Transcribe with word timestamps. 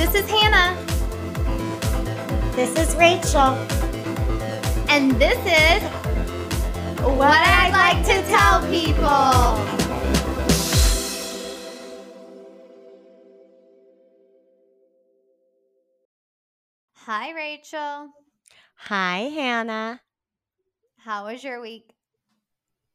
This 0.00 0.14
is 0.14 0.30
Hannah. 0.30 0.74
This 2.56 2.74
is 2.78 2.96
Rachel. 2.96 3.52
And 4.88 5.12
this 5.20 5.36
is 5.44 5.82
What 7.02 7.36
I'd 7.36 7.70
Like 7.70 8.06
to 8.06 8.22
Tell 8.30 8.62
People. 8.70 9.60
Hi, 16.94 17.32
Rachel. 17.36 18.08
Hi, 18.76 19.18
Hannah. 19.34 20.00
How 20.96 21.26
was 21.26 21.44
your 21.44 21.60
week? 21.60 21.92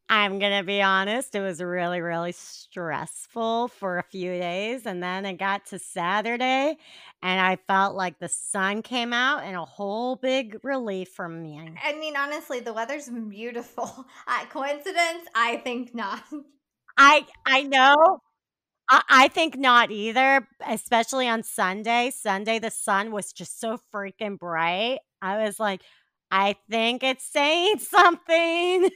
I'm 0.08 0.38
going 0.38 0.56
to 0.58 0.64
be 0.64 0.84
honest, 0.84 1.34
it 1.34 1.42
was 1.42 1.62
really, 1.62 2.00
really 2.00 2.32
stressful 2.32 3.70
for 3.70 3.98
a 3.98 4.04
few 4.04 4.32
days. 4.32 4.86
And 4.86 5.02
then 5.02 5.26
it 5.26 5.40
got 5.40 5.66
to 5.68 5.80
Saturday, 5.80 6.78
and 7.24 7.42
I 7.42 7.56
felt 7.56 7.96
like 7.96 8.20
the 8.20 8.30
sun 8.30 8.84
came 8.84 9.14
out 9.14 9.44
and 9.44 9.56
a 9.56 9.66
whole 9.66 10.16
big 10.16 10.60
relief 10.64 11.10
for 11.10 11.28
me. 11.28 11.60
I 11.84 11.94
mean, 11.94 12.16
honestly, 12.16 12.60
the 12.60 12.74
weather's 12.74 13.10
beautiful. 13.10 14.06
Uh, 14.28 14.46
coincidence? 14.46 15.28
I 15.36 15.58
think 15.58 15.94
not. 15.94 16.24
I 16.98 17.26
I 17.46 17.62
know. 17.64 18.20
I, 18.90 19.02
I 19.10 19.28
think 19.30 19.58
not 19.58 19.92
either, 19.92 20.48
especially 20.66 21.28
on 21.28 21.44
Sunday. 21.44 22.12
Sunday, 22.12 22.60
the 22.60 22.72
sun 22.72 23.12
was 23.12 23.34
just 23.34 23.60
so 23.60 23.80
freaking 23.94 24.38
bright. 24.40 25.00
I 25.22 25.44
was 25.44 25.60
like, 25.60 25.82
I 26.32 26.56
think 26.70 27.04
it's 27.04 27.26
saying 27.26 27.80
something. 27.80 28.90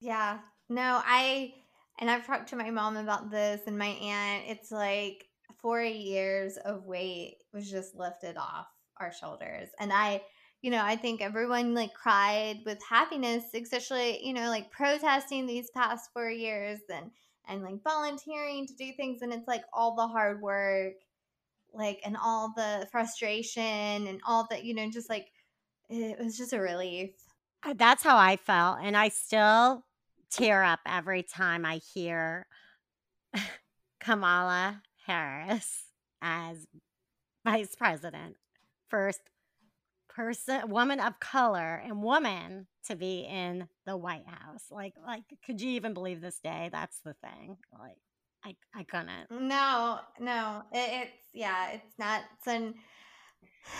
Yeah. 0.00 0.38
No, 0.74 1.00
I 1.04 1.54
and 2.00 2.10
I've 2.10 2.26
talked 2.26 2.48
to 2.48 2.56
my 2.56 2.68
mom 2.70 2.96
about 2.96 3.30
this 3.30 3.60
and 3.68 3.78
my 3.78 3.86
aunt. 3.86 4.44
It's 4.48 4.72
like 4.72 5.26
four 5.60 5.80
years 5.80 6.56
of 6.56 6.84
weight 6.84 7.36
was 7.52 7.70
just 7.70 7.94
lifted 7.94 8.36
off 8.36 8.66
our 8.98 9.12
shoulders. 9.12 9.68
And 9.78 9.92
I, 9.92 10.22
you 10.62 10.72
know, 10.72 10.82
I 10.82 10.96
think 10.96 11.22
everyone 11.22 11.74
like 11.74 11.94
cried 11.94 12.62
with 12.66 12.82
happiness, 12.82 13.44
especially, 13.54 14.26
you 14.26 14.32
know, 14.32 14.48
like 14.48 14.72
protesting 14.72 15.46
these 15.46 15.70
past 15.70 16.10
four 16.12 16.28
years 16.28 16.80
and 16.92 17.12
and 17.46 17.62
like 17.62 17.80
volunteering 17.84 18.66
to 18.66 18.74
do 18.74 18.92
things. 18.96 19.22
And 19.22 19.32
it's 19.32 19.46
like 19.46 19.62
all 19.72 19.94
the 19.94 20.08
hard 20.08 20.42
work, 20.42 20.94
like 21.72 22.00
and 22.04 22.16
all 22.20 22.52
the 22.56 22.88
frustration 22.90 24.08
and 24.08 24.20
all 24.26 24.48
that, 24.50 24.64
you 24.64 24.74
know, 24.74 24.90
just 24.90 25.08
like 25.08 25.28
it 25.88 26.18
was 26.18 26.36
just 26.36 26.52
a 26.52 26.58
relief. 26.58 27.10
Uh, 27.62 27.74
That's 27.76 28.02
how 28.02 28.16
I 28.16 28.36
felt. 28.36 28.78
And 28.82 28.96
I 28.96 29.08
still 29.08 29.84
tear 30.34 30.62
up 30.62 30.80
every 30.86 31.22
time 31.22 31.64
I 31.64 31.76
hear 31.76 32.46
Kamala 34.00 34.82
Harris 35.06 35.84
as 36.20 36.66
vice 37.44 37.74
president, 37.76 38.36
first 38.88 39.20
person, 40.08 40.70
woman 40.70 41.00
of 41.00 41.20
color, 41.20 41.82
and 41.84 42.02
woman 42.02 42.66
to 42.86 42.96
be 42.96 43.20
in 43.20 43.68
the 43.86 43.96
White 43.96 44.26
House. 44.26 44.64
Like, 44.70 44.94
like, 45.06 45.22
could 45.44 45.60
you 45.60 45.70
even 45.70 45.94
believe 45.94 46.20
this 46.20 46.40
day? 46.40 46.68
That's 46.72 46.98
the 47.00 47.14
thing. 47.14 47.56
Like, 47.78 47.98
I, 48.44 48.56
I 48.74 48.84
couldn't. 48.84 49.30
No, 49.30 50.00
no, 50.20 50.62
it, 50.72 51.06
it's 51.08 51.28
yeah, 51.32 51.70
it's 51.72 51.98
not. 51.98 52.22
It's 52.38 52.46
an. 52.46 52.74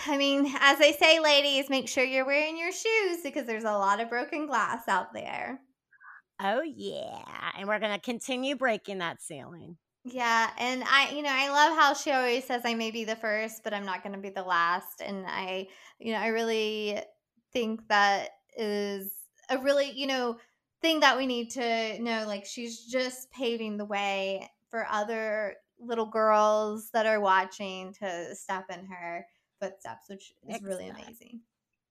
I 0.07 0.17
mean, 0.17 0.51
as 0.59 0.79
they 0.79 0.93
say, 0.93 1.19
ladies, 1.19 1.69
make 1.69 1.87
sure 1.87 2.03
you're 2.03 2.25
wearing 2.25 2.57
your 2.57 2.71
shoes 2.71 3.19
because 3.23 3.45
there's 3.45 3.65
a 3.65 3.71
lot 3.71 3.99
of 3.99 4.09
broken 4.09 4.47
glass 4.47 4.87
out 4.87 5.13
there. 5.13 5.59
Oh 6.39 6.61
yeah, 6.61 7.51
and 7.57 7.67
we're 7.67 7.79
gonna 7.79 7.99
continue 7.99 8.55
breaking 8.55 8.97
that 8.99 9.21
ceiling. 9.21 9.77
Yeah, 10.03 10.51
and 10.59 10.83
I, 10.83 11.09
you 11.11 11.23
know, 11.23 11.31
I 11.31 11.49
love 11.49 11.75
how 11.75 11.93
she 11.95 12.11
always 12.11 12.45
says, 12.45 12.61
"I 12.63 12.75
may 12.75 12.91
be 12.91 13.05
the 13.05 13.15
first, 13.15 13.63
but 13.63 13.73
I'm 13.73 13.85
not 13.85 14.03
going 14.03 14.13
to 14.13 14.19
be 14.21 14.29
the 14.29 14.43
last." 14.43 15.01
And 15.01 15.25
I, 15.27 15.67
you 15.99 16.13
know, 16.13 16.19
I 16.19 16.27
really 16.27 17.01
think 17.51 17.87
that 17.87 18.29
is 18.55 19.11
a 19.49 19.57
really, 19.57 19.89
you 19.91 20.05
know, 20.05 20.39
thing 20.81 20.99
that 20.99 21.17
we 21.17 21.25
need 21.25 21.49
to 21.51 21.99
know. 21.99 22.25
Like, 22.27 22.45
she's 22.45 22.85
just 22.85 23.31
paving 23.31 23.77
the 23.77 23.85
way 23.85 24.51
for 24.69 24.85
other 24.87 25.55
little 25.79 26.05
girls 26.05 26.91
that 26.91 27.07
are 27.07 27.19
watching 27.19 27.91
to 27.93 28.35
step 28.35 28.69
in 28.69 28.85
her 28.85 29.25
footsteps, 29.59 30.07
which 30.07 30.31
is 30.47 30.61
really 30.61 30.87
amazing. 30.87 31.41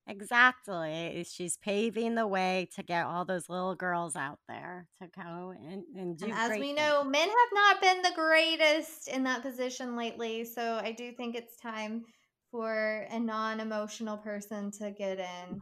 Exactly. 0.07 1.25
She's 1.31 1.57
paving 1.57 2.15
the 2.15 2.27
way 2.27 2.69
to 2.77 2.83
get 2.83 3.07
all 3.07 3.25
those 3.25 3.49
little 3.49 3.75
girls 3.75 4.17
out 4.17 4.39
there 4.49 4.87
to 5.01 5.09
go 5.09 5.55
and, 5.57 5.85
and 5.97 6.19
do 6.19 6.27
And 6.27 6.35
as 6.35 6.51
we 6.51 6.75
things. 6.75 6.79
know, 6.79 7.05
men 7.05 7.29
have 7.29 7.49
not 7.55 7.81
been 7.81 8.03
the 8.03 8.13
greatest 8.15 9.09
in 9.09 9.25
that 9.25 9.43
position 9.43 9.97
lately. 9.97 10.45
So 10.45 10.79
I 10.83 10.93
do 10.93 11.13
think 11.13 11.35
it's 11.35 11.57
time 11.57 12.05
for 12.51 13.07
a 13.11 13.19
non 13.19 13.61
emotional 13.61 14.19
person 14.19 14.71
to 14.73 14.91
get 14.91 15.19
in, 15.19 15.61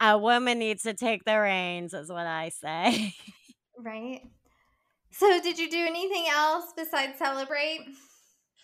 A 0.00 0.18
woman 0.18 0.58
needs 0.58 0.82
to 0.82 0.94
take 0.94 1.24
the 1.24 1.38
reins, 1.38 1.94
is 1.94 2.10
what 2.10 2.26
I 2.26 2.50
say. 2.50 3.14
right? 3.78 4.20
So, 5.12 5.40
did 5.40 5.58
you 5.58 5.70
do 5.70 5.78
anything 5.86 6.26
else 6.30 6.72
besides 6.76 7.18
celebrate 7.18 7.86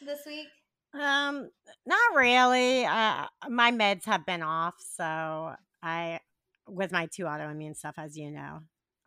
this 0.04 0.20
week? 0.26 0.48
Um, 0.94 1.50
not 1.86 2.14
really. 2.16 2.84
Uh, 2.84 3.26
my 3.48 3.70
meds 3.72 4.04
have 4.06 4.26
been 4.26 4.42
off, 4.42 4.74
so 4.80 5.54
I, 5.82 6.20
with 6.66 6.92
my 6.92 7.06
two 7.06 7.24
autoimmune 7.24 7.76
stuff, 7.76 7.94
as 7.98 8.16
you 8.16 8.30
know, 8.30 8.60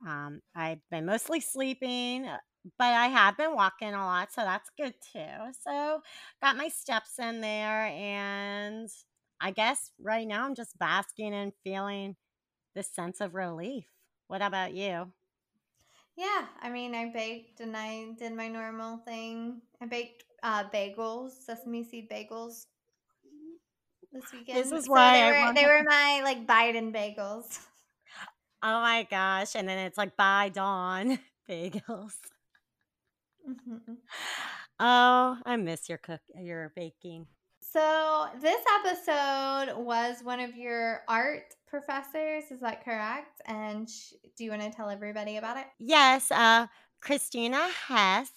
um, 0.08 0.42
I've 0.56 0.80
been 0.90 1.06
mostly 1.06 1.40
sleeping, 1.40 2.26
uh, 2.26 2.40
but 2.78 2.94
I 2.94 3.08
have 3.08 3.38
been 3.38 3.56
walking 3.56 3.94
a 3.94 4.06
lot, 4.06 4.32
so 4.32 4.42
that's 4.42 4.70
good 4.78 4.96
too. 5.12 5.52
So, 5.62 6.02
got 6.42 6.58
my 6.58 6.70
steps 6.70 7.20
in 7.20 7.42
there, 7.42 7.86
and 7.88 8.90
I 9.42 9.52
guess 9.52 9.92
right 10.00 10.28
now 10.28 10.46
I'm 10.46 10.56
just 10.56 10.78
basking 10.80 11.34
and 11.34 11.54
feeling 11.64 12.16
this 12.76 12.90
sense 12.94 13.22
of 13.22 13.36
relief. 13.36 13.86
What 14.28 14.42
about 14.42 14.74
you? 14.74 15.14
Yeah, 16.16 16.48
I 16.60 16.70
mean, 16.70 16.94
I 16.96 17.12
baked 17.12 17.60
and 17.60 17.76
I 17.76 18.12
did 18.14 18.34
my 18.34 18.48
normal 18.48 18.98
thing. 19.00 19.62
I 19.82 19.86
baked 19.86 20.24
uh, 20.44 20.66
bagels, 20.70 21.32
sesame 21.32 21.84
seed 21.84 22.10
bagels 22.10 22.66
this 24.12 24.26
weekend. 24.34 24.60
This 24.60 24.72
is 24.72 24.86
so 24.86 24.92
why 24.92 25.14
they 25.14 25.32
were 25.32 25.54
they 25.54 25.66
were 25.66 25.84
my 25.90 26.22
like 26.24 26.46
Biden 26.46 26.94
bagels. 26.94 27.60
Oh 28.62 28.82
my 28.82 29.08
gosh. 29.10 29.56
And 29.56 29.68
then 29.68 29.78
it's 29.80 29.98
like 29.98 30.16
by 30.16 30.50
dawn 30.50 31.20
bagels. 31.50 32.14
Mhm. 33.48 33.98
Oh, 34.80 35.38
I 35.46 35.56
miss 35.58 35.90
your 35.90 35.98
cook 35.98 36.22
your 36.36 36.72
baking. 36.76 37.28
So, 37.62 38.28
this 38.42 38.62
episode 38.80 39.78
was 39.78 40.22
one 40.24 40.40
of 40.40 40.56
your 40.56 41.02
art 41.08 41.56
professors, 41.66 42.52
is 42.52 42.60
that 42.60 42.84
correct? 42.84 43.42
And 43.46 43.90
sh- 43.90 44.14
do 44.38 44.44
you 44.44 44.52
want 44.52 44.62
to 44.64 44.70
tell 44.70 44.90
everybody 44.90 45.38
about 45.38 45.58
it? 45.58 45.66
Yes, 45.80 46.32
uh 46.32 46.68
Christina 47.02 47.68
Hess 47.88 48.32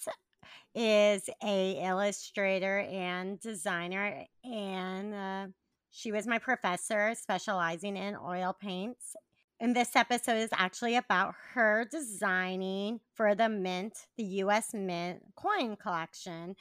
is 0.75 1.29
a 1.43 1.83
illustrator 1.83 2.79
and 2.79 3.39
designer 3.39 4.25
and 4.43 5.13
uh, 5.13 5.47
she 5.91 6.11
was 6.11 6.27
my 6.27 6.37
professor 6.37 7.13
specializing 7.15 7.97
in 7.97 8.15
oil 8.15 8.55
paints. 8.59 9.15
And 9.59 9.75
this 9.75 9.95
episode 9.95 10.37
is 10.37 10.49
actually 10.53 10.95
about 10.95 11.33
her 11.53 11.87
designing 11.89 12.99
for 13.15 13.33
the 13.33 13.49
Mint, 13.49 14.05
the 14.15 14.23
US 14.43 14.73
Mint 14.73 15.23
coin 15.35 15.75
collection 15.75 16.55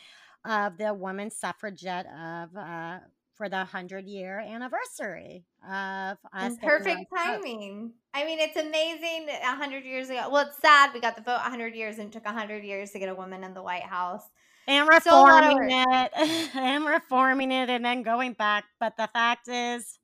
of 0.46 0.78
the 0.78 0.94
woman 0.94 1.30
suffragette 1.30 2.06
of 2.06 2.56
uh, 2.56 3.00
for 3.36 3.48
the 3.48 3.56
100 3.56 4.06
year 4.06 4.38
anniversary 4.40 5.44
of 5.68 6.18
us 6.32 6.56
perfect 6.62 7.06
timing. 7.14 7.92
I 8.14 8.24
mean, 8.24 8.38
it's 8.38 8.56
amazing. 8.56 9.28
A 9.28 9.54
hundred 9.56 9.84
years 9.84 10.08
ago. 10.08 10.28
Well, 10.30 10.46
it's 10.48 10.58
sad 10.60 10.92
we 10.94 11.00
got 11.00 11.16
the 11.16 11.22
vote 11.22 11.36
a 11.44 11.50
hundred 11.50 11.74
years, 11.74 11.98
and 11.98 12.12
took 12.12 12.24
a 12.24 12.32
hundred 12.32 12.64
years 12.64 12.90
to 12.92 12.98
get 12.98 13.08
a 13.08 13.14
woman 13.14 13.44
in 13.44 13.52
the 13.54 13.62
White 13.62 13.82
House. 13.82 14.22
and 14.66 14.88
Still 15.00 15.20
a 15.20 15.22
lot 15.22 15.44
of 15.44 15.50
reforming 15.58 15.78
work. 15.86 16.10
it 16.14 16.54
and 16.56 16.84
reforming 16.86 17.52
it 17.52 17.68
and 17.70 17.84
then 17.84 18.02
going 18.02 18.32
back. 18.32 18.64
But 18.80 18.96
the 18.96 19.08
fact 19.12 19.48
is, 19.48 19.98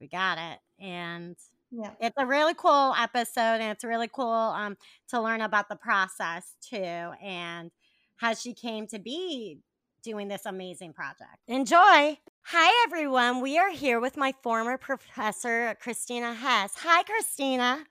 we 0.00 0.08
got 0.08 0.38
it. 0.38 0.58
And 0.84 1.36
Yeah. 1.70 1.92
it's 2.00 2.16
a 2.18 2.26
really 2.26 2.54
cool 2.54 2.94
episode 2.98 3.60
and 3.60 3.70
it's 3.70 3.84
really 3.84 4.08
cool 4.12 4.26
um, 4.26 4.76
to 5.10 5.20
learn 5.20 5.40
about 5.40 5.68
the 5.68 5.76
process 5.76 6.56
too 6.68 6.76
and 7.22 7.70
how 8.16 8.34
she 8.34 8.54
came 8.54 8.86
to 8.88 8.98
be 8.98 9.60
doing 10.02 10.28
this 10.28 10.46
amazing 10.46 10.92
project. 10.92 11.38
Enjoy. 11.46 12.18
Hi, 12.46 12.86
everyone. 12.86 13.40
We 13.40 13.58
are 13.58 13.70
here 13.70 14.00
with 14.00 14.16
my 14.16 14.34
former 14.42 14.76
professor, 14.76 15.76
Christina 15.80 16.34
Hess. 16.34 16.74
Hi, 16.78 17.02
Christina. 17.04 17.84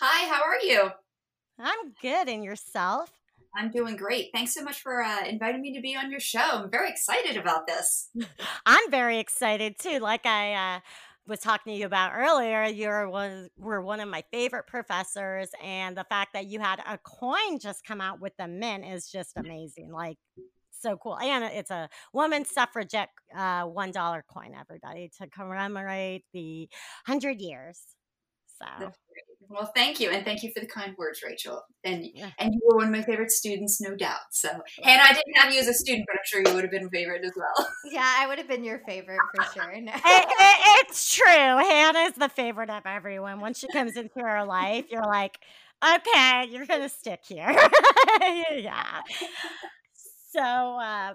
Hi, 0.00 0.28
how 0.28 0.42
are 0.42 0.60
you? 0.60 0.90
I'm 1.58 1.92
good. 2.02 2.28
And 2.28 2.44
yourself? 2.44 3.12
I'm 3.56 3.70
doing 3.70 3.96
great. 3.96 4.30
Thanks 4.32 4.54
so 4.54 4.62
much 4.62 4.82
for 4.82 5.02
uh, 5.02 5.24
inviting 5.26 5.62
me 5.62 5.74
to 5.74 5.80
be 5.80 5.96
on 5.96 6.10
your 6.10 6.20
show. 6.20 6.38
I'm 6.40 6.70
very 6.70 6.90
excited 6.90 7.36
about 7.36 7.66
this. 7.66 8.10
I'm 8.66 8.90
very 8.90 9.18
excited 9.18 9.78
too. 9.78 9.98
Like 9.98 10.26
I 10.26 10.76
uh, 10.76 10.80
was 11.26 11.40
talking 11.40 11.72
to 11.72 11.78
you 11.78 11.86
about 11.86 12.12
earlier, 12.14 12.64
you're 12.64 13.08
one 13.08 13.48
were 13.56 13.80
one 13.80 14.00
of 14.00 14.08
my 14.08 14.22
favorite 14.30 14.66
professors, 14.66 15.50
and 15.62 15.96
the 15.96 16.04
fact 16.04 16.34
that 16.34 16.46
you 16.46 16.60
had 16.60 16.80
a 16.86 16.98
coin 16.98 17.58
just 17.58 17.84
come 17.84 18.00
out 18.00 18.20
with 18.20 18.36
the 18.38 18.48
mint 18.48 18.84
is 18.84 19.10
just 19.10 19.32
amazing. 19.36 19.92
Like 19.92 20.18
so 20.80 20.96
cool. 20.96 21.18
And 21.18 21.44
it's 21.44 21.70
a 21.70 21.88
woman 22.12 22.44
suffragette 22.44 23.10
uh, 23.34 23.66
$1 23.66 24.20
coin, 24.28 24.54
everybody, 24.58 25.10
to 25.18 25.26
commemorate 25.28 26.24
the 26.32 26.68
100 27.06 27.40
years. 27.40 27.80
So. 28.58 28.92
Well, 29.50 29.70
thank 29.74 29.98
you, 29.98 30.10
and 30.10 30.26
thank 30.26 30.42
you 30.42 30.50
for 30.52 30.60
the 30.60 30.66
kind 30.66 30.94
words, 30.98 31.22
Rachel. 31.24 31.62
And 31.82 32.04
yeah. 32.12 32.30
and 32.38 32.52
you 32.52 32.60
were 32.66 32.76
one 32.76 32.86
of 32.86 32.92
my 32.92 33.02
favorite 33.02 33.30
students, 33.30 33.80
no 33.80 33.96
doubt. 33.96 34.20
So, 34.30 34.48
Hannah, 34.82 35.04
I 35.04 35.14
didn't 35.14 35.36
have 35.36 35.52
you 35.52 35.60
as 35.60 35.68
a 35.68 35.72
student, 35.72 36.04
but 36.06 36.16
I'm 36.18 36.24
sure 36.26 36.42
you 36.46 36.54
would 36.54 36.64
have 36.64 36.70
been 36.70 36.84
a 36.84 36.90
favorite 36.90 37.24
as 37.24 37.32
well. 37.34 37.68
Yeah, 37.90 38.14
I 38.18 38.26
would 38.26 38.36
have 38.38 38.48
been 38.48 38.62
your 38.62 38.80
favorite 38.80 39.20
for 39.34 39.44
sure. 39.54 39.80
No. 39.80 39.92
it, 39.94 40.00
it, 40.04 40.86
it's 40.86 41.14
true. 41.14 41.24
Hannah's 41.26 42.14
the 42.14 42.28
favorite 42.28 42.68
of 42.68 42.82
everyone. 42.84 43.40
Once 43.40 43.58
she 43.58 43.68
comes 43.68 43.96
into 43.96 44.20
our 44.20 44.44
life, 44.44 44.86
you're 44.90 45.06
like, 45.06 45.38
okay, 45.82 46.44
you're 46.50 46.66
gonna 46.66 46.88
stick 46.88 47.20
here. 47.26 47.50
yeah. 48.54 49.00
So, 50.38 50.44
uh, 50.44 51.14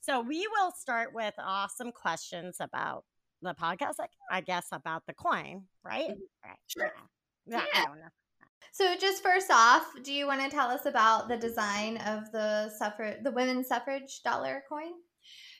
so 0.00 0.20
we 0.20 0.48
will 0.48 0.72
start 0.72 1.14
with 1.14 1.34
awesome 1.38 1.92
questions 1.92 2.56
about 2.58 3.04
the 3.40 3.54
podcast, 3.54 3.94
I 4.32 4.40
guess, 4.40 4.66
about 4.72 5.04
the 5.06 5.14
coin, 5.14 5.62
right? 5.84 6.10
Mm-hmm. 6.10 6.48
Right. 6.48 6.58
Sure. 6.66 6.92
Yeah. 7.46 7.62
yeah. 7.72 7.84
So, 8.72 8.96
just 8.96 9.22
first 9.22 9.52
off, 9.52 9.86
do 10.02 10.12
you 10.12 10.26
want 10.26 10.40
to 10.40 10.48
tell 10.48 10.70
us 10.70 10.86
about 10.86 11.28
the 11.28 11.36
design 11.36 11.98
of 11.98 12.32
the 12.32 12.70
suffrage, 12.76 13.18
the 13.22 13.30
women's 13.30 13.68
suffrage 13.68 14.22
dollar 14.24 14.64
coin? 14.68 14.92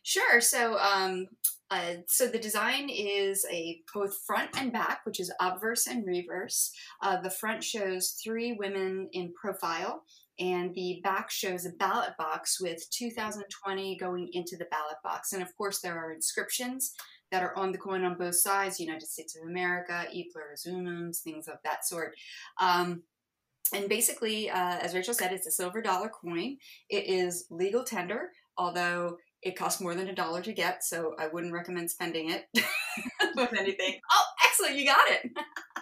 Sure. 0.02 0.40
So, 0.40 0.76
um, 0.78 1.26
uh, 1.70 1.94
so 2.06 2.26
the 2.26 2.38
design 2.38 2.88
is 2.90 3.46
a 3.50 3.80
both 3.94 4.18
front 4.26 4.50
and 4.58 4.72
back, 4.72 5.00
which 5.04 5.20
is 5.20 5.32
obverse 5.40 5.86
and 5.86 6.04
reverse. 6.04 6.72
Uh, 7.02 7.20
the 7.20 7.30
front 7.30 7.62
shows 7.62 8.18
three 8.22 8.52
women 8.52 9.08
in 9.12 9.32
profile, 9.32 10.02
and 10.38 10.74
the 10.74 11.00
back 11.04 11.30
shows 11.30 11.64
a 11.64 11.70
ballot 11.70 12.12
box 12.18 12.60
with 12.60 12.88
2020 12.90 13.96
going 13.96 14.28
into 14.32 14.56
the 14.56 14.66
ballot 14.70 14.96
box. 15.04 15.32
And 15.32 15.42
of 15.42 15.56
course, 15.56 15.80
there 15.80 15.96
are 15.98 16.12
inscriptions 16.12 16.94
that 17.30 17.42
are 17.42 17.56
on 17.56 17.72
the 17.72 17.78
coin 17.78 18.04
on 18.04 18.16
both 18.16 18.36
sides 18.36 18.80
United 18.80 19.06
States 19.06 19.36
of 19.36 19.48
America, 19.48 20.06
E 20.12 20.30
pluribus 20.32 20.66
unum, 20.66 21.12
things 21.12 21.48
of 21.48 21.56
that 21.64 21.86
sort. 21.86 22.14
Um, 22.60 23.02
and 23.72 23.88
basically, 23.88 24.50
uh, 24.50 24.78
as 24.78 24.94
Rachel 24.94 25.14
said, 25.14 25.32
it's 25.32 25.46
a 25.46 25.50
silver 25.50 25.80
dollar 25.80 26.08
coin. 26.08 26.58
It 26.90 27.06
is 27.06 27.46
legal 27.50 27.82
tender, 27.82 28.30
although 28.58 29.16
it 29.42 29.56
costs 29.56 29.80
more 29.80 29.94
than 29.94 30.08
a 30.08 30.14
dollar 30.14 30.42
to 30.42 30.52
get, 30.52 30.84
so 30.84 31.14
I 31.18 31.28
wouldn't 31.28 31.52
recommend 31.52 31.90
spending 31.90 32.30
it 32.30 32.46
with 33.36 33.52
anything. 33.58 34.00
Oh, 34.12 34.24
excellent, 34.44 34.76
you 34.76 34.86
got 34.86 35.06
it. 35.10 35.30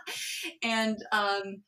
and 0.63 0.97
um, 1.13 1.63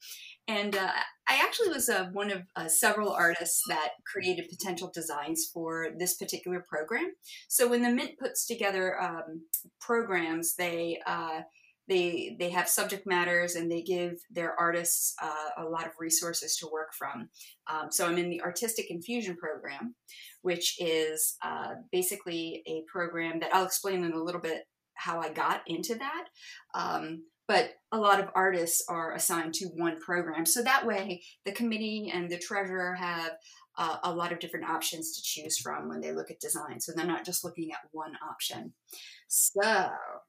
and 0.46 0.76
uh, 0.76 0.91
I 1.29 1.41
actually 1.43 1.70
was 1.70 1.88
uh, 1.88 2.08
one 2.12 2.31
of 2.31 2.43
uh, 2.55 2.69
several 2.69 3.11
artists 3.11 3.62
that 3.69 3.91
created 4.06 4.49
potential 4.50 4.91
designs 4.93 5.50
for 5.52 5.88
this 5.99 6.17
particular 6.17 6.64
program. 6.69 7.14
So 7.49 7.67
when 7.67 7.82
the 7.82 7.91
Mint 7.91 8.19
puts 8.19 8.46
together 8.46 9.00
um, 9.00 9.43
programs, 9.81 10.55
they 10.56 11.00
uh, 11.06 11.41
they 11.88 12.37
they 12.38 12.50
have 12.50 12.69
subject 12.69 13.06
matters 13.06 13.55
and 13.55 13.70
they 13.70 13.82
give 13.82 14.14
their 14.31 14.58
artists 14.58 15.14
uh, 15.23 15.62
a 15.62 15.64
lot 15.64 15.87
of 15.87 15.93
resources 15.99 16.56
to 16.56 16.69
work 16.70 16.93
from. 16.96 17.29
Um, 17.70 17.91
so 17.91 18.06
I'm 18.06 18.19
in 18.19 18.31
the 18.31 18.43
Artistic 18.43 18.91
Infusion 18.91 19.37
program, 19.37 19.94
which 20.43 20.76
is 20.79 21.37
uh, 21.43 21.75
basically 21.91 22.62
a 22.67 22.82
program 22.91 23.41
that 23.41 23.55
I'll 23.55 23.67
explain 23.67 24.05
in 24.05 24.12
a 24.12 24.23
little 24.23 24.41
bit 24.41 24.64
how 24.94 25.20
I 25.20 25.31
got 25.31 25.62
into 25.67 25.94
that. 25.96 26.25
Um, 26.75 27.25
but 27.46 27.75
a 27.93 27.99
lot 27.99 28.20
of 28.20 28.31
artists 28.35 28.85
are 28.88 29.14
assigned 29.14 29.55
to 29.55 29.67
one 29.67 30.00
program. 30.00 30.46
So 30.46 30.62
that 30.62 30.87
way, 30.87 31.23
the 31.44 31.52
committee 31.52 32.11
and 32.12 32.31
the 32.31 32.38
treasurer 32.38 32.94
have 32.94 33.32
uh, 33.76 33.99
a 34.05 34.14
lot 34.14 34.32
of 34.32 34.38
different 34.38 34.69
options 34.69 35.17
to 35.17 35.23
choose 35.23 35.58
from 35.58 35.88
when 35.88 36.00
they 36.00 36.12
look 36.12 36.31
at 36.31 36.41
design. 36.41 36.81
So 36.81 36.93
they're 36.93 37.06
not 37.06 37.25
just 37.25 37.44
looking 37.44 37.73
at 37.73 37.88
one 37.91 38.12
option. 38.29 38.73
So 39.29 39.61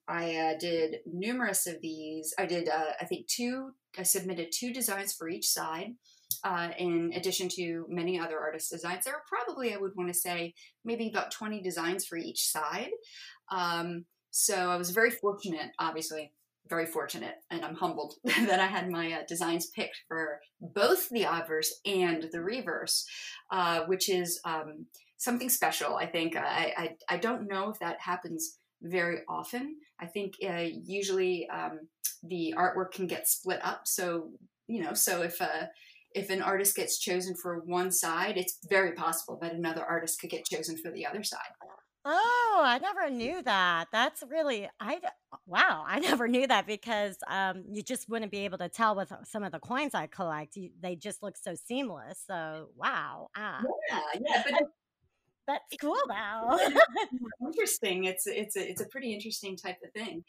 I 0.08 0.36
uh, 0.36 0.58
did 0.60 0.98
numerous 1.06 1.68
of 1.68 1.80
these. 1.82 2.34
I 2.40 2.46
did, 2.46 2.70
uh, 2.70 2.94
I 3.00 3.06
think, 3.06 3.28
two, 3.28 3.72
I 3.98 4.04
submitted 4.04 4.52
two 4.52 4.74
designs 4.74 5.14
for 5.14 5.30
each 5.30 5.48
side. 5.48 5.94
Uh, 6.44 6.70
in 6.78 7.12
addition 7.16 7.48
to 7.50 7.86
many 7.88 8.20
other 8.20 8.40
artist 8.40 8.72
designs, 8.72 9.06
there 9.06 9.14
are 9.14 9.24
probably, 9.28 9.74
I 9.74 9.78
would 9.78 9.96
want 9.96 10.10
to 10.10 10.20
say, 10.20 10.54
maybe 10.84 11.10
about 11.10 11.32
20 11.32 11.62
designs 11.62 12.06
for 12.06 12.18
each 12.18 12.48
side. 12.48 12.90
Um, 13.52 14.06
so 14.32 14.70
I 14.70 14.76
was 14.76 14.90
very 14.90 15.12
fortunate, 15.12 15.72
obviously, 15.80 16.32
very 16.68 16.86
fortunate 16.86 17.36
and 17.52 17.64
I'm 17.64 17.76
humbled 17.76 18.16
that 18.24 18.60
I 18.60 18.66
had 18.66 18.90
my 18.90 19.14
uh, 19.14 19.20
designs 19.28 19.68
picked 19.68 20.02
for 20.08 20.40
both 20.60 21.10
the 21.10 21.24
obverse 21.24 21.80
and 21.86 22.28
the 22.32 22.42
reverse, 22.42 23.06
uh, 23.52 23.82
which 23.82 24.10
is 24.10 24.40
um, 24.46 24.86
something 25.18 25.50
special. 25.50 25.96
I 25.96 26.06
think 26.06 26.36
I, 26.36 26.74
I, 26.78 26.96
I 27.16 27.18
don't 27.18 27.48
know 27.48 27.70
if 27.70 27.80
that 27.80 27.98
happens 28.00 28.58
very 28.82 29.20
often. 29.28 29.76
I 30.00 30.08
think 30.08 30.34
uh, 30.44 30.68
usually 30.84 31.48
um, 31.50 31.82
the 32.24 32.54
artwork 32.58 32.92
can 32.92 33.08
get 33.08 33.28
split 33.28 33.60
up. 33.64 33.82
So 33.86 34.32
you 34.68 34.84
know, 34.84 34.94
so 34.94 35.22
if 35.22 35.40
a 35.42 35.46
uh, 35.46 35.66
if 36.16 36.30
an 36.30 36.42
artist 36.42 36.78
gets 36.78 36.98
chosen 36.98 37.36
for 37.36 37.60
one 37.66 37.92
side, 37.92 38.38
it's 38.38 38.58
very 38.70 38.94
possible 38.94 39.38
that 39.42 39.54
another 39.54 39.84
artist 39.84 40.20
could 40.20 40.30
get 40.30 40.46
chosen 40.46 40.78
for 40.78 40.90
the 40.90 41.06
other 41.06 41.24
side. 41.24 41.40
Oh, 42.08 42.62
I 42.64 42.78
never 42.78 43.10
knew 43.10 43.42
that. 43.42 43.88
That's 43.92 44.24
really 44.30 44.70
I 44.80 45.00
wow, 45.48 45.84
I 45.88 46.00
never 46.02 46.28
knew 46.28 46.46
that 46.48 46.68
because 46.68 47.18
um 47.28 47.64
you 47.72 47.82
just 47.82 48.08
wouldn't 48.08 48.32
be 48.32 48.46
able 48.46 48.60
to 48.60 48.70
tell 48.70 48.96
with 48.96 49.12
some 49.24 49.44
of 49.44 49.52
the 49.52 49.60
coins 49.60 49.96
I 49.96 50.08
collect. 50.08 50.56
You, 50.56 50.70
they 50.80 50.96
just 50.96 51.24
look 51.24 51.36
so 51.36 51.56
seamless. 51.56 52.24
So, 52.28 52.70
wow. 52.76 53.30
Ah. 53.36 53.62
Yeah, 53.90 54.00
yeah, 54.22 54.44
but 54.46 54.70
that's 55.48 55.76
cool 55.80 55.98
now. 56.08 56.58
interesting. 57.48 58.06
It's 58.06 58.26
it's 58.28 58.56
a 58.56 58.70
it's 58.70 58.82
a 58.82 58.88
pretty 58.88 59.14
interesting 59.14 59.56
type 59.56 59.78
of 59.84 59.92
thing. 59.92 60.24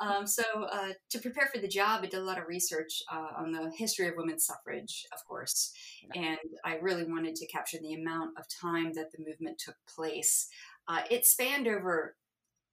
Um, 0.00 0.26
so 0.26 0.42
uh, 0.70 0.92
to 1.10 1.18
prepare 1.18 1.48
for 1.52 1.60
the 1.60 1.68
job, 1.68 2.00
I 2.02 2.06
did 2.06 2.20
a 2.20 2.24
lot 2.24 2.38
of 2.38 2.48
research 2.48 3.02
uh, 3.12 3.28
on 3.38 3.52
the 3.52 3.70
history 3.76 4.08
of 4.08 4.14
women's 4.16 4.46
suffrage, 4.46 5.06
of 5.12 5.18
course, 5.26 5.72
and 6.14 6.38
I 6.64 6.76
really 6.76 7.04
wanted 7.04 7.36
to 7.36 7.46
capture 7.46 7.78
the 7.82 7.94
amount 7.94 8.38
of 8.38 8.44
time 8.48 8.92
that 8.94 9.12
the 9.12 9.24
movement 9.24 9.58
took 9.58 9.76
place. 9.94 10.48
Uh, 10.88 11.02
it 11.10 11.26
spanned 11.26 11.68
over 11.68 12.16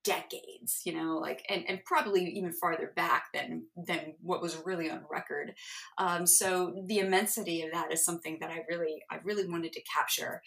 decades, 0.04 0.82
you 0.86 0.94
know, 0.94 1.18
like 1.18 1.46
and, 1.50 1.64
and 1.68 1.84
probably 1.86 2.26
even 2.26 2.52
farther 2.54 2.94
back 2.96 3.26
than 3.34 3.64
than 3.76 4.14
what 4.22 4.42
was 4.42 4.62
really 4.66 4.90
on 4.90 5.02
record. 5.10 5.54
Um, 5.98 6.26
so 6.26 6.84
the 6.88 7.00
immensity 7.00 7.64
of 7.64 7.72
that 7.74 7.92
is 7.92 8.06
something 8.06 8.38
that 8.42 8.50
I 8.50 8.64
really 8.70 9.04
I 9.12 9.18
really 9.24 9.48
wanted 9.48 9.74
to 9.74 9.82
capture. 9.84 10.42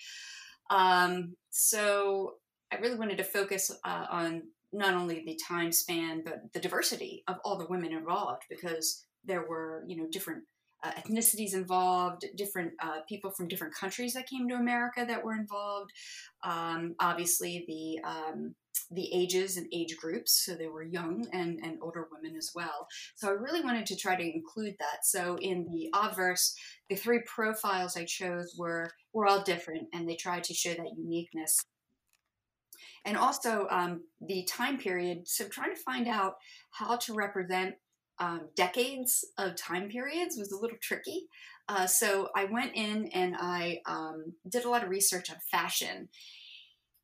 Um, 0.71 1.37
so 1.51 2.35
I 2.73 2.77
really 2.77 2.97
wanted 2.97 3.19
to 3.19 3.25
focus 3.25 3.71
uh, 3.85 4.07
on 4.11 4.43
not 4.73 4.95
only 4.95 5.23
the 5.27 5.39
time 5.47 5.71
span 5.71 6.23
but 6.25 6.53
the 6.55 6.61
diversity 6.61 7.23
of 7.29 7.37
all 7.45 7.59
the 7.59 7.67
women 7.69 7.93
involved 7.93 8.45
because 8.49 9.05
there 9.25 9.47
were 9.47 9.85
you 9.87 9.97
know 9.97 10.07
different 10.11 10.45
uh, 10.83 10.91
ethnicities 10.93 11.55
involved, 11.55 12.25
different 12.37 12.73
uh, 12.83 13.01
people 13.09 13.31
from 13.31 13.49
different 13.49 13.75
countries 13.75 14.15
that 14.15 14.29
came 14.29 14.49
to 14.49 14.55
America 14.55 15.05
that 15.07 15.25
were 15.25 15.35
involved. 15.35 15.91
Um, 16.43 16.95
obviously, 16.99 17.65
the 17.69 18.09
um, 18.09 18.55
the 18.91 19.09
ages 19.13 19.57
and 19.57 19.67
age 19.73 19.97
groups, 19.97 20.45
so 20.45 20.55
there 20.55 20.71
were 20.71 20.83
young 20.83 21.27
and, 21.33 21.61
and 21.63 21.79
older 21.81 22.09
women 22.13 22.37
as 22.37 22.53
well. 22.55 22.87
So 23.17 23.29
I 23.29 23.33
really 23.33 23.63
wanted 23.63 23.87
to 23.87 23.97
try 23.97 24.17
to 24.17 24.35
include 24.35 24.75
that. 24.79 25.05
So 25.05 25.39
in 25.41 25.67
the 25.67 25.91
obverse, 25.95 26.55
the 26.89 26.97
three 26.97 27.21
profiles 27.27 27.97
I 27.97 28.05
chose 28.05 28.55
were 28.59 28.91
were 29.13 29.27
all 29.27 29.43
different, 29.43 29.89
and 29.93 30.09
they 30.09 30.17
tried 30.17 30.45
to 30.45 30.55
show 30.55 30.75
that 30.75 30.97
uniqueness. 30.97 31.61
And 33.05 33.17
also 33.17 33.67
um, 33.71 34.03
the 34.21 34.45
time 34.45 34.79
period. 34.79 35.27
So 35.27 35.49
trying 35.49 35.75
to 35.75 35.81
find 35.81 36.07
out 36.07 36.35
how 36.71 36.97
to 36.97 37.15
represent 37.15 37.75
um, 38.23 38.43
decades 38.55 39.25
of 39.37 39.57
time 39.57 39.89
periods 39.89 40.37
was 40.39 40.53
a 40.53 40.57
little 40.57 40.79
tricky. 40.81 41.27
Uh, 41.69 41.87
so 41.87 42.29
I 42.37 42.45
went 42.45 42.73
in 42.77 43.07
and 43.09 43.35
I 43.37 43.81
um, 43.85 44.35
did 44.49 44.65
a 44.65 44.71
lot 44.71 44.85
of 44.85 44.91
research 44.91 45.29
on 45.31 45.37
fashion, 45.51 46.09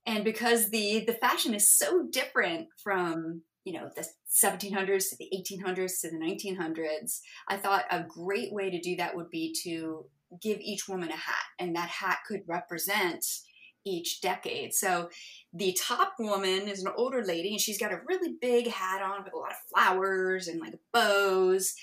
and 0.06 0.24
because 0.24 0.70
the 0.70 1.04
the 1.06 1.14
fashion 1.14 1.54
is 1.54 1.76
so 1.76 2.06
different 2.10 2.68
from 2.82 3.42
you 3.64 3.72
know 3.72 3.90
the 3.96 4.06
1700s 4.30 5.10
to 5.10 5.16
the 5.18 5.30
1800s 5.36 6.00
to 6.00 6.10
the 6.10 6.18
1900s, 6.18 7.20
I 7.48 7.56
thought 7.56 7.84
a 7.90 8.04
great 8.04 8.52
way 8.52 8.70
to 8.70 8.80
do 8.80 8.96
that 8.96 9.16
would 9.16 9.30
be 9.30 9.54
to 9.64 10.06
give 10.40 10.58
each 10.60 10.88
woman 10.88 11.10
a 11.10 11.16
hat, 11.16 11.46
and 11.58 11.74
that 11.74 11.88
hat 11.88 12.18
could 12.28 12.42
represent 12.46 13.24
each 13.84 14.20
decade. 14.20 14.74
So 14.74 15.08
the 15.52 15.72
top 15.72 16.14
woman 16.18 16.68
is 16.68 16.82
an 16.82 16.92
older 16.96 17.24
lady 17.24 17.50
and 17.50 17.60
she's 17.60 17.78
got 17.78 17.92
a 17.92 18.00
really 18.06 18.36
big 18.40 18.68
hat 18.68 19.02
on 19.02 19.24
with 19.24 19.32
a 19.32 19.36
lot 19.36 19.50
of 19.50 19.56
flowers 19.72 20.48
and 20.48 20.60
like 20.60 20.74
bows. 20.92 21.74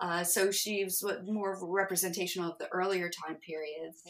Uh, 0.00 0.22
so 0.22 0.50
she's 0.50 1.02
more 1.24 1.52
of 1.52 1.62
a 1.62 1.66
representation 1.66 2.44
of 2.44 2.56
the 2.58 2.68
earlier 2.68 3.10
time 3.10 3.36
periods. 3.36 4.02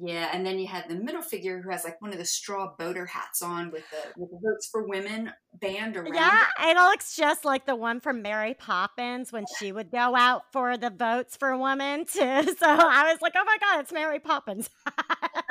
Yeah, 0.00 0.30
and 0.32 0.46
then 0.46 0.58
you 0.58 0.66
had 0.66 0.88
the 0.88 0.94
middle 0.94 1.20
figure 1.20 1.60
who 1.60 1.70
has 1.70 1.84
like 1.84 2.00
one 2.00 2.12
of 2.12 2.18
the 2.18 2.24
straw 2.24 2.72
boater 2.78 3.04
hats 3.04 3.42
on 3.42 3.70
with 3.70 3.84
the 3.90 4.20
with 4.20 4.30
the 4.30 4.38
votes 4.42 4.66
for 4.72 4.86
women 4.86 5.30
band 5.60 5.98
around. 5.98 6.14
Yeah, 6.14 6.44
it 6.60 6.76
looks 6.76 7.14
just 7.14 7.44
like 7.44 7.66
the 7.66 7.76
one 7.76 8.00
from 8.00 8.22
Mary 8.22 8.54
Poppins 8.54 9.32
when 9.32 9.44
she 9.58 9.70
would 9.70 9.90
go 9.90 10.16
out 10.16 10.44
for 10.50 10.78
the 10.78 10.88
votes 10.88 11.36
for 11.36 11.56
women 11.58 12.06
too. 12.06 12.20
So 12.62 12.66
I 12.68 13.10
was 13.12 13.20
like, 13.20 13.34
oh 13.36 13.44
my 13.44 13.58
god, 13.60 13.80
it's 13.80 13.92
Mary 13.92 14.18
Poppins. 14.18 14.70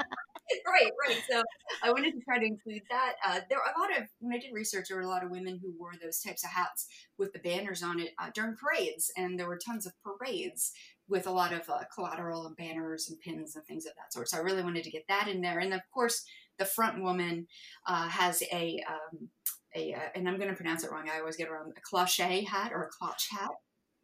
right, 0.68 0.92
right. 1.08 1.22
So 1.30 1.44
I 1.84 1.92
wanted 1.92 2.14
to 2.14 2.22
try 2.22 2.40
to 2.40 2.46
include 2.46 2.82
that. 2.90 3.14
Uh, 3.26 3.40
there 3.50 3.60
are 3.60 3.74
a 3.76 3.80
lot 3.80 3.98
of 3.98 4.08
when 4.20 4.34
I 4.34 4.40
did 4.40 4.54
research, 4.54 4.86
there 4.90 4.98
were 4.98 5.04
a 5.04 5.10
lot 5.10 5.24
of 5.24 5.32
women 5.32 5.60
who 5.62 5.74
wore 5.78 5.94
those 6.02 6.20
types 6.20 6.44
of 6.44 6.52
hats 6.52 6.88
with 7.18 7.34
the 7.34 7.40
banners 7.40 7.84
on 7.84 8.00
it 8.00 8.12
uh, 8.20 8.30
during 8.34 8.56
parades, 8.56 9.12
and 9.18 9.40
there 9.40 9.48
were 9.48 9.60
tons 9.64 9.86
of 9.86 9.94
parades 10.04 10.72
with 11.08 11.28
a 11.28 11.32
lot 11.32 11.54
of 11.54 11.70
uh, 11.70 11.80
collateral 11.94 12.48
and 12.48 12.56
banners 12.56 13.10
and 13.10 13.20
pins 13.20 13.56
and 13.56 13.66
things 13.66 13.86
of 13.86 13.94
that 13.96 14.14
sort. 14.14 14.30
So 14.30 14.38
I 14.38 14.42
really 14.42 14.64
wanted 14.64 14.84
to 14.84 14.92
get 14.92 15.06
that 15.10 15.28
in 15.28 15.42
there, 15.42 15.60
and 15.60 15.74
of 15.74 15.82
course, 15.94 16.24
the 16.58 16.66
front 16.66 17.02
woman 17.02 17.48
uh, 17.88 18.08
has 18.08 18.44
a 18.52 18.84
um, 18.88 19.30
a, 19.76 19.94
uh, 19.94 20.00
and 20.16 20.28
I'm 20.28 20.38
going 20.38 20.50
to 20.50 20.56
pronounce 20.56 20.84
it 20.84 20.92
wrong. 20.92 21.10
I 21.10 21.20
always 21.20 21.38
get 21.38 21.48
it 21.48 21.52
wrong. 21.52 21.72
A 21.78 21.82
cloche 21.82 22.46
hat 22.46 22.72
or 22.74 22.84
a 22.84 22.90
clutch 22.90 23.30
hat. 23.32 23.52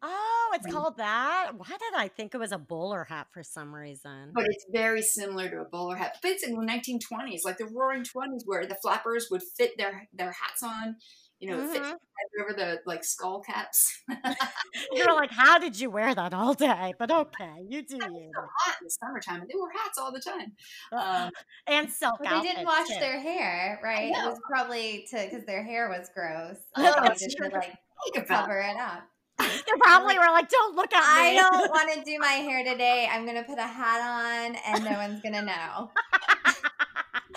Oh, 0.00 0.50
it's 0.54 0.72
called 0.72 0.96
that. 0.98 1.52
Why 1.56 1.66
did 1.66 1.94
I 1.96 2.08
think 2.08 2.34
it 2.34 2.38
was 2.38 2.52
a 2.52 2.58
bowler 2.58 3.04
hat 3.04 3.28
for 3.32 3.42
some 3.42 3.74
reason? 3.74 4.30
But 4.32 4.44
it's 4.46 4.64
very 4.72 5.02
similar 5.02 5.48
to 5.50 5.60
a 5.62 5.64
bowler 5.64 5.96
hat. 5.96 6.16
But 6.22 6.30
it's 6.32 6.46
in 6.46 6.52
the 6.54 6.64
1920s, 6.64 7.44
like 7.44 7.58
the 7.58 7.66
Roaring 7.66 8.04
Twenties, 8.04 8.44
where 8.46 8.66
the 8.66 8.76
flappers 8.76 9.28
would 9.30 9.42
fit 9.56 9.72
their 9.76 10.08
their 10.12 10.32
hats 10.32 10.62
on. 10.62 10.96
You 11.40 11.50
know, 11.50 11.68
fit 11.68 11.82
Mhm. 11.82 11.94
over 12.40 12.52
the 12.52 12.80
like 12.84 13.04
skull 13.04 13.40
caps. 13.40 13.92
You're 14.92 15.14
like, 15.14 15.30
how 15.30 15.58
did 15.58 15.78
you 15.78 15.88
wear 15.90 16.12
that 16.14 16.34
all 16.34 16.52
day? 16.54 16.94
But 16.98 17.10
okay, 17.12 17.64
you 17.68 17.82
do 17.82 17.96
you. 18.00 18.30
so 18.34 18.40
hot 18.58 18.76
in 18.80 18.84
the 18.86 18.90
summertime, 18.90 19.40
and 19.42 19.48
they 19.50 19.54
wore 19.56 19.70
hats 19.72 19.98
all 19.98 20.12
the 20.12 20.20
time. 20.20 20.52
Um, 20.92 21.30
and 21.68 21.90
silk 21.90 22.18
But 22.22 22.42
they 22.42 22.48
didn't 22.48 22.66
wash 22.66 22.88
too. 22.88 22.94
their 22.98 23.20
hair, 23.20 23.78
right? 23.82 24.10
It 24.10 24.24
was 24.28 24.40
probably 24.48 25.06
to 25.10 25.24
because 25.30 25.44
their 25.46 25.62
hair 25.62 25.88
was 25.88 26.08
gross. 26.14 26.56
No, 26.76 26.92
So 26.92 27.00
they 27.02 27.08
just 27.26 27.36
true. 27.36 27.48
like 27.50 28.26
cover 28.26 28.58
it 28.60 28.76
up. 28.76 29.04
They 29.38 29.72
probably 29.78 30.18
were 30.18 30.30
like, 30.32 30.48
don't 30.48 30.74
look 30.74 30.92
at 30.92 31.02
I 31.04 31.30
me. 31.30 31.38
I 31.38 31.42
don't 31.42 31.70
want 31.70 31.92
to 31.92 32.04
do 32.04 32.18
my 32.18 32.26
hair 32.26 32.64
today. 32.64 33.08
I'm 33.10 33.26
gonna 33.26 33.44
put 33.44 33.58
a 33.58 33.62
hat 33.62 34.00
on, 34.00 34.56
and 34.66 34.84
no 34.84 34.98
one's 34.98 35.22
gonna 35.22 35.42
know. 35.42 35.90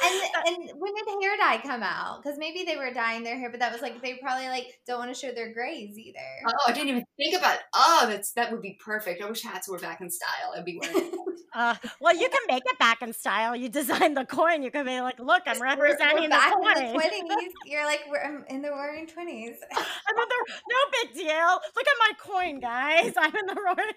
And 0.03 0.21
and 0.47 0.79
when 0.79 0.93
did 0.95 1.05
hair 1.21 1.37
dye 1.37 1.61
come 1.61 1.83
out? 1.83 2.23
Because 2.23 2.39
maybe 2.39 2.63
they 2.63 2.75
were 2.75 2.91
dyeing 2.91 3.23
their 3.23 3.37
hair, 3.37 3.51
but 3.51 3.59
that 3.59 3.71
was 3.71 3.81
like 3.81 4.01
they 4.01 4.15
probably 4.15 4.47
like 4.47 4.79
don't 4.87 4.99
want 4.99 5.13
to 5.13 5.19
show 5.19 5.31
their 5.31 5.53
grays 5.53 5.97
either. 5.97 6.19
Oh, 6.47 6.53
I 6.67 6.71
didn't 6.71 6.89
even 6.89 7.05
think 7.17 7.37
about. 7.37 7.59
Oh, 7.75 8.05
that's 8.09 8.31
that 8.33 8.51
would 8.51 8.61
be 8.61 8.79
perfect. 8.83 9.21
I 9.21 9.29
wish 9.29 9.43
hats 9.43 9.69
were 9.69 9.77
back 9.77 10.01
in 10.01 10.09
style. 10.09 10.53
I'd 10.57 10.65
be 10.65 10.79
wearing. 10.81 11.11
Uh, 11.53 11.75
well, 11.99 12.15
you 12.15 12.29
can 12.29 12.41
make 12.47 12.63
it 12.65 12.79
back 12.79 13.01
in 13.01 13.11
style. 13.13 13.55
You 13.55 13.67
design 13.69 14.13
the 14.13 14.25
coin. 14.25 14.63
You 14.63 14.71
can 14.71 14.85
be 14.85 15.01
like, 15.01 15.19
look, 15.19 15.43
I'm 15.45 15.59
We're- 15.59 15.75
representing 15.75 16.23
we're 16.23 16.29
back 16.29 16.51
the 16.51 16.57
in 16.57 16.63
coin. 16.63 16.85
the 16.85 16.91
twenties. 16.93 17.51
You're 17.65 17.85
like 17.85 18.01
we're 18.09 18.23
I'm 18.23 18.45
in 18.49 18.61
the 18.61 18.69
roaring 18.69 19.07
twenties. 19.07 19.57
I'm 19.75 20.17
in 20.17 20.27
the, 20.29 20.53
no 20.69 20.77
big 21.03 21.13
deal. 21.15 21.59
Look 21.75 21.87
at 21.87 21.97
my 21.99 22.11
coin, 22.19 22.59
guys. 22.59 23.13
I'm 23.17 23.35
in 23.35 23.45
the 23.47 23.55
roaring. 23.55 23.93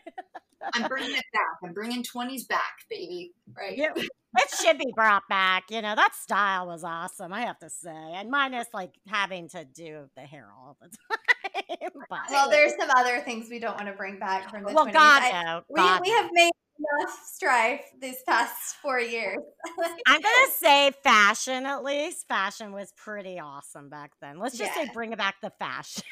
I'm 0.75 0.88
bringing 0.88 1.16
it 1.16 1.25
back. 1.32 1.58
I'm 1.62 1.73
bringing 1.73 2.02
twenties 2.02 2.44
back, 2.46 2.75
baby. 2.90 3.32
Right. 3.56 3.76
Yeah, 3.78 3.92
it 3.96 4.50
should 4.61 4.78
be 4.78 4.92
brought 4.96 5.23
back. 5.28 5.64
You 5.70 5.80
know, 5.82 5.94
that 5.94 6.14
style 6.16 6.66
was 6.66 6.82
awesome, 6.82 7.32
I 7.32 7.42
have 7.42 7.58
to 7.61 7.70
say. 7.70 7.90
And 8.14 8.30
minus 8.30 8.66
like 8.75 8.94
having 9.06 9.49
to 9.50 9.64
do 9.64 10.08
the 10.16 10.23
hair 10.23 10.49
all 10.58 10.76
the 10.80 10.88
time. 11.78 11.90
but, 12.11 12.18
Well, 12.30 12.50
there's 12.50 12.73
some 12.78 12.90
other 12.96 13.20
things 13.20 13.46
we 13.49 13.58
don't 13.61 13.76
want 13.76 13.87
to 13.87 13.92
bring 13.94 14.18
back 14.18 14.50
from 14.50 14.64
the 14.64 14.73
well, 14.73 14.87
20s. 14.87 14.92
God, 14.92 15.32
no. 15.44 15.62
we, 15.68 15.76
God, 15.76 16.00
we 16.04 16.11
no. 16.11 16.23
have 16.23 16.30
made 16.32 16.50
enough 16.78 17.18
strife 17.32 17.82
these 18.00 18.22
past 18.26 18.76
four 18.82 19.00
years. 19.00 19.38
I'm 20.06 20.20
gonna 20.20 20.52
say 20.56 20.92
fashion 21.02 21.66
at 21.66 21.82
least. 21.84 22.26
Fashion 22.28 22.72
was 22.72 22.92
pretty 22.96 23.38
awesome 23.38 23.88
back 23.88 24.12
then. 24.20 24.38
Let's 24.38 24.58
just 24.58 24.74
say 24.74 24.84
Yeah. 24.84 24.92
bring 24.92 25.10
back 25.12 25.36
the 25.42 25.50
fashion. 25.58 26.02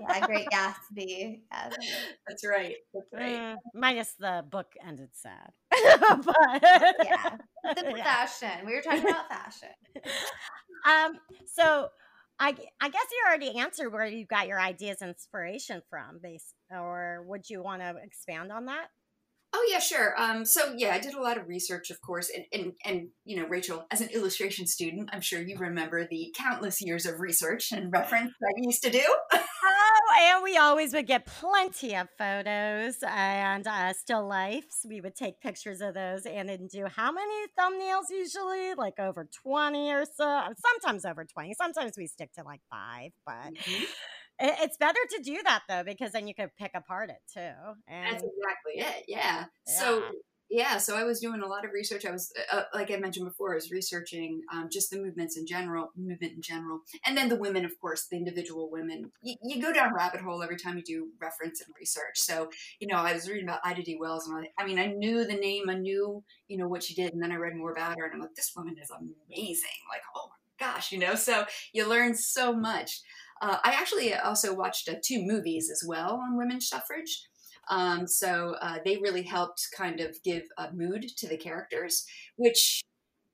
yeah, 0.00 0.26
Great 0.26 0.48
Gatsby. 0.52 1.40
yes. 1.50 1.74
That's 2.26 2.46
right. 2.46 2.74
That's 2.92 3.06
right. 3.14 3.40
Mm, 3.40 3.56
minus 3.74 4.14
the 4.18 4.44
book 4.50 4.72
ended 4.86 5.10
sad. 5.12 5.50
but 6.24 6.34
Yeah. 7.04 7.30
The 7.64 7.94
Yeah. 7.96 8.04
fashion. 8.04 8.66
We 8.66 8.74
were 8.74 8.82
talking 8.82 9.04
about 9.04 9.28
fashion. 9.28 9.68
Um, 10.86 11.18
so 11.46 11.88
I, 12.38 12.48
I 12.80 12.88
guess 12.88 13.06
you 13.12 13.22
already 13.26 13.58
answered 13.58 13.90
where 13.92 14.06
you 14.06 14.26
got 14.26 14.48
your 14.48 14.60
ideas 14.60 14.98
and 15.00 15.10
inspiration 15.10 15.82
from, 15.88 16.18
base 16.22 16.52
or 16.70 17.24
would 17.28 17.48
you 17.48 17.62
want 17.62 17.80
to 17.82 17.94
expand 18.02 18.52
on 18.52 18.66
that? 18.66 18.88
Oh 19.56 19.68
yeah, 19.70 19.78
sure. 19.78 20.20
Um, 20.20 20.44
so 20.44 20.74
yeah, 20.76 20.92
I 20.94 20.98
did 20.98 21.14
a 21.14 21.22
lot 21.22 21.38
of 21.38 21.46
research, 21.46 21.90
of 21.90 22.00
course, 22.00 22.28
and, 22.34 22.44
and 22.52 22.72
and 22.84 23.08
you 23.24 23.36
know, 23.36 23.46
Rachel, 23.46 23.86
as 23.92 24.00
an 24.00 24.08
illustration 24.08 24.66
student, 24.66 25.10
I'm 25.12 25.20
sure 25.20 25.40
you 25.40 25.56
remember 25.56 26.08
the 26.10 26.34
countless 26.36 26.82
years 26.82 27.06
of 27.06 27.20
research 27.20 27.70
and 27.70 27.92
reference 27.92 28.32
that 28.40 28.54
I 28.58 28.60
used 28.66 28.82
to 28.82 28.90
do. 28.90 29.04
Oh, 29.32 30.34
and 30.34 30.42
we 30.42 30.58
always 30.58 30.92
would 30.92 31.06
get 31.06 31.24
plenty 31.24 31.96
of 31.96 32.08
photos 32.18 32.96
and 33.06 33.66
uh, 33.66 33.92
still 33.92 34.26
lifes. 34.26 34.84
We 34.86 35.00
would 35.00 35.14
take 35.14 35.40
pictures 35.40 35.80
of 35.80 35.94
those 35.94 36.26
and 36.26 36.48
then 36.48 36.66
do 36.66 36.86
how 36.94 37.12
many 37.12 37.46
thumbnails 37.58 38.10
usually? 38.10 38.74
Like 38.74 38.98
over 38.98 39.26
20 39.42 39.92
or 39.92 40.04
so. 40.04 40.42
Sometimes 40.82 41.04
over 41.04 41.24
20. 41.24 41.54
Sometimes 41.54 41.94
we 41.96 42.06
stick 42.06 42.32
to 42.34 42.42
like 42.42 42.60
five, 42.70 43.12
but 43.24 43.52
it, 43.54 43.88
it's 44.38 44.76
better 44.76 44.98
to 45.16 45.22
do 45.22 45.38
that 45.44 45.62
though 45.68 45.84
because 45.84 46.12
then 46.12 46.26
you 46.26 46.34
could 46.34 46.50
pick 46.58 46.72
apart 46.74 47.10
it 47.10 47.20
too. 47.32 47.40
And 47.88 48.06
That's 48.06 48.24
exactly 48.24 48.74
it. 48.76 49.04
Yeah. 49.08 49.44
So 49.66 49.98
Yeah. 49.98 50.10
yeah, 50.50 50.78
so 50.78 50.96
I 50.96 51.04
was 51.04 51.20
doing 51.20 51.40
a 51.40 51.46
lot 51.46 51.64
of 51.64 51.72
research. 51.72 52.04
I 52.04 52.10
was, 52.10 52.32
uh, 52.52 52.64
like 52.74 52.90
I 52.90 52.96
mentioned 52.96 53.26
before, 53.26 53.52
I 53.52 53.54
was 53.56 53.70
researching 53.70 54.42
um, 54.52 54.68
just 54.70 54.90
the 54.90 54.98
movements 54.98 55.36
in 55.36 55.46
general, 55.46 55.90
movement 55.96 56.32
in 56.32 56.42
general, 56.42 56.80
and 57.06 57.16
then 57.16 57.28
the 57.28 57.36
women, 57.36 57.64
of 57.64 57.72
course, 57.80 58.06
the 58.10 58.16
individual 58.16 58.70
women. 58.70 59.10
You, 59.22 59.36
you 59.42 59.62
go 59.62 59.72
down 59.72 59.90
a 59.90 59.94
rabbit 59.94 60.20
hole 60.20 60.42
every 60.42 60.56
time 60.56 60.76
you 60.76 60.84
do 60.84 61.08
reference 61.20 61.60
and 61.60 61.74
research. 61.78 62.18
So 62.18 62.50
you 62.78 62.86
know, 62.88 62.96
I 62.96 63.14
was 63.14 63.28
reading 63.28 63.44
about 63.44 63.60
Ida 63.64 63.82
B. 63.82 63.96
Wells, 63.98 64.28
and 64.28 64.46
I, 64.46 64.62
I 64.62 64.66
mean, 64.66 64.78
I 64.78 64.86
knew 64.86 65.24
the 65.24 65.34
name, 65.34 65.70
I 65.70 65.74
knew 65.74 66.22
you 66.48 66.58
know 66.58 66.68
what 66.68 66.82
she 66.82 66.94
did, 66.94 67.12
and 67.14 67.22
then 67.22 67.32
I 67.32 67.36
read 67.36 67.56
more 67.56 67.72
about 67.72 67.96
her, 67.98 68.04
and 68.04 68.14
I'm 68.14 68.20
like, 68.20 68.34
this 68.36 68.52
woman 68.54 68.76
is 68.80 68.90
amazing. 68.90 69.80
Like, 69.90 70.02
oh 70.14 70.28
my 70.28 70.66
gosh, 70.66 70.92
you 70.92 70.98
know. 70.98 71.14
So 71.14 71.46
you 71.72 71.88
learn 71.88 72.14
so 72.14 72.52
much. 72.52 73.00
Uh, 73.42 73.58
I 73.64 73.72
actually 73.72 74.14
also 74.14 74.54
watched 74.54 74.88
uh, 74.88 74.94
two 75.04 75.22
movies 75.22 75.70
as 75.70 75.82
well 75.86 76.20
on 76.22 76.36
women's 76.36 76.68
suffrage. 76.68 77.22
Um, 77.70 78.06
so 78.06 78.56
uh, 78.60 78.78
they 78.84 78.98
really 78.98 79.22
helped 79.22 79.68
kind 79.76 80.00
of 80.00 80.22
give 80.22 80.42
a 80.58 80.72
mood 80.72 81.06
to 81.16 81.28
the 81.28 81.36
characters, 81.36 82.04
which, 82.36 82.82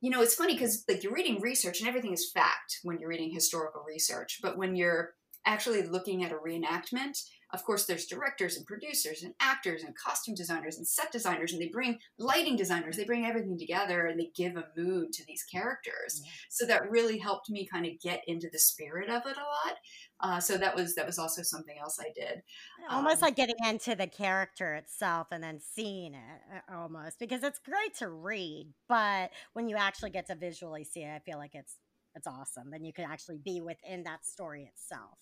you 0.01 0.11
know, 0.11 0.23
it's 0.23 0.35
funny 0.35 0.55
because 0.55 0.85
like 0.89 1.03
you're 1.03 1.13
reading 1.13 1.41
research 1.41 1.81
and 1.81 1.89
everything 1.89 2.13
is 2.13 2.31
fact 2.33 2.79
when 2.83 2.99
you're 2.99 3.09
reading 3.09 3.33
historical 3.33 3.83
research, 3.87 4.39
but 4.43 4.57
when 4.57 4.77
you're 4.77 5.15
actually 5.47 5.83
looking 5.83 6.25
at 6.25 6.33
a 6.33 6.37
reenactment, 6.37 7.23
of 7.53 7.65
course, 7.65 7.85
there's 7.87 8.07
directors 8.07 8.57
and 8.57 8.65
producers 8.65 9.23
and 9.23 9.35
actors 9.41 9.83
and 9.83 9.95
costume 9.97 10.35
designers 10.35 10.77
and 10.77 10.87
set 10.87 11.11
designers, 11.11 11.53
and 11.53 11.61
they 11.61 11.69
bring 11.69 11.99
lighting 12.19 12.57
designers, 12.57 12.97
they 12.97 13.05
bring 13.05 13.27
everything 13.27 13.59
together 13.59 14.07
and 14.07 14.21
they 14.21 14.31
give 14.37 14.57
a 14.57 14.67
mood 14.77 15.13
to 15.13 15.27
these 15.27 15.43
characters. 15.43 16.23
Yeah. 16.25 16.31
So 16.49 16.67
that 16.67 16.91
really 16.91 17.19
helped 17.19 17.51
me 17.51 17.67
kind 17.67 17.87
of 17.87 17.99
get 18.01 18.23
into 18.29 18.49
the 18.53 18.59
spirit 18.59 19.11
of 19.11 19.23
it 19.27 19.37
a 19.37 19.41
lot. 19.41 19.77
Uh, 20.21 20.39
so 20.39 20.59
that 20.59 20.77
was 20.77 20.95
that 20.95 21.07
was 21.07 21.19
also 21.19 21.43
something 21.43 21.77
else 21.81 21.99
I 22.01 22.13
did. 22.15 22.43
almost 22.89 23.23
Um, 23.23 23.27
like 23.27 23.37
getting 23.37 23.57
into 23.67 23.97
the 23.97 24.07
character 24.07 24.75
itself 24.75 25.29
and 25.31 25.43
then 25.43 25.61
seeing 25.61 26.15
it 26.15 26.41
uh, 26.55 26.77
almost 26.77 27.19
because 27.19 27.43
it's 27.43 27.59
great 27.59 27.95
to 27.99 28.09
read 28.09 28.69
but 28.89 29.31
when 29.53 29.69
you 29.69 29.77
actually 29.77 30.11
get 30.11 30.27
to 30.27 30.35
visually 30.35 30.85
see 30.85 31.03
it 31.03 31.15
i 31.15 31.19
feel 31.19 31.39
like 31.39 31.55
it's 31.55 31.77
it's 32.15 32.27
awesome 32.27 32.71
then 32.71 32.85
you 32.85 32.93
can 32.93 33.05
actually 33.05 33.39
be 33.39 33.61
within 33.61 34.03
that 34.03 34.25
story 34.25 34.65
itself 34.65 35.19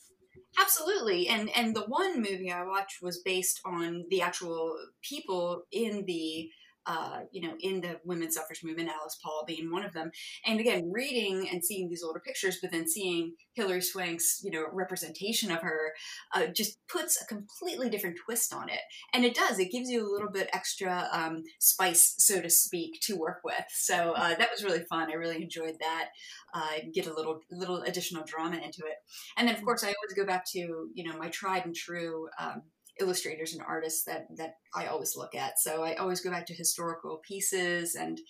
Absolutely, 0.60 1.28
and 1.28 1.50
and 1.56 1.74
the 1.74 1.82
one 1.82 2.16
movie 2.16 2.50
I 2.50 2.64
watched 2.64 3.02
was 3.02 3.18
based 3.18 3.60
on 3.64 4.04
the 4.10 4.22
actual 4.22 4.76
people 5.02 5.64
in 5.72 6.04
the. 6.06 6.50
Uh, 6.88 7.20
you 7.32 7.46
know, 7.46 7.54
in 7.60 7.82
the 7.82 8.00
women's 8.04 8.34
suffrage 8.34 8.64
movement, 8.64 8.88
Alice 8.88 9.18
Paul 9.22 9.44
being 9.46 9.70
one 9.70 9.84
of 9.84 9.92
them, 9.92 10.10
and 10.46 10.58
again, 10.58 10.90
reading 10.90 11.46
and 11.52 11.62
seeing 11.62 11.88
these 11.88 12.02
older 12.02 12.20
pictures, 12.20 12.58
but 12.62 12.72
then 12.72 12.88
seeing 12.88 13.34
Hilary 13.52 13.82
Swank's, 13.82 14.40
you 14.42 14.50
know, 14.50 14.64
representation 14.72 15.50
of 15.50 15.60
her, 15.60 15.92
uh, 16.34 16.46
just 16.46 16.78
puts 16.88 17.20
a 17.20 17.26
completely 17.26 17.90
different 17.90 18.16
twist 18.24 18.54
on 18.54 18.70
it, 18.70 18.80
and 19.12 19.24
it 19.24 19.34
does. 19.34 19.58
It 19.58 19.70
gives 19.70 19.90
you 19.90 20.02
a 20.02 20.10
little 20.10 20.30
bit 20.30 20.48
extra 20.54 21.08
um, 21.12 21.42
spice, 21.58 22.14
so 22.18 22.40
to 22.40 22.48
speak, 22.48 23.00
to 23.02 23.16
work 23.16 23.40
with. 23.44 23.64
So 23.70 24.12
uh, 24.12 24.34
that 24.36 24.50
was 24.50 24.64
really 24.64 24.84
fun. 24.88 25.10
I 25.10 25.14
really 25.14 25.42
enjoyed 25.42 25.76
that. 25.80 26.08
Uh, 26.54 26.78
get 26.94 27.06
a 27.06 27.12
little 27.12 27.40
little 27.50 27.82
additional 27.82 28.24
drama 28.24 28.56
into 28.56 28.80
it. 28.86 28.96
And 29.36 29.46
then, 29.46 29.54
of 29.54 29.62
course, 29.62 29.84
I 29.84 29.88
always 29.88 30.14
go 30.16 30.24
back 30.24 30.44
to 30.52 30.88
you 30.94 31.04
know 31.04 31.18
my 31.18 31.28
tried 31.28 31.66
and 31.66 31.74
true 31.74 32.28
um, 32.40 32.62
illustrators 33.00 33.52
and 33.52 33.62
artists 33.66 34.04
that 34.04 34.26
that 34.36 34.54
I 34.74 34.86
always 34.86 35.16
look 35.16 35.34
at. 35.34 35.58
So 35.58 35.82
I 35.82 35.94
always 35.94 36.20
go 36.20 36.30
back 36.30 36.46
to 36.46 36.54
historical 36.54 37.20
pieces 37.26 37.94
and 37.94 38.20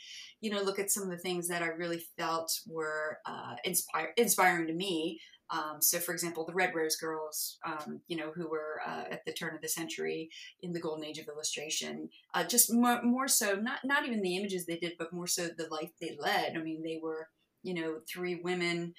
you 0.40 0.50
know 0.50 0.62
look 0.62 0.78
at 0.78 0.90
some 0.90 1.02
of 1.02 1.10
the 1.10 1.18
things 1.18 1.48
that 1.48 1.62
I 1.62 1.68
really 1.68 2.02
felt 2.16 2.50
were 2.66 3.18
uh, 3.26 3.56
inspire, 3.64 4.12
inspiring 4.16 4.66
to 4.66 4.74
me. 4.74 5.20
Um, 5.50 5.80
so, 5.80 5.98
for 5.98 6.12
example, 6.12 6.44
the 6.44 6.52
Red 6.52 6.74
Rose 6.74 6.96
Girls, 6.96 7.58
um, 7.66 8.02
you 8.06 8.18
know, 8.18 8.32
who 8.34 8.50
were 8.50 8.82
uh, 8.86 9.04
at 9.10 9.24
the 9.24 9.32
turn 9.32 9.54
of 9.54 9.62
the 9.62 9.68
century 9.68 10.28
in 10.62 10.72
the 10.72 10.80
golden 10.80 11.04
age 11.04 11.18
of 11.18 11.26
illustration, 11.26 12.10
uh, 12.34 12.44
just 12.44 12.72
more, 12.72 13.02
more 13.02 13.28
so 13.28 13.54
not 13.54 13.78
not 13.84 14.06
even 14.06 14.20
the 14.20 14.36
images 14.36 14.66
they 14.66 14.76
did, 14.76 14.92
but 14.98 15.12
more 15.12 15.26
so 15.26 15.48
the 15.48 15.68
life 15.70 15.90
they 16.00 16.16
led. 16.20 16.54
I 16.54 16.62
mean, 16.62 16.82
they 16.82 17.00
were 17.02 17.28
you 17.68 17.74
know, 17.74 18.00
three 18.08 18.36
women. 18.36 18.94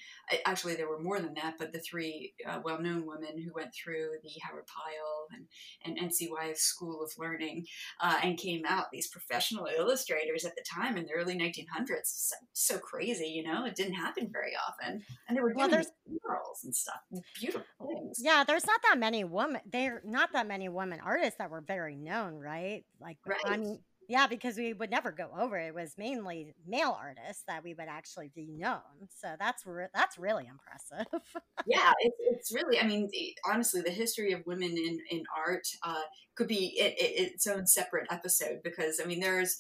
Actually, 0.45 0.75
there 0.75 0.88
were 0.88 0.99
more 0.99 1.19
than 1.19 1.33
that, 1.33 1.55
but 1.57 1.73
the 1.73 1.79
three 1.79 2.33
uh, 2.47 2.59
well-known 2.63 3.03
women 3.03 3.41
who 3.41 3.51
went 3.55 3.73
through 3.73 4.09
the 4.21 4.29
Howard 4.43 4.65
Pyle 4.67 5.27
and, 5.33 5.97
and 5.97 6.11
NCY 6.11 6.55
School 6.55 7.01
of 7.03 7.11
Learning 7.17 7.65
uh, 7.99 8.19
and 8.21 8.38
came 8.38 8.63
out 8.67 8.91
these 8.91 9.07
professional 9.07 9.65
illustrators 9.65 10.45
at 10.45 10.55
the 10.55 10.63
time 10.71 10.97
in 10.97 11.05
the 11.05 11.13
early 11.13 11.35
1900s. 11.35 12.03
So, 12.03 12.35
so 12.53 12.77
crazy, 12.77 13.25
you 13.25 13.43
know. 13.43 13.65
It 13.65 13.75
didn't 13.75 13.95
happen 13.95 14.29
very 14.31 14.53
often, 14.67 15.01
and 15.27 15.35
they 15.35 15.41
were 15.41 15.53
doing 15.53 15.71
well, 15.71 15.83
murals 16.07 16.63
and 16.63 16.75
stuff, 16.75 16.99
beautiful 17.39 17.63
things. 17.88 18.19
Yeah, 18.21 18.43
there's 18.43 18.67
not 18.67 18.81
that 18.83 18.99
many 18.99 19.23
women. 19.23 19.61
They're 19.65 20.03
not 20.05 20.31
that 20.33 20.47
many 20.47 20.69
women 20.69 20.99
artists 21.03 21.39
that 21.39 21.49
were 21.49 21.61
very 21.61 21.95
known, 21.95 22.35
right? 22.35 22.85
Like, 23.01 23.17
right. 23.25 23.39
I 23.45 23.57
mean 23.57 23.79
yeah, 24.09 24.25
because 24.25 24.57
we 24.57 24.73
would 24.73 24.89
never 24.89 25.11
go 25.11 25.29
over. 25.39 25.55
It 25.55 25.75
was 25.75 25.93
mainly 25.95 26.55
male 26.67 26.97
artists 26.99 27.43
that 27.47 27.63
we 27.63 27.75
would 27.75 27.87
actually 27.87 28.31
be 28.35 28.47
known. 28.51 28.81
So 29.15 29.35
that's 29.37 29.67
re- 29.67 29.85
that's 29.93 30.17
really 30.17 30.47
impressive. 30.47 31.05
yeah, 31.67 31.93
it's, 31.99 32.17
it's 32.19 32.51
really. 32.51 32.79
I 32.79 32.87
mean, 32.87 33.07
honestly, 33.47 33.81
the 33.81 33.91
history 33.91 34.33
of 34.33 34.41
women 34.47 34.71
in 34.71 34.99
in 35.11 35.23
art 35.37 35.67
uh, 35.83 36.01
could 36.33 36.47
be 36.47 36.73
it, 36.79 36.95
it, 36.99 37.33
its 37.33 37.45
own 37.45 37.67
separate 37.67 38.07
episode 38.09 38.61
because 38.63 38.99
I 38.99 39.05
mean, 39.05 39.19
there's 39.19 39.57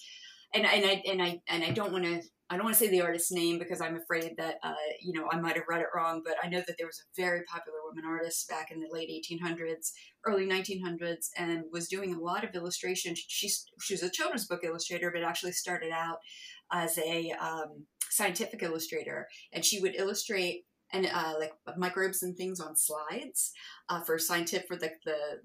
and 0.53 0.65
and 0.65 0.85
I 0.85 1.03
and 1.09 1.21
I 1.21 1.41
and 1.47 1.63
I 1.63 1.71
don't 1.71 1.91
want 1.91 2.05
to 2.05 2.21
I 2.49 2.55
don't 2.55 2.65
want 2.65 2.75
to 2.75 2.83
say 2.83 2.89
the 2.89 3.01
artist's 3.01 3.31
name 3.31 3.59
because 3.59 3.79
I'm 3.79 3.95
afraid 3.95 4.33
that 4.37 4.55
uh, 4.63 4.73
you 5.01 5.13
know 5.13 5.27
I 5.31 5.39
might 5.39 5.55
have 5.55 5.65
read 5.69 5.81
it 5.81 5.87
wrong, 5.95 6.21
but 6.25 6.35
I 6.43 6.49
know 6.49 6.61
that 6.65 6.75
there 6.77 6.87
was 6.87 6.99
a 6.99 7.21
very 7.21 7.43
popular 7.43 7.77
woman 7.85 8.05
artist 8.05 8.49
back 8.49 8.71
in 8.71 8.79
the 8.79 8.89
late 8.91 9.09
1800s, 9.09 9.91
early 10.25 10.47
1900s, 10.47 11.27
and 11.37 11.63
was 11.71 11.87
doing 11.87 12.15
a 12.15 12.19
lot 12.19 12.43
of 12.43 12.55
illustration. 12.55 13.13
She's 13.15 13.65
she 13.81 13.93
was 13.93 14.03
a 14.03 14.09
children's 14.09 14.47
book 14.47 14.61
illustrator, 14.63 15.11
but 15.11 15.23
actually 15.23 15.51
started 15.51 15.91
out 15.91 16.17
as 16.71 16.97
a 16.97 17.31
um, 17.39 17.85
scientific 18.09 18.63
illustrator, 18.63 19.27
and 19.53 19.63
she 19.63 19.79
would 19.79 19.95
illustrate 19.95 20.65
and 20.91 21.05
uh, 21.05 21.33
like 21.39 21.53
microbes 21.77 22.23
and 22.23 22.35
things 22.35 22.59
on 22.59 22.75
slides 22.75 23.51
uh, 23.89 24.01
for 24.01 24.17
scientific 24.17 24.67
for 24.67 24.75
the, 24.75 24.89
the 25.05 25.41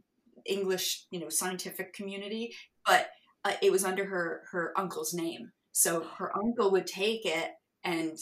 English 0.47 1.05
you 1.11 1.21
know 1.21 1.29
scientific 1.29 1.93
community, 1.93 2.55
but 2.87 3.11
uh, 3.45 3.53
it 3.63 3.73
was 3.73 3.85
under 3.85 4.05
her 4.05 4.43
her 4.51 4.73
uncle's 4.77 5.15
name. 5.15 5.53
So 5.73 6.05
her 6.19 6.37
uncle 6.37 6.71
would 6.71 6.87
take 6.87 7.27
it 7.27 7.51
and 7.83 8.17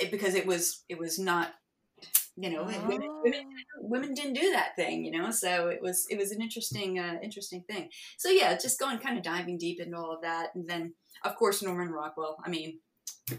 it, 0.00 0.10
because 0.10 0.34
it 0.34 0.46
was 0.46 0.84
it 0.88 0.98
was 0.98 1.18
not 1.18 1.54
you 2.36 2.50
know 2.50 2.62
oh. 2.62 2.88
women, 2.88 3.08
women, 3.22 3.44
women 3.80 4.14
didn't 4.14 4.34
do 4.34 4.52
that 4.52 4.76
thing 4.76 5.04
you 5.04 5.10
know 5.10 5.30
so 5.30 5.68
it 5.68 5.80
was 5.80 6.06
it 6.10 6.18
was 6.18 6.32
an 6.32 6.42
interesting 6.42 6.98
uh, 6.98 7.14
interesting 7.22 7.62
thing 7.62 7.88
so 8.18 8.28
yeah 8.28 8.54
just 8.58 8.78
going 8.78 8.98
kind 8.98 9.16
of 9.16 9.24
diving 9.24 9.56
deep 9.56 9.80
into 9.80 9.96
all 9.96 10.12
of 10.12 10.20
that 10.20 10.48
and 10.54 10.68
then 10.68 10.92
of 11.24 11.34
course 11.36 11.62
norman 11.62 11.88
rockwell 11.88 12.36
i 12.44 12.50
mean 12.50 12.78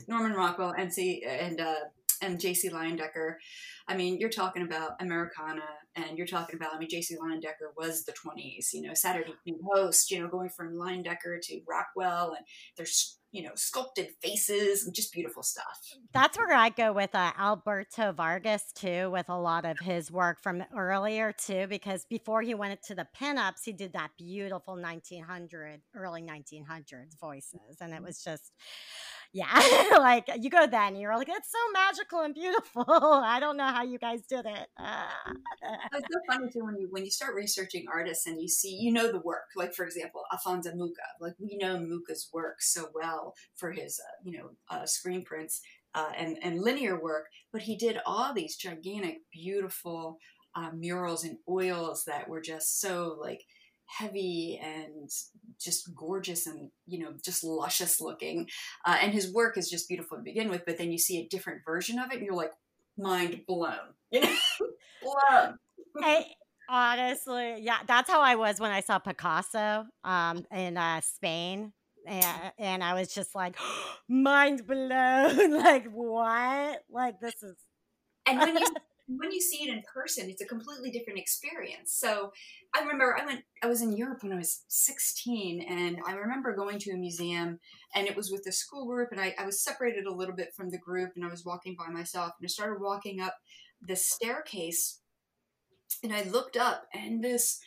norman 0.07 0.33
rockwell 0.33 0.73
and 0.75 0.91
see 0.91 1.23
and 1.23 1.61
uh, 1.61 1.75
and 2.21 2.39
J.C. 2.39 2.69
Leyendecker. 2.69 3.35
I 3.88 3.96
mean, 3.96 4.20
you're 4.20 4.29
talking 4.29 4.63
about 4.63 4.91
Americana, 5.00 5.63
and 5.96 6.17
you're 6.17 6.27
talking 6.27 6.56
about. 6.56 6.75
I 6.75 6.79
mean, 6.79 6.89
J.C. 6.89 7.15
Leyendecker 7.15 7.72
was 7.77 8.03
the 8.03 8.12
20s. 8.12 8.74
You 8.74 8.82
know, 8.84 8.94
Saturday 8.94 9.34
Evening 9.46 9.62
Post. 9.74 10.12
You 10.12 10.22
know, 10.22 10.27
going 10.27 10.50
from 10.50 10.75
Leyendecker 10.75 11.39
to 11.41 11.62
Rockwell, 11.67 12.34
and 12.38 12.46
there's 12.75 13.17
you 13.32 13.44
know 13.44 13.51
sculpted 13.56 14.10
faces 14.22 14.86
and 14.86 14.94
just 14.94 15.13
beautiful 15.13 15.44
stuff. 15.44 15.79
That's 16.13 16.38
where 16.38 16.53
I 16.53 16.70
go 16.70 16.91
with 16.91 17.13
uh, 17.13 17.32
Alberto 17.38 18.12
Vargas 18.12 18.72
too, 18.74 19.10
with 19.12 19.29
a 19.29 19.39
lot 19.39 19.65
of 19.65 19.79
his 19.79 20.12
work 20.12 20.41
from 20.41 20.63
earlier 20.75 21.34
too, 21.34 21.67
because 21.67 22.06
before 22.10 22.41
he 22.41 22.56
went 22.56 22.82
to 22.84 22.96
the 22.96 23.08
pinups, 23.20 23.63
he 23.63 23.74
did 23.74 23.94
that 23.94 24.12
beautiful 24.17 24.75
1900 24.75 25.82
early 25.96 26.22
1900s 26.22 27.20
voices, 27.20 27.77
and 27.79 27.94
it 27.94 28.03
was 28.03 28.24
just 28.24 28.51
yeah, 29.34 29.88
like 30.00 30.29
you 30.39 30.50
go 30.50 30.67
then, 30.67 30.93
and 30.93 31.01
you're 31.01 31.15
like, 31.15 31.29
it's 31.29 31.51
so 31.51 31.72
magical 31.74 32.22
and 32.22 32.34
beautiful. 32.34 32.86
I 32.88 33.39
don't 33.39 33.57
know 33.57 33.67
how 33.67 33.84
you 33.84 33.98
guys 33.98 34.22
did 34.27 34.46
it. 34.46 34.67
Uh, 34.77 35.07
it's 35.93 36.07
so 36.12 36.19
funny 36.29 36.50
too 36.51 36.63
when 36.65 36.77
you 36.79 36.88
when 36.91 37.03
you 37.05 37.12
start 37.12 37.36
researching 37.36 37.86
artists 37.91 38.27
and 38.27 38.41
you 38.41 38.48
see 38.48 38.75
you 38.75 38.91
know 38.91 39.12
the 39.12 39.19
work. 39.19 39.46
Like 39.55 39.74
for 39.74 39.86
example, 39.86 40.24
Alfonso 40.31 40.72
Mucha. 40.75 40.93
Like 41.19 41.34
we 41.39 41.57
know 41.57 41.79
Mucha's 41.79 42.29
work 42.34 42.62
so 42.62 42.89
well 42.93 43.34
for 43.55 43.72
his 43.72 44.00
uh, 44.00 44.22
you 44.24 44.38
know 44.38 44.50
uh, 44.69 44.86
screen 44.86 45.24
prints 45.24 45.62
uh, 45.93 46.12
and 46.15 46.38
and 46.41 46.62
linear 46.62 47.01
work, 47.01 47.25
but 47.51 47.62
he 47.62 47.75
did 47.75 48.00
all 48.05 48.34
these 48.34 48.55
gigantic, 48.55 49.17
beautiful 49.32 50.17
uh, 50.56 50.71
murals 50.73 51.23
and 51.23 51.38
oils 51.47 52.04
that 52.06 52.28
were 52.28 52.41
just 52.41 52.80
so 52.82 53.17
like 53.21 53.43
heavy 53.88 54.60
and 54.62 55.10
just 55.60 55.95
gorgeous 55.95 56.45
and 56.45 56.69
you 56.86 57.00
know 57.00 57.13
just 57.23 57.43
luscious 57.43 58.00
looking. 58.02 58.47
Uh, 58.86 58.97
and 59.02 59.13
his 59.13 59.34
work 59.34 59.58
is 59.58 59.69
just 59.69 59.88
beautiful 59.88 60.17
to 60.17 60.23
begin 60.23 60.50
with 60.50 60.65
but 60.65 60.78
then 60.78 60.91
you 60.91 60.97
see 60.97 61.17
a 61.19 61.28
different 61.28 61.62
version 61.65 62.00
of 62.00 62.12
it 62.12 62.17
and 62.17 62.26
you're 62.26 62.36
like 62.36 62.54
mind 62.97 63.41
blown. 63.47 63.78
You 64.12 64.21
know 64.21 64.36
blown. 65.02 65.58
Hey 66.02 66.26
honestly 66.69 67.62
yeah 67.62 67.78
that's 67.88 68.10
how 68.10 68.19
i 68.21 68.36
was 68.36 68.60
when 68.60 68.71
i 68.71 68.82
saw 68.82 69.00
picasso 69.00 69.86
um, 70.04 70.45
in 70.52 70.78
uh, 70.78 71.00
spain 71.00 71.71
and, 72.06 72.52
and 72.60 72.84
i 72.84 72.93
was 72.93 73.13
just 73.13 73.34
like 73.34 73.56
mind 74.10 74.67
blown. 74.67 75.54
Like 75.63 75.88
what? 75.91 76.84
Like 76.89 77.19
this 77.19 77.41
is 77.41 77.56
and 78.26 78.39
when 78.39 78.58
you 78.58 78.65
when 79.08 79.32
you 79.32 79.39
see 79.39 79.63
it 79.63 79.74
in 79.74 79.82
person, 79.93 80.30
it's 80.30 80.41
a 80.41 80.46
completely 80.46 80.91
different 80.91 81.20
experience. 81.20 81.93
So 81.93 82.34
I 82.76 82.82
remember 82.82 83.17
I 83.17 83.26
went, 83.26 83.43
I 83.63 83.67
was 83.67 83.82
in 83.82 83.96
Europe 83.96 84.22
when 84.22 84.34
I 84.34 84.38
was 84.38 84.63
16, 84.67 85.62
and 85.62 85.98
I 86.06 86.13
remember 86.13 86.56
going 86.56 86.78
to 86.80 86.91
a 86.91 86.98
museum, 86.98 87.60
and 87.96 88.08
it 88.08 88.15
was 88.15 88.32
with 88.32 88.46
a 88.48 88.52
school 88.52 88.86
group, 88.86 89.10
and 89.12 89.22
I, 89.22 89.34
I 89.39 89.46
was 89.46 89.63
separated 89.63 90.06
a 90.06 90.13
little 90.13 90.36
bit 90.36 90.54
from 90.56 90.70
the 90.70 90.78
group, 90.78 91.12
and 91.15 91.24
I 91.24 91.30
was 91.30 91.46
walking 91.46 91.76
by 91.78 91.91
myself, 91.91 92.34
and 92.39 92.46
I 92.46 92.50
started 92.50 92.82
walking 92.82 93.22
up 93.22 93.36
the 93.82 93.96
staircase, 93.96 95.00
and 96.04 96.13
I 96.13 96.24
looked 96.24 96.58
up, 96.58 96.84
and 96.93 97.24
this 97.24 97.60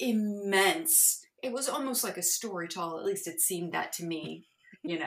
immense, 0.00 1.20
it 1.42 1.52
was 1.52 1.68
almost 1.68 2.02
like 2.02 2.16
a 2.16 2.22
story 2.22 2.66
tall, 2.66 2.98
at 2.98 3.04
least 3.04 3.28
it 3.28 3.40
seemed 3.40 3.72
that 3.72 3.92
to 3.94 4.04
me, 4.04 4.48
you 4.82 4.98
know. 4.98 5.06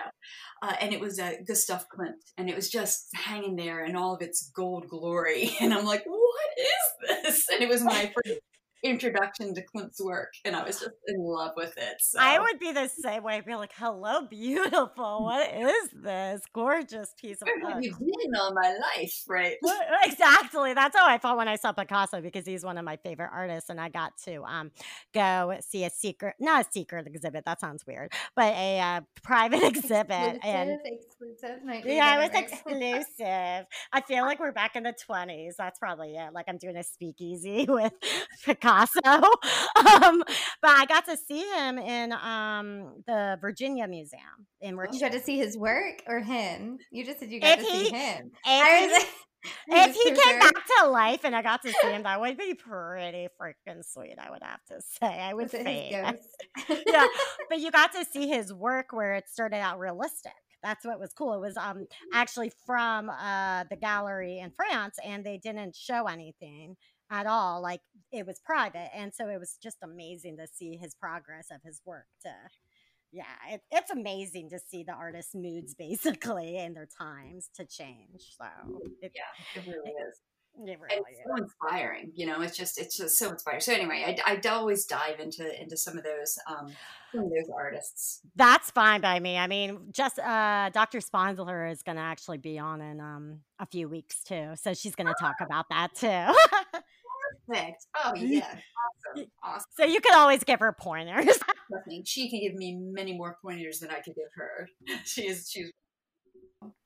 Uh, 0.62 0.74
and 0.80 0.94
it 0.94 1.00
was 1.00 1.20
a 1.20 1.26
uh, 1.26 1.32
Gustav 1.48 1.86
Klimt, 1.90 2.14
and 2.38 2.50
it 2.50 2.56
was 2.56 2.70
just 2.70 3.08
hanging 3.14 3.56
there 3.56 3.84
in 3.84 3.96
all 3.96 4.14
of 4.14 4.22
its 4.22 4.52
gold 4.56 4.88
glory. 4.88 5.52
And 5.62 5.74
I'm 5.74 5.86
like, 5.86 6.04
what 6.06 6.50
is 6.58 7.24
this? 7.24 7.46
And 7.54 7.62
it 7.62 7.70
was 7.70 7.84
my 7.84 8.12
first 8.26 8.40
introduction 8.84 9.54
to 9.56 9.62
Klimt's 9.62 10.02
work, 10.04 10.34
and 10.46 10.56
I 10.56 10.64
was 10.64 10.80
just 10.80 10.96
in 11.08 11.18
love 11.20 11.52
with 11.56 11.74
it. 11.78 11.96
So. 12.00 12.20
I 12.20 12.40
would 12.40 12.60
be 12.60 12.72
the 12.72 12.88
same 12.88 13.24
way. 13.24 13.36
I'd 13.36 13.46
be 13.46 13.56
like, 13.56 13.74
"Hello, 13.76 14.26
beautiful. 14.28 15.24
What 15.24 15.54
is 15.54 15.90
this 15.94 16.42
gorgeous 16.54 17.14
piece 17.20 17.42
of 17.42 17.48
work?" 17.64 17.84
You've 17.84 18.00
been 18.00 18.36
all 18.40 18.54
my 18.54 18.76
life, 18.98 19.24
right? 19.28 19.56
exactly. 20.04 20.74
That's 20.74 20.96
how 20.98 21.08
I 21.08 21.18
felt 21.18 21.38
when 21.38 21.48
I 21.48 21.56
saw 21.56 21.72
Picasso 21.72 22.22
because 22.22 22.46
he's 22.46 22.64
one 22.64 22.78
of 22.78 22.86
my 22.86 22.98
favorite 22.98 23.30
artists, 23.34 23.70
and 23.70 23.80
I 23.80 23.90
got 23.90 24.14
to 24.26 24.44
um 24.44 24.72
go 25.14 25.58
see 25.62 25.84
a 25.84 25.90
secret, 25.90 26.36
not 26.40 26.68
a 26.68 26.72
secret 26.72 27.08
exhibit. 27.08 27.46
That 27.46 27.60
sounds 27.60 27.86
weird, 27.86 28.12
but 28.36 28.54
a 28.54 28.80
uh, 28.80 29.02
private 29.24 29.64
exhibit. 29.64 30.40
And 30.44 30.80
exclusive. 31.22 31.86
Yeah, 31.86 32.20
it 32.20 32.32
was 32.32 32.42
exclusive. 32.52 33.66
I 33.94 34.02
feel 34.08 34.24
like 34.24 34.40
we're 34.40 34.52
back 34.52 34.76
in 34.76 34.84
the 34.84 34.94
twenties. 35.06 35.56
That's 35.58 35.80
probably 35.80 36.16
it. 36.16 36.34
Like 36.34 36.46
I'm 36.48 36.58
doing 36.58 36.78
a 36.78 36.84
speakeasy 36.84 37.66
with 37.70 37.94
Picasso 38.46 38.62
Picasso. 38.62 39.00
um, 39.06 40.24
but 40.62 40.72
I 40.72 40.86
got 40.88 41.06
to 41.06 41.18
see 41.18 41.44
him 41.56 41.78
in 41.78 42.14
um, 42.14 43.04
the 43.08 43.38
Virginia 43.42 43.88
Museum 43.88 44.48
in 44.62 44.78
Richmond. 44.78 45.02
You 45.02 45.10
got 45.10 45.18
to 45.18 45.24
see 45.24 45.38
his 45.38 45.58
work 45.58 46.04
or 46.08 46.20
him? 46.20 46.78
You 46.92 47.06
just 47.06 47.20
said 47.20 47.32
you 47.32 47.40
got 47.40 47.60
if 47.60 47.66
to 47.66 47.72
he, 47.72 47.86
see 47.86 47.96
him. 47.96 48.32
If, 48.46 49.16
if 49.70 49.96
he 49.96 50.04
came 50.04 50.40
back 50.40 50.54
to 50.80 50.88
life 50.90 51.22
and 51.24 51.36
I 51.36 51.42
got 51.42 51.64
to 51.64 51.74
see 51.82 51.88
him, 51.88 52.04
that 52.04 52.22
would 52.22 52.38
be 52.38 52.54
pretty 52.54 53.28
freaking 53.42 53.84
sweet. 53.84 54.16
I 54.24 54.30
would 54.30 54.44
have 54.44 54.64
to 54.68 54.82
say. 54.82 55.20
I 55.20 55.34
would 55.34 55.50
say, 55.50 55.90
yeah. 55.90 57.08
But 57.50 57.60
you 57.60 57.72
got 57.72 57.92
to 57.94 58.06
see 58.06 58.28
his 58.28 58.54
work 58.54 58.88
where 58.92 59.16
it 59.16 59.28
started 59.30 59.58
out 59.58 59.80
realistic 59.80 60.34
that's 60.64 60.86
what 60.86 61.00
was 61.00 61.14
cool. 61.14 61.34
It 61.34 61.42
was 61.42 61.58
um 61.58 61.88
actually 62.14 62.52
from 62.66 63.10
uh 63.10 63.66
the 63.70 63.76
gallery 63.76 64.40
in 64.40 64.52
France 64.52 64.98
and 65.04 65.26
they 65.26 65.38
didn't 65.38 65.76
show 65.76 66.08
anything 66.08 66.76
at 67.10 67.28
all. 67.28 67.62
Like 67.62 67.82
it 68.12 68.26
was 68.26 68.40
private. 68.44 68.90
And 68.96 69.14
so 69.14 69.28
it 69.28 69.40
was 69.40 69.58
just 69.62 69.78
amazing 69.84 70.38
to 70.38 70.48
see 70.48 70.78
his 70.78 70.96
progress 70.96 71.48
of 71.52 71.62
his 71.64 71.82
work 71.86 72.06
to 72.24 72.32
yeah, 73.14 73.24
it, 73.50 73.62
it's 73.72 73.92
amazing 73.92 74.50
to 74.52 74.60
see 74.60 74.84
the 74.84 74.94
artist's 74.94 75.36
moods 75.36 75.76
basically 75.76 76.58
and 76.58 76.76
their 76.76 76.88
times 76.98 77.50
to 77.56 77.66
change. 77.66 78.36
So 78.38 78.46
it, 79.02 79.12
yeah, 79.14 79.62
it 79.62 79.68
really 79.68 79.92
is. 79.92 80.20
It 80.56 80.80
really 80.80 81.02
it's 81.08 81.20
is. 81.20 81.26
so 81.26 81.44
inspiring, 81.44 82.12
you 82.14 82.26
know. 82.26 82.42
It's 82.42 82.58
just 82.58 82.80
it's 82.80 82.98
just 82.98 83.18
so 83.18 83.30
inspiring. 83.30 83.62
So 83.62 83.74
anyway, 83.74 84.04
I, 84.26 84.34
I 84.34 84.50
always 84.50 84.86
dive 84.86 85.20
into 85.20 85.62
into 85.62 85.78
some 85.78 85.98
of 85.98 86.04
those 86.04 86.38
um 86.48 86.72
some 87.12 87.26
of 87.26 87.30
those 87.30 87.50
artists. 87.56 88.22
That's 88.36 88.70
fine 88.72 89.02
by 89.02 89.20
me. 89.20 89.38
I 89.38 89.48
mean, 89.48 89.88
just 89.92 90.20
uh 90.20 90.70
Dr. 90.72 91.00
Sponsler 91.00 91.66
is 91.68 91.84
going 91.84 91.96
to 91.96 92.02
actually 92.02 92.38
be 92.38 92.60
on 92.60 92.82
in 92.82 93.00
um 93.00 93.40
a 93.60 93.66
few 93.66 93.88
weeks 93.90 94.24
too, 94.24 94.52
so 94.56 94.74
she's 94.74 94.96
going 94.96 95.08
to 95.08 95.16
talk 95.20 95.36
about 95.42 95.68
that 95.70 95.96
too. 95.96 96.80
Perfect. 97.48 97.86
Oh 98.04 98.14
yeah. 98.16 98.56
Awesome. 99.16 99.32
Awesome. 99.44 99.66
So 99.72 99.86
you 99.86 100.02
could 100.02 100.16
always 100.16 100.44
give 100.44 100.60
her 100.60 100.74
pointers. 100.74 101.40
She 102.04 102.30
can 102.30 102.42
give 102.42 102.56
me 102.56 102.76
many 102.76 103.18
more 103.18 103.38
pointers 103.42 103.80
than 103.80 103.92
I 103.92 104.02
could 104.02 104.14
give 104.14 104.28
her. 104.36 104.68
She 105.06 105.22
is 105.28 105.50
she's 105.50 105.72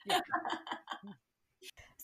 yeah. 0.07 0.19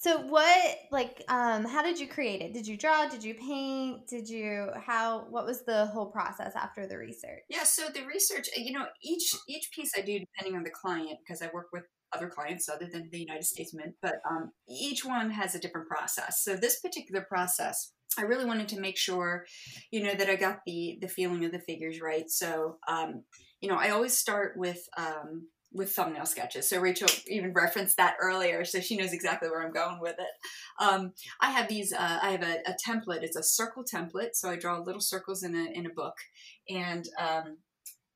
So 0.02 0.18
what 0.18 0.78
like 0.92 1.24
um 1.28 1.64
how 1.64 1.84
did 1.84 2.00
you 2.00 2.08
create 2.08 2.42
it? 2.42 2.54
Did 2.56 2.66
you 2.66 2.76
draw? 2.76 3.08
Did 3.08 3.24
you 3.24 3.36
paint? 3.36 4.08
Did 4.08 4.28
you 4.28 4.70
how 4.84 5.28
what 5.30 5.46
was 5.46 5.64
the 5.64 5.86
whole 5.86 6.08
process 6.08 6.54
after 6.56 6.88
the 6.88 6.98
research? 6.98 7.44
Yeah, 7.50 7.64
so 7.64 7.84
the 7.94 8.04
research, 8.08 8.50
uh, 8.58 8.62
you 8.62 8.74
know, 8.74 8.88
each 9.04 9.32
each 9.48 9.70
piece 9.72 9.92
I 9.96 10.02
do 10.02 10.18
depending 10.18 10.58
on 10.58 10.64
the 10.64 10.72
client 10.72 11.20
because 11.24 11.44
I 11.44 11.52
work 11.54 11.68
with 11.72 11.84
other 12.14 12.30
clients 12.30 12.68
other 12.68 12.90
than 12.92 13.10
the 13.12 13.20
United 13.20 13.44
States 13.44 13.76
Mint, 13.76 13.94
but 14.02 14.16
um, 14.28 14.52
each 14.68 15.06
one 15.06 15.30
has 15.30 15.54
a 15.54 15.60
different 15.60 15.88
process. 15.88 16.44
So 16.44 16.56
this 16.56 16.80
particular 16.80 17.22
process, 17.30 17.94
I 18.18 18.24
really 18.24 18.46
wanted 18.46 18.70
to 18.70 18.80
make 18.80 18.98
sure, 18.98 19.46
you 19.92 20.02
know, 20.02 20.16
that 20.16 20.30
I 20.32 20.36
got 20.36 20.62
the 20.66 20.98
the 21.00 21.08
feeling 21.10 21.46
of 21.46 21.52
the 21.52 21.60
figures 21.60 22.02
right. 22.02 22.28
So, 22.28 22.78
um, 22.88 23.24
you 23.62 23.70
know, 23.70 23.78
I 23.78 23.92
always 23.92 24.18
start 24.18 24.54
with 24.58 24.82
um, 24.98 25.48
with 25.74 25.92
thumbnail 25.92 26.26
sketches. 26.26 26.70
So 26.70 26.80
Rachel 26.80 27.08
even 27.28 27.54
referenced 27.54 27.98
that 27.98 28.16
earlier, 28.22 28.66
so 28.66 28.80
she 28.80 28.98
knows 28.98 29.14
exactly 29.14 29.50
where 29.50 29.64
I'm 29.64 29.72
going 29.72 30.00
with 30.00 30.16
it. 30.20 30.84
Um, 30.84 31.14
I 31.40 31.52
have 31.52 31.68
these. 31.70 31.94
Uh, 31.94 32.20
I 32.22 32.32
have 32.32 32.44
a, 32.44 32.58
a, 32.70 32.76
template. 32.86 33.24
It's 33.24 33.38
a 33.38 33.44
circle 33.44 33.84
template. 33.84 34.32
So 34.34 34.50
I 34.50 34.58
draw 34.58 34.80
little 34.80 35.02
circles 35.02 35.44
in 35.44 35.56
a 35.56 35.66
in 35.74 35.86
a 35.86 35.94
book, 35.94 36.16
and 36.70 37.08
um, 37.20 37.58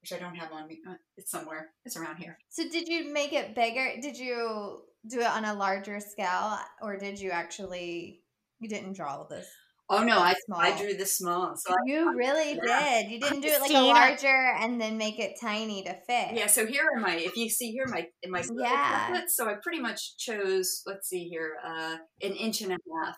which 0.02 0.14
I 0.14 0.20
don't 0.20 0.36
have 0.36 0.52
on 0.52 0.68
me. 0.68 0.80
Uh, 0.88 0.96
it's 1.18 1.32
somewhere. 1.32 1.70
It's 1.86 1.98
around 1.98 2.18
here. 2.18 2.38
So 2.50 2.64
did 2.70 2.88
you 2.88 3.14
make 3.14 3.34
it 3.34 3.56
bigger? 3.56 3.94
Did 4.02 4.18
you 4.18 4.82
do 5.08 5.22
it 5.22 5.28
on 5.28 5.46
a 5.46 5.54
larger 5.54 6.00
scale, 6.00 6.58
or 6.82 6.98
did 6.98 7.20
you 7.20 7.32
actually? 7.32 8.22
You 8.60 8.70
didn't 8.70 8.94
draw 8.94 9.18
all 9.18 9.28
this. 9.30 9.48
Oh 9.88 10.04
no, 10.04 10.18
I 10.18 10.34
small. 10.46 10.60
I 10.60 10.76
drew 10.76 10.96
the 10.96 11.06
small. 11.06 11.56
So 11.56 11.74
you 11.86 12.10
I, 12.10 12.14
really 12.14 12.60
yeah. 12.64 13.02
did. 13.02 13.12
You 13.12 13.20
didn't 13.20 13.42
do 13.42 13.50
it 13.50 13.62
like 13.62 13.72
a 13.72 13.82
larger 13.82 14.54
and 14.60 14.82
then 14.82 14.98
make 14.98 15.20
it 15.20 15.38
tiny 15.40 15.84
to 15.84 15.94
fit. 16.08 16.36
Yeah. 16.36 16.48
So 16.48 16.66
here 16.66 16.84
are 16.92 17.00
my. 17.00 17.16
If 17.16 17.38
you 17.38 17.50
see 17.50 17.72
here, 17.72 17.86
my 17.88 18.08
in 18.24 18.32
my 18.32 18.44
yeah. 18.56 19.10
Templates, 19.10 19.32
so 19.32 19.48
I 19.48 19.56
pretty 19.62 19.80
much 19.80 20.18
chose. 20.18 20.82
Let's 20.88 21.08
see 21.08 21.28
here, 21.28 21.58
uh, 21.64 21.98
an 22.24 22.34
inch 22.34 22.62
and 22.62 22.72
a 22.72 22.78
half. 23.04 23.18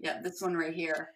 Yeah, 0.00 0.20
this 0.20 0.40
one 0.40 0.56
right 0.56 0.74
here. 0.74 1.10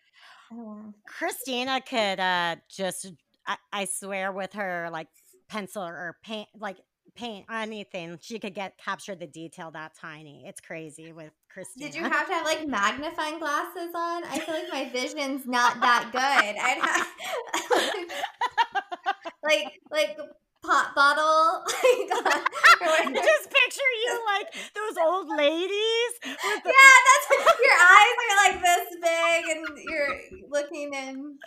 Oh. 0.53 0.95
Christina 1.07 1.81
could 1.81 2.21
uh 2.21 2.57
just. 2.71 3.13
I, 3.47 3.57
I 3.73 3.85
swear 3.87 4.31
with 4.31 4.53
her 4.53 4.91
like 4.93 5.09
pencil 5.49 5.83
or 5.83 6.19
paint 6.23 6.49
like 6.55 6.77
paint 7.15 7.47
anything, 7.51 8.19
she 8.21 8.39
could 8.39 8.55
get 8.55 8.79
capture 8.79 9.15
the 9.15 9.27
detail 9.27 9.71
that 9.73 9.93
tiny. 10.01 10.45
It's 10.47 10.61
crazy 10.61 11.13
with 11.13 11.33
Christina. 11.53 11.87
Did 11.91 11.97
you 11.97 12.03
have 12.05 12.27
to 12.27 12.33
have 12.33 12.45
like 12.45 12.67
magnifying 12.67 13.39
glasses 13.39 13.91
on? 13.95 14.25
I 14.25 14.39
feel 14.39 14.55
like 14.55 14.73
my 14.73 14.89
vision's 14.91 15.47
not 15.47 15.81
that 15.81 16.11
good. 16.13 16.21
I'd 16.21 16.79
have 16.81 18.09
like 19.43 19.81
like 19.91 20.19
pot 20.65 20.95
bottle. 20.95 21.65
Just 23.15 23.51
picture 23.51 23.93
you 24.05 24.25
like 24.27 24.53
those 24.75 24.97
old 25.05 25.29
ladies. 25.37 26.13
The- 26.23 26.29
yeah, 26.65 26.99
that's 27.07 27.27
your 27.61 27.79
eyes 27.81 28.17
are 28.25 28.37
like 28.51 28.63
this 28.63 28.89
big, 29.01 29.57
and 29.57 29.79
you're 29.85 30.21
looking 30.49 30.93
in 30.95 31.39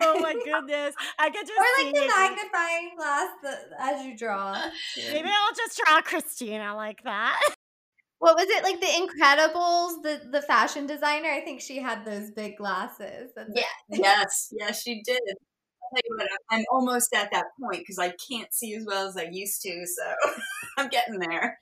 oh 0.00 0.20
my 0.20 0.34
goodness. 0.34 0.94
I 1.18 1.30
could 1.30 1.46
just 1.46 1.58
Or 1.58 1.84
like 1.84 1.94
the 1.94 2.02
it. 2.02 2.08
magnifying 2.08 2.90
glass 2.96 3.28
that, 3.42 3.58
as 3.78 4.04
you 4.06 4.16
draw. 4.16 4.52
Maybe 4.96 5.28
I'll 5.28 5.54
just 5.54 5.80
draw 5.84 6.00
Christina 6.02 6.74
like 6.74 7.02
that. 7.04 7.40
What 8.20 8.36
was 8.36 8.46
it 8.48 8.62
like 8.64 8.80
the 8.80 8.86
Incredibles, 8.86 10.02
the 10.02 10.30
the 10.30 10.40
fashion 10.40 10.86
designer? 10.86 11.28
I 11.28 11.40
think 11.42 11.60
she 11.60 11.78
had 11.78 12.06
those 12.06 12.30
big 12.30 12.56
glasses. 12.56 13.32
That's 13.36 13.50
yeah. 13.54 13.62
yes. 13.90 14.48
Yes, 14.58 14.80
she 14.82 15.02
did. 15.02 15.20
What, 16.08 16.26
I'm 16.50 16.64
almost 16.72 17.14
at 17.14 17.30
that 17.32 17.44
point 17.60 17.80
because 17.80 17.98
I 17.98 18.12
can't 18.30 18.52
see 18.52 18.74
as 18.74 18.84
well 18.86 19.06
as 19.06 19.16
I 19.16 19.28
used 19.30 19.60
to, 19.62 19.84
so 19.86 20.14
I'm 20.78 20.88
getting 20.88 21.18
there. 21.18 21.58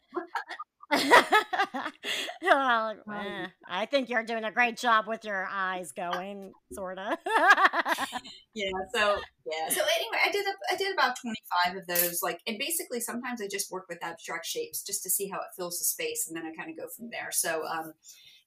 well, 2.43 2.95
eh, 3.13 3.47
I 3.69 3.87
think 3.87 4.09
you're 4.09 4.25
doing 4.25 4.45
a 4.45 4.51
great 4.51 4.77
job 4.77 5.07
with 5.07 5.25
your 5.25 5.49
eyes 5.51 5.93
going, 5.93 6.53
sort 6.73 6.99
of. 6.99 7.19
yeah. 8.55 8.71
So 8.95 9.19
yeah. 9.47 9.69
So 9.71 9.81
anyway, 9.97 10.19
I 10.25 10.31
did 10.31 10.47
a, 10.47 10.53
I 10.73 10.77
did 10.77 10.93
about 10.93 11.17
25 11.21 11.77
of 11.79 11.87
those. 11.87 12.21
Like, 12.23 12.41
and 12.47 12.59
basically, 12.59 13.01
sometimes 13.01 13.41
I 13.41 13.49
just 13.51 13.71
work 13.71 13.87
with 13.89 14.05
abstract 14.05 14.47
shapes 14.47 14.83
just 14.83 15.03
to 15.05 15.11
see 15.11 15.29
how 15.29 15.39
it 15.39 15.55
fills 15.57 15.79
the 15.79 15.85
space, 15.85 16.29
and 16.29 16.37
then 16.37 16.45
I 16.45 16.55
kind 16.55 16.71
of 16.71 16.77
go 16.77 16.89
from 16.95 17.09
there. 17.11 17.31
So 17.31 17.65
um, 17.67 17.95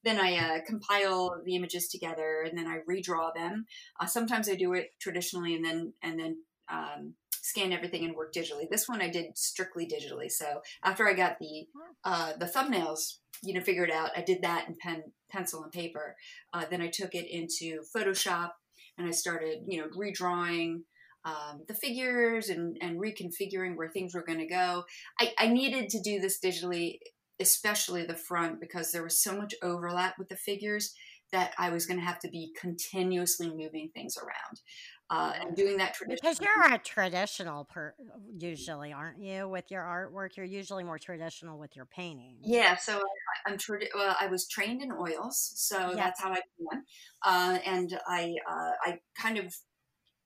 then 0.04 0.20
I 0.20 0.38
uh, 0.38 0.60
compile 0.66 1.42
the 1.44 1.56
images 1.56 1.88
together, 1.88 2.46
and 2.48 2.58
then 2.58 2.68
I 2.68 2.80
redraw 2.90 3.34
them. 3.34 3.66
Uh, 4.00 4.06
sometimes 4.06 4.48
I 4.50 4.56
do 4.56 4.74
it 4.74 4.92
traditionally, 5.00 5.56
and 5.56 5.66
then 5.66 5.94
and 6.04 6.20
then 6.20 6.38
um, 6.70 7.14
scan 7.46 7.72
everything 7.72 8.04
and 8.04 8.16
work 8.16 8.34
digitally. 8.34 8.68
This 8.70 8.90
one 8.90 9.04
I 9.04 9.10
did 9.10 9.38
strictly 9.38 9.86
digitally. 9.86 10.32
So 10.32 10.62
after 10.84 11.08
I 11.08 11.14
got 11.14 11.38
the 11.40 11.68
uh, 12.04 12.34
the 12.40 12.48
thumbnails, 12.48 13.18
you 13.44 13.54
know, 13.54 13.62
figured 13.62 13.92
out, 13.92 14.10
I 14.18 14.22
did 14.22 14.42
that 14.42 14.68
in 14.68 14.76
pen, 14.82 15.04
pencil, 15.32 15.62
and 15.62 15.72
paper. 15.72 16.16
Uh, 16.52 16.66
then 16.72 16.82
I 16.82 16.88
took 16.88 17.14
it 17.14 17.28
into 17.30 17.84
Photoshop 17.96 18.50
and 18.98 19.08
I 19.08 19.12
started, 19.12 19.60
you 19.68 19.80
know, 19.80 19.88
redrawing. 19.96 20.82
Um, 21.24 21.64
the 21.68 21.74
figures 21.74 22.50
and, 22.50 22.78
and 22.82 23.02
reconfiguring 23.02 23.76
where 23.76 23.90
things 23.90 24.14
were 24.14 24.24
going 24.24 24.38
to 24.38 24.46
go. 24.46 24.84
I, 25.20 25.34
I 25.40 25.48
needed 25.48 25.90
to 25.90 26.00
do 26.00 26.20
this 26.20 26.40
digitally, 26.40 27.00
especially 27.40 28.06
the 28.06 28.16
front, 28.16 28.60
because 28.60 28.92
there 28.92 29.02
was 29.02 29.24
so 29.24 29.36
much 29.36 29.56
overlap 29.64 30.20
with 30.20 30.30
the 30.30 30.36
figures 30.36 30.94
that 31.32 31.54
I 31.58 31.72
was 31.72 31.88
going 31.88 32.00
to 32.00 32.06
have 32.06 32.20
to 32.20 32.30
be 32.30 32.54
continuously 32.60 33.50
moving 33.50 33.90
things 33.90 34.18
around 34.18 34.62
uh, 35.10 35.34
and 35.40 35.56
doing 35.56 35.78
that 35.78 35.94
traditionally. 35.94 36.20
Because 36.22 36.40
you're 36.42 36.74
a 36.74 36.78
traditional 36.80 37.66
per 37.66 37.94
usually, 38.38 38.92
aren't 38.92 39.22
you? 39.22 39.48
With 39.48 39.70
your 39.70 39.84
artwork, 39.84 40.38
you're 40.38 40.46
usually 40.46 40.84
more 40.84 40.98
traditional 40.98 41.60
with 41.60 41.76
your 41.76 41.86
painting. 41.86 42.38
Yeah, 42.42 42.76
so 42.76 43.02
I, 43.46 43.52
am 43.52 43.58
tradi- 43.58 43.90
well, 43.94 44.16
I 44.20 44.28
was 44.28 44.48
trained 44.48 44.82
in 44.82 44.92
oils, 44.92 45.52
so 45.56 45.94
that's 45.96 46.22
how 46.22 46.32
I 46.32 46.42
began, 46.58 46.84
uh, 47.24 47.60
and 47.66 48.00
I 48.08 48.36
uh, 48.50 48.72
I 48.84 49.00
kind 49.18 49.38
of 49.38 49.54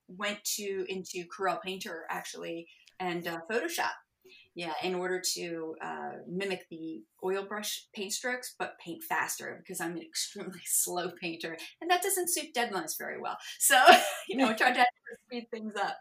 went 0.08 0.42
to 0.56 0.84
into 0.88 1.24
Corel 1.28 1.60
Painter 1.62 2.04
actually 2.10 2.66
and 2.98 3.26
uh, 3.26 3.38
Photoshop 3.50 3.92
yeah, 4.54 4.72
in 4.82 4.94
order 4.94 5.22
to 5.34 5.76
uh, 5.80 6.10
mimic 6.28 6.66
the 6.70 7.02
oil 7.24 7.44
brush 7.44 7.86
paint 7.94 8.12
strokes, 8.12 8.54
but 8.58 8.78
paint 8.84 9.02
faster 9.02 9.56
because 9.58 9.80
I'm 9.80 9.92
an 9.92 10.02
extremely 10.02 10.60
slow 10.64 11.10
painter, 11.20 11.56
and 11.80 11.90
that 11.90 12.02
doesn't 12.02 12.30
suit 12.30 12.52
deadlines 12.54 12.98
very 12.98 13.20
well. 13.20 13.36
So, 13.58 13.78
you 14.28 14.36
know, 14.36 14.48
I 14.48 14.54
try 14.54 14.72
to 14.72 14.84
speed 15.26 15.46
things 15.50 15.74
up. 15.76 15.96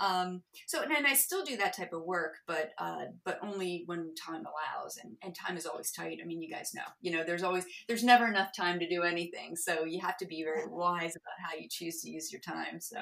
Um, 0.00 0.42
so, 0.66 0.82
and 0.82 1.06
I 1.06 1.14
still 1.14 1.44
do 1.44 1.56
that 1.58 1.76
type 1.76 1.92
of 1.92 2.02
work, 2.04 2.38
but 2.46 2.70
uh, 2.78 3.06
but 3.24 3.38
only 3.42 3.82
when 3.86 4.14
time 4.14 4.44
allows, 4.46 4.96
and, 5.02 5.16
and 5.22 5.34
time 5.34 5.56
is 5.56 5.66
always 5.66 5.90
tight. 5.92 6.18
I 6.22 6.26
mean, 6.26 6.40
you 6.40 6.50
guys 6.50 6.72
know, 6.74 6.82
you 7.02 7.12
know, 7.12 7.22
there's 7.24 7.42
always 7.42 7.64
there's 7.86 8.04
never 8.04 8.26
enough 8.26 8.50
time 8.56 8.78
to 8.80 8.88
do 8.88 9.02
anything, 9.02 9.56
so 9.56 9.84
you 9.84 10.00
have 10.00 10.16
to 10.18 10.26
be 10.26 10.42
very 10.42 10.66
wise 10.66 11.16
about 11.16 11.50
how 11.50 11.56
you 11.58 11.68
choose 11.70 12.00
to 12.02 12.10
use 12.10 12.32
your 12.32 12.40
time. 12.40 12.80
So. 12.80 12.98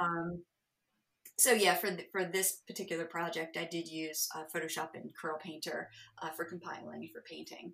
Um, 0.00 0.42
so 1.38 1.52
yeah, 1.52 1.74
for 1.74 1.90
the, 1.90 2.04
for 2.12 2.24
this 2.24 2.62
particular 2.66 3.04
project, 3.04 3.56
I 3.56 3.64
did 3.64 3.88
use 3.88 4.28
uh, 4.34 4.44
Photoshop 4.54 4.90
and 4.94 5.10
Corel 5.14 5.38
Painter 5.40 5.90
uh, 6.22 6.30
for 6.30 6.44
compiling 6.44 7.02
and 7.02 7.10
for 7.12 7.22
painting. 7.22 7.72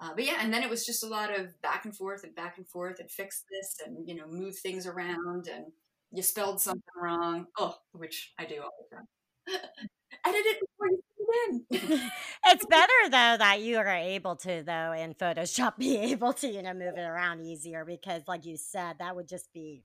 Uh, 0.00 0.10
but 0.14 0.24
yeah, 0.24 0.38
and 0.40 0.52
then 0.52 0.62
it 0.62 0.70
was 0.70 0.84
just 0.84 1.04
a 1.04 1.08
lot 1.08 1.36
of 1.38 1.60
back 1.62 1.84
and 1.84 1.96
forth 1.96 2.24
and 2.24 2.34
back 2.34 2.58
and 2.58 2.66
forth 2.68 2.98
and 2.98 3.10
fix 3.10 3.44
this 3.50 3.76
and 3.86 4.08
you 4.08 4.14
know 4.16 4.26
move 4.28 4.56
things 4.58 4.86
around 4.86 5.46
and 5.48 5.66
you 6.12 6.22
spelled 6.22 6.60
something 6.60 6.82
wrong. 7.00 7.46
Oh, 7.58 7.76
which 7.92 8.32
I 8.38 8.44
do 8.44 8.60
all 8.62 8.70
the 8.90 8.96
time. 8.96 9.06
Edit 10.26 10.46
it 10.46 10.60
before 10.60 10.88
you 10.88 11.00
put 11.16 11.80
it 11.80 11.90
in. 11.92 12.10
it's 12.46 12.66
better 12.66 12.92
though 13.04 13.36
that 13.38 13.60
you 13.60 13.76
are 13.78 13.88
able 13.88 14.36
to 14.36 14.62
though 14.64 14.92
in 14.92 15.14
Photoshop 15.14 15.76
be 15.78 15.96
able 15.98 16.32
to 16.34 16.48
you 16.48 16.62
know 16.62 16.74
move 16.74 16.96
it 16.96 17.02
around 17.02 17.40
easier 17.40 17.84
because 17.84 18.22
like 18.26 18.44
you 18.44 18.56
said 18.56 18.96
that 18.98 19.14
would 19.14 19.28
just 19.28 19.52
be 19.52 19.82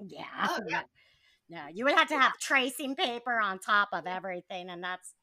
yeah. 0.00 0.24
Oh, 0.48 0.60
yeah. 0.68 0.82
No, 1.48 1.62
you 1.72 1.84
would 1.84 1.94
have 1.94 2.08
to 2.08 2.18
have 2.18 2.38
tracing 2.38 2.96
paper 2.96 3.38
on 3.38 3.58
top 3.58 3.90
of 3.92 4.06
everything, 4.06 4.70
and 4.70 4.82
that's 4.82 5.14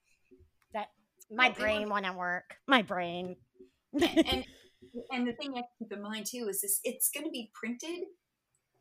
that. 0.74 0.88
My 1.30 1.48
well, 1.48 1.56
brain 1.56 1.90
wouldn't 1.90 2.18
work. 2.18 2.56
My 2.68 2.82
brain. 2.82 3.38
and 3.94 4.46
and 5.12 5.28
the 5.28 5.34
thing 5.34 5.52
you 5.52 5.56
have 5.56 5.66
to 5.66 5.78
keep 5.80 5.94
in 5.94 6.02
mind 6.02 6.26
too 6.28 6.48
is 6.50 6.62
this: 6.62 6.80
it's 6.84 7.10
going 7.10 7.26
to 7.26 7.32
be 7.32 7.52
printed 7.54 8.06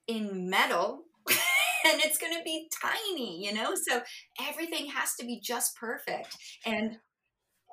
in 0.07 0.51
metal. 0.51 1.05
and 1.29 2.01
it's 2.03 2.19
going 2.19 2.35
to 2.35 2.43
be 2.45 2.69
tiny, 2.83 3.45
you 3.45 3.55
know? 3.55 3.75
So 3.75 4.03
everything 4.49 4.91
has 4.91 5.15
to 5.17 5.25
be 5.25 5.41
just 5.41 5.77
perfect. 5.77 6.37
And 6.67 6.99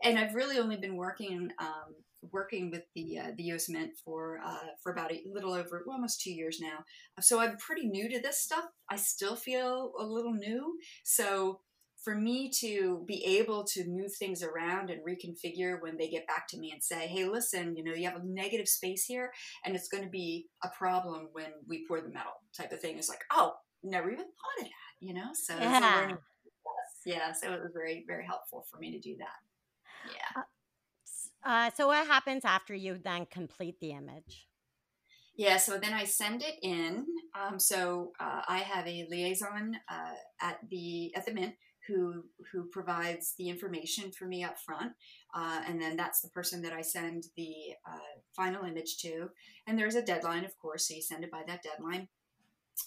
and 0.03 0.19
I've 0.19 0.35
really 0.35 0.59
only 0.59 0.77
been 0.77 0.95
working 0.95 1.49
um, 1.59 1.95
working 2.31 2.71
with 2.71 2.83
the 2.95 3.19
uh, 3.19 3.31
the 3.37 3.43
U.S. 3.43 3.69
Mint 3.69 3.91
for 4.03 4.39
uh, 4.45 4.67
for 4.81 4.91
about 4.91 5.11
a 5.11 5.23
little 5.31 5.53
over 5.53 5.83
well, 5.85 5.95
almost 5.95 6.21
two 6.21 6.31
years 6.31 6.59
now. 6.61 6.79
So 7.19 7.39
I'm 7.39 7.57
pretty 7.57 7.87
new 7.87 8.09
to 8.09 8.21
this 8.21 8.41
stuff. 8.41 8.65
I 8.89 8.95
still 8.95 9.35
feel 9.35 9.93
a 9.99 10.03
little 10.03 10.33
new. 10.33 10.77
So 11.03 11.61
for 12.03 12.15
me 12.15 12.49
to 12.49 13.03
be 13.05 13.23
able 13.25 13.63
to 13.65 13.85
move 13.85 14.13
things 14.15 14.41
around 14.41 14.89
and 14.89 15.01
reconfigure 15.05 15.81
when 15.81 15.97
they 15.97 16.07
get 16.07 16.27
back 16.27 16.47
to 16.47 16.57
me 16.57 16.71
and 16.71 16.81
say, 16.81 17.07
"Hey, 17.07 17.25
listen, 17.25 17.75
you 17.75 17.83
know, 17.83 17.93
you 17.93 18.07
have 18.07 18.21
a 18.21 18.25
negative 18.25 18.67
space 18.67 19.03
here, 19.03 19.33
and 19.65 19.75
it's 19.75 19.89
going 19.89 20.03
to 20.03 20.09
be 20.09 20.47
a 20.63 20.69
problem 20.69 21.29
when 21.33 21.51
we 21.67 21.85
pour 21.87 22.01
the 22.01 22.09
metal." 22.09 22.41
Type 22.55 22.71
of 22.71 22.79
thing 22.79 22.97
is 22.97 23.09
like, 23.09 23.23
"Oh, 23.31 23.55
never 23.83 24.09
even 24.09 24.25
thought 24.25 24.61
of 24.61 24.65
that," 24.65 25.05
you 25.05 25.13
know. 25.13 25.31
So 25.33 25.57
yeah. 25.57 26.15
yeah, 27.05 27.31
so 27.33 27.53
it 27.53 27.61
was 27.61 27.71
very 27.73 28.05
very 28.07 28.25
helpful 28.25 28.65
for 28.69 28.77
me 28.77 28.91
to 28.91 28.99
do 28.99 29.17
that. 29.17 30.13
Yeah. 30.13 30.43
Uh, 31.43 31.71
so 31.75 31.87
what 31.87 32.05
happens 32.07 32.43
after 32.45 32.73
you 32.73 32.99
then 33.03 33.25
complete 33.25 33.79
the 33.79 33.91
image? 33.91 34.47
Yeah, 35.37 35.57
so 35.57 35.77
then 35.77 35.93
I 35.93 36.03
send 36.03 36.41
it 36.41 36.55
in. 36.63 37.05
Um, 37.35 37.59
so 37.59 38.11
uh, 38.19 38.41
I 38.47 38.57
have 38.59 38.87
a 38.87 39.07
liaison 39.09 39.77
uh, 39.87 40.15
at 40.41 40.57
the 40.69 41.13
at 41.15 41.25
the 41.25 41.33
Mint 41.33 41.53
who 41.87 42.25
who 42.51 42.65
provides 42.65 43.35
the 43.37 43.47
information 43.47 44.11
for 44.11 44.25
me 44.25 44.43
up 44.43 44.59
front, 44.59 44.93
uh, 45.35 45.61
and 45.67 45.79
then 45.79 45.95
that's 45.95 46.21
the 46.21 46.29
person 46.29 46.63
that 46.63 46.73
I 46.73 46.81
send 46.81 47.25
the 47.37 47.53
uh, 47.87 48.19
final 48.35 48.65
image 48.65 48.97
to. 48.99 49.29
And 49.67 49.77
there's 49.77 49.95
a 49.95 50.01
deadline, 50.01 50.43
of 50.43 50.57
course, 50.57 50.87
so 50.87 50.95
you 50.95 51.03
send 51.03 51.23
it 51.23 51.31
by 51.31 51.43
that 51.47 51.63
deadline. 51.63 52.07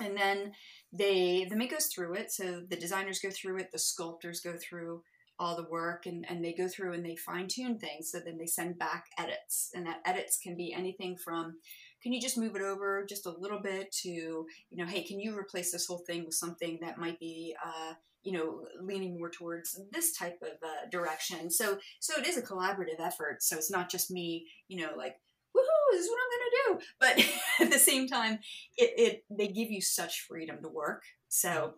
And 0.01 0.17
then 0.17 0.53
they 0.93 1.47
the 1.49 1.57
Mint 1.57 1.71
goes 1.71 1.87
through 1.87 2.15
it. 2.15 2.33
So 2.33 2.63
the 2.69 2.77
designers 2.77 3.21
go 3.21 3.31
through 3.31 3.59
it, 3.59 3.71
the 3.73 3.79
sculptors 3.79 4.41
go 4.41 4.57
through 4.57 5.03
all 5.41 5.57
the 5.57 5.69
work 5.69 6.05
and, 6.07 6.25
and 6.29 6.45
they 6.45 6.53
go 6.53 6.69
through 6.69 6.93
and 6.93 7.05
they 7.05 7.17
fine 7.17 7.49
tune 7.49 7.79
things. 7.79 8.13
So 8.13 8.21
then 8.21 8.39
they 8.39 8.47
send 8.47 8.79
back 8.79 9.07
edits. 9.19 9.71
And 9.75 9.87
that 9.87 10.03
edits 10.05 10.39
can 10.39 10.55
be 10.55 10.73
anything 10.73 11.17
from 11.17 11.57
can 12.03 12.13
you 12.13 12.21
just 12.21 12.39
move 12.39 12.57
it 12.57 12.63
over 12.63 13.05
just 13.05 13.27
a 13.27 13.31
little 13.31 13.61
bit 13.61 13.93
to, 13.93 14.09
you 14.09 14.47
know, 14.73 14.87
hey, 14.87 15.03
can 15.03 15.21
you 15.21 15.37
replace 15.37 15.71
this 15.71 15.87
whole 15.87 16.03
thing 16.07 16.25
with 16.25 16.35
something 16.35 16.79
that 16.81 16.97
might 16.97 17.19
be, 17.19 17.55
uh, 17.65 17.93
you 18.23 18.33
know, 18.33 18.65
leaning 18.81 19.19
more 19.19 19.31
towards 19.31 19.81
this 19.93 20.17
type 20.17 20.39
of 20.43 20.63
uh, 20.63 20.89
direction. 20.91 21.51
So, 21.51 21.79
so 22.01 22.19
it 22.19 22.27
is 22.27 22.37
a 22.37 22.43
collaborative 22.43 23.01
effort. 23.01 23.43
So 23.43 23.57
it's 23.57 23.71
not 23.71 23.91
just 23.91 24.11
me, 24.11 24.47
you 24.69 24.81
know, 24.81 24.93
like, 24.97 25.17
woohoo, 25.57 25.93
this 25.93 26.05
is 26.05 26.11
what 26.11 26.19
I'm 26.23 26.31
going 26.39 26.51
to 26.51 26.57
do. 26.57 26.87
But 27.01 27.65
at 27.67 27.73
the 27.73 27.79
same 27.79 28.07
time, 28.07 28.39
it, 28.77 28.93
it, 28.97 29.25
they 29.31 29.49
give 29.49 29.71
you 29.71 29.81
such 29.81 30.23
freedom 30.23 30.59
to 30.63 30.69
work. 30.69 31.03
So 31.29 31.75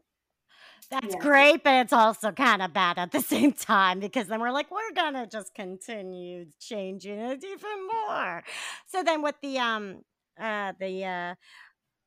that's 0.91 1.15
yeah. 1.15 1.21
great, 1.21 1.65
but 1.65 1.75
it's 1.75 1.93
also 1.93 2.33
kind 2.33 2.63
of 2.63 2.73
bad 2.73 2.99
at 2.99 3.13
the 3.13 3.21
same 3.33 3.53
time 3.53 4.01
because 4.01 4.27
then 4.27 4.41
we're 4.41 4.51
like, 4.51 4.71
we're 4.71 4.93
gonna 4.95 5.27
just 5.27 5.55
continue 5.55 6.47
changing 6.61 7.19
it 7.19 7.45
even 7.45 7.87
more. 7.87 8.43
So 8.87 9.03
then 9.03 9.23
with 9.23 9.37
the 9.43 9.59
um 9.59 10.03
uh 10.41 10.73
the 10.79 11.05
uh 11.05 11.35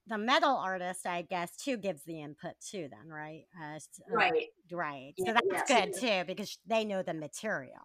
the 0.07 0.17
metal 0.17 0.55
artist, 0.55 1.05
I 1.05 1.23
guess, 1.23 1.55
too 1.55 1.77
gives 1.77 2.03
the 2.03 2.21
input 2.21 2.53
too. 2.59 2.87
Then, 2.91 3.09
right? 3.09 3.43
Uh, 3.59 3.79
right. 4.11 4.47
right. 4.71 5.13
Yeah, 5.17 5.25
so 5.25 5.33
that's 5.33 5.69
yeah, 5.69 5.83
good 5.83 5.95
so 5.95 6.01
too 6.01 6.23
because 6.27 6.57
they 6.67 6.85
know 6.85 7.01
the 7.01 7.13
material. 7.13 7.81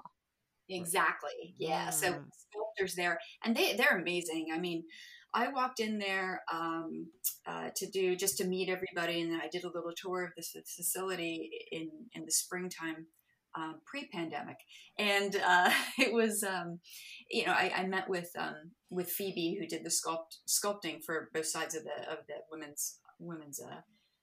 Exactly. 0.68 1.55
Yeah. 1.59 1.90
So 1.90 2.14
sculptors 2.50 2.94
there, 2.94 3.18
and 3.44 3.57
they 3.57 3.74
they're 3.74 3.98
amazing. 3.98 4.48
I 4.55 4.59
mean, 4.59 4.85
I 5.32 5.52
walked 5.52 5.80
in 5.80 5.98
there 5.98 6.42
um, 6.52 7.08
uh, 7.46 7.70
to 7.76 7.90
do 7.90 8.16
just 8.16 8.36
to 8.38 8.46
meet 8.46 8.68
everybody, 8.68 9.20
and 9.20 9.40
I 9.40 9.48
did 9.48 9.64
a 9.64 9.70
little 9.72 9.92
tour 9.96 10.24
of 10.24 10.30
this 10.36 10.56
facility 10.76 11.50
in 11.70 11.90
in 12.14 12.24
the 12.24 12.32
springtime. 12.32 13.06
Um, 13.52 13.80
pre-pandemic, 13.84 14.58
and 14.96 15.34
uh, 15.44 15.72
it 15.98 16.12
was, 16.12 16.44
um, 16.44 16.78
you 17.28 17.46
know, 17.46 17.50
I, 17.50 17.72
I 17.78 17.86
met 17.88 18.08
with 18.08 18.30
um, 18.38 18.70
with 18.90 19.10
Phebe 19.10 19.58
who 19.58 19.66
did 19.66 19.84
the 19.84 19.90
sculpt 19.90 20.38
sculpting 20.48 21.02
for 21.04 21.30
both 21.34 21.46
sides 21.46 21.74
of 21.74 21.82
the 21.82 22.12
of 22.12 22.18
the 22.28 22.34
women's 22.52 23.00
women's 23.18 23.60
uh, 23.60 23.80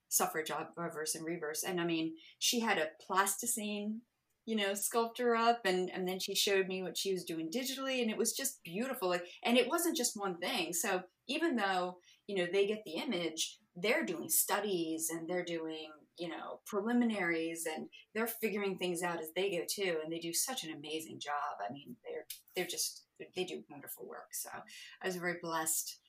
suffrage 0.08 0.50
obverse 0.50 1.14
and 1.14 1.26
reverse, 1.26 1.64
and 1.64 1.82
I 1.82 1.84
mean, 1.84 2.14
she 2.40 2.62
had 2.62 2.78
a 2.78 2.88
plasticine 3.06 4.04
you 4.48 4.56
know, 4.56 4.74
sculptor 4.74 5.36
up 5.36 5.60
and, 5.66 5.92
and 5.94 6.08
then 6.08 6.20
she 6.20 6.34
showed 6.34 6.68
me 6.68 6.82
what 6.82 6.98
she 6.98 7.12
was 7.12 7.26
doing 7.26 7.52
digitally 7.52 8.02
and 8.02 8.10
it 8.10 8.18
was 8.18 8.32
just 8.32 8.64
beautiful. 8.64 9.10
Like, 9.10 9.26
and 9.44 9.58
it 9.58 9.68
wasn't 9.68 9.98
just 9.98 10.18
one 10.18 10.38
thing. 10.38 10.72
So 10.72 11.02
even 11.28 11.58
though, 11.58 11.98
you 12.28 12.38
know, 12.38 12.48
they 12.50 12.66
get 12.66 12.82
the 12.86 12.94
image, 12.94 13.58
they're 13.76 14.06
doing 14.06 14.30
studies 14.30 15.10
and 15.12 15.28
they're 15.28 15.44
doing, 15.44 15.90
you 16.18 16.30
know, 16.30 16.62
preliminaries 16.66 17.68
and 17.72 17.90
they're 18.16 18.26
figuring 18.26 18.78
things 18.78 19.04
out 19.04 19.20
as 19.20 19.32
they 19.36 19.52
go 19.52 19.66
too. 19.70 19.98
And 20.02 20.12
they 20.12 20.20
do 20.20 20.32
such 20.32 20.64
an 20.64 20.72
amazing 20.72 21.20
job. 21.20 21.58
I 21.60 21.74
mean, 21.74 21.98
they're, 22.06 22.26
they're 22.56 22.66
just, 22.66 23.04
they 23.36 23.44
do 23.44 23.64
wonderful 23.70 24.08
work. 24.08 24.30
So 24.32 24.50
I 25.04 25.08
was 25.08 25.18
very 25.18 25.40
blessed 25.42 26.00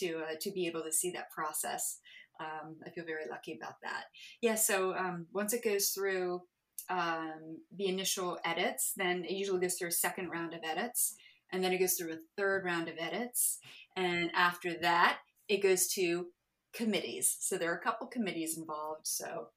to, 0.00 0.18
uh, 0.18 0.34
to 0.40 0.50
be 0.50 0.66
able 0.66 0.82
to 0.82 0.92
see 0.92 1.12
that 1.12 1.30
process. 1.30 2.00
Um, 2.40 2.74
I 2.84 2.90
feel 2.90 3.04
very 3.04 3.26
lucky 3.30 3.56
about 3.56 3.76
that. 3.84 4.06
Yeah. 4.40 4.56
So 4.56 4.96
um, 4.96 5.26
once 5.32 5.52
it 5.52 5.62
goes 5.62 5.90
through, 5.90 6.42
um, 6.88 7.58
the 7.76 7.86
initial 7.86 8.38
edits, 8.44 8.92
then 8.96 9.24
it 9.24 9.32
usually 9.32 9.60
goes 9.60 9.74
through 9.74 9.88
a 9.88 9.92
second 9.92 10.30
round 10.30 10.54
of 10.54 10.60
edits, 10.62 11.14
and 11.52 11.62
then 11.62 11.72
it 11.72 11.78
goes 11.78 11.94
through 11.94 12.12
a 12.12 12.18
third 12.36 12.64
round 12.64 12.88
of 12.88 12.94
edits, 12.98 13.58
and 13.96 14.30
after 14.34 14.74
that, 14.80 15.18
it 15.48 15.62
goes 15.62 15.86
to 15.88 16.26
committees. 16.74 17.36
So 17.40 17.56
there 17.56 17.72
are 17.72 17.76
a 17.76 17.82
couple 17.82 18.06
committees 18.06 18.58
involved. 18.58 19.06
So 19.06 19.48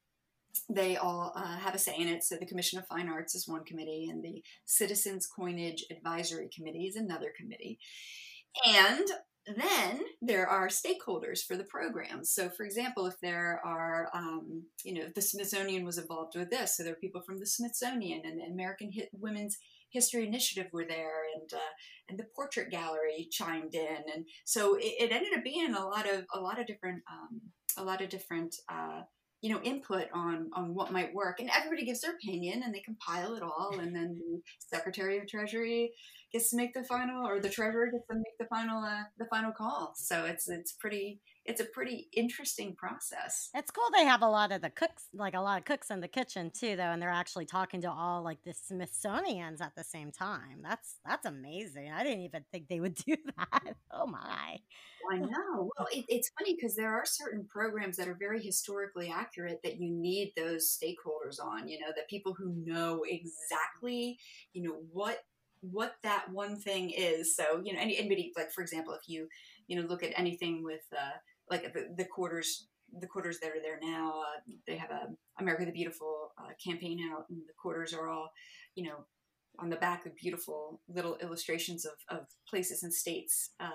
they 0.70 0.98
all 0.98 1.34
uh, 1.36 1.58
have 1.58 1.76
a 1.76 1.80
say 1.80 1.96
in 1.98 2.08
it. 2.08 2.24
So 2.24 2.36
the 2.36 2.46
Commission 2.46 2.80
of 2.80 2.88
Fine 2.88 3.10
Arts 3.10 3.36
is 3.36 3.48
one 3.48 3.64
committee, 3.64 4.08
and 4.10 4.24
the 4.24 4.44
Citizens 4.66 5.28
Coinage 5.28 5.86
Advisory 5.92 6.50
Committee 6.54 6.88
is 6.88 6.96
another 6.96 7.32
committee. 7.36 7.80
And 8.66 9.08
then 9.56 10.02
there 10.22 10.48
are 10.48 10.68
stakeholders 10.68 11.40
for 11.40 11.56
the 11.56 11.64
program. 11.64 12.26
So, 12.26 12.50
for 12.50 12.66
example, 12.66 13.06
if 13.06 13.20
there 13.22 13.62
are, 13.66 14.10
um, 14.14 14.64
you 14.84 14.94
know, 14.94 15.06
the 15.16 15.22
Smithsonian 15.22 15.86
was 15.86 15.98
involved 15.98 16.36
with 16.36 16.50
this, 16.50 16.76
so 16.76 16.84
there 16.84 16.94
are 16.94 16.98
people 16.98 17.22
from 17.22 17.40
the 17.40 17.46
Smithsonian 17.46 18.22
and 18.26 18.40
the 18.40 18.46
American 18.46 18.92
Women's 19.14 19.58
History 19.90 20.28
Initiative 20.28 20.70
were 20.74 20.86
there, 20.86 21.24
and 21.36 21.50
uh, 21.54 21.72
and 22.10 22.20
the 22.20 22.28
Portrait 22.36 22.70
Gallery 22.70 23.30
chimed 23.32 23.74
in, 23.74 24.04
and 24.14 24.26
so 24.44 24.76
it, 24.76 24.94
it, 25.00 25.12
ended 25.14 25.34
up 25.34 25.46
being 25.46 25.74
a 25.74 25.86
lot 25.86 26.06
of 26.10 26.26
a 26.34 26.40
lot 26.42 26.60
of 26.60 26.68
different 26.68 27.02
um, 27.10 27.40
a 27.78 27.84
lot 27.84 28.02
of 28.02 28.10
different. 28.10 28.56
Uh, 28.70 29.04
you 29.42 29.54
know 29.54 29.62
input 29.62 30.08
on 30.14 30.50
on 30.54 30.74
what 30.74 30.92
might 30.92 31.14
work 31.14 31.40
and 31.40 31.50
everybody 31.56 31.86
gives 31.86 32.02
their 32.02 32.14
opinion 32.14 32.64
and 32.64 32.74
they 32.74 32.80
compile 32.80 33.36
it 33.36 33.44
all 33.44 33.78
and 33.80 33.96
then 33.96 34.16
the 34.16 34.42
secretary 34.58 35.20
of 35.20 35.28
treasury 35.28 35.92
gets 36.38 36.52
to 36.52 36.56
make 36.58 36.74
the 36.74 36.84
final, 36.84 37.28
or 37.28 37.40
the 37.40 37.50
treasurer 37.50 37.88
gets 37.92 38.06
to 38.08 38.16
make 38.16 38.38
the 38.40 38.46
final, 38.46 38.84
uh, 38.84 39.04
the 39.18 39.26
final 39.26 39.52
call. 39.52 39.94
So 39.96 40.26
it's 40.26 40.48
it's 40.48 40.74
pretty 40.74 41.20
it's 41.46 41.62
a 41.62 41.66
pretty 41.66 42.10
interesting 42.16 42.76
process. 42.76 43.50
It's 43.56 43.72
cool. 43.72 43.88
They 43.96 44.06
have 44.06 44.22
a 44.22 44.30
lot 44.30 44.52
of 44.52 44.62
the 44.62 44.70
cooks, 44.70 45.06
like 45.14 45.34
a 45.34 45.40
lot 45.40 45.58
of 45.60 45.66
cooks 45.66 45.90
in 45.90 46.02
the 46.02 46.08
kitchen 46.08 46.52
too, 46.52 46.76
though, 46.76 46.84
and 46.84 47.02
they're 47.02 47.10
actually 47.10 47.46
talking 47.46 47.82
to 47.82 47.92
all 47.92 48.22
like 48.22 48.40
the 48.44 48.54
Smithsonians 48.54 49.62
at 49.62 49.74
the 49.76 49.84
same 49.84 50.12
time. 50.12 50.62
That's 50.62 50.98
that's 51.06 51.26
amazing. 51.26 51.92
I 51.92 52.04
didn't 52.04 52.22
even 52.22 52.44
think 52.52 52.68
they 52.68 52.80
would 52.80 52.96
do 52.96 53.16
that. 53.38 53.76
Oh 53.92 54.06
my! 54.06 54.60
I 55.12 55.18
know. 55.18 55.72
Well, 55.78 55.88
it, 55.92 56.06
it's 56.10 56.30
funny 56.38 56.56
because 56.56 56.76
there 56.76 56.94
are 56.94 57.06
certain 57.06 57.48
programs 57.50 57.98
that 57.98 58.08
are 58.08 58.18
very 58.20 58.44
historically 58.44 59.10
accurate 59.10 59.60
that 59.64 59.80
you 59.80 59.90
need 59.90 60.34
those 60.36 60.78
stakeholders 60.78 61.42
on. 61.44 61.68
You 61.68 61.80
know, 61.80 61.88
the 61.96 62.04
people 62.10 62.36
who 62.38 62.54
know 62.66 63.04
exactly, 63.08 64.20
you 64.54 64.64
know, 64.64 64.82
what 64.92 65.20
what 65.62 65.96
that 66.04 66.32
one 66.32 66.56
thing 66.56 66.92
is. 66.92 67.36
So, 67.36 67.62
you 67.64 67.74
know, 67.74 67.80
any, 67.80 67.98
anybody, 67.98 68.32
like, 68.36 68.52
for 68.52 68.62
example, 68.62 68.94
if 68.94 69.08
you, 69.08 69.28
you 69.68 69.80
know, 69.80 69.88
look 69.88 70.04
at 70.04 70.18
anything 70.18 70.64
with, 70.64 70.86
uh, 70.94 71.18
like 71.50 71.74
the, 71.74 71.88
the 71.96 72.06
quarters, 72.06 72.68
the 73.00 73.08
quarters 73.08 73.40
that 73.40 73.50
are 73.50 73.62
there 73.62 73.80
now, 73.82 74.22
uh, 74.22 74.40
they 74.66 74.78
have 74.78 74.92
a 74.92 75.08
America 75.40 75.66
the 75.66 75.72
Beautiful 75.72 76.32
uh, 76.38 76.52
campaign 76.64 77.00
out, 77.12 77.26
and 77.30 77.40
the 77.48 77.54
quarters 77.62 77.94
are 77.94 78.10
all, 78.10 78.32
you 78.76 78.86
know, 78.86 79.06
on 79.60 79.70
the 79.70 79.76
back 79.76 80.06
of 80.06 80.16
beautiful 80.16 80.82
little 80.88 81.18
illustrations 81.18 81.86
of, 81.86 81.94
of 82.10 82.28
places 82.48 82.84
and 82.84 82.94
states 82.94 83.52
uh, 83.60 83.70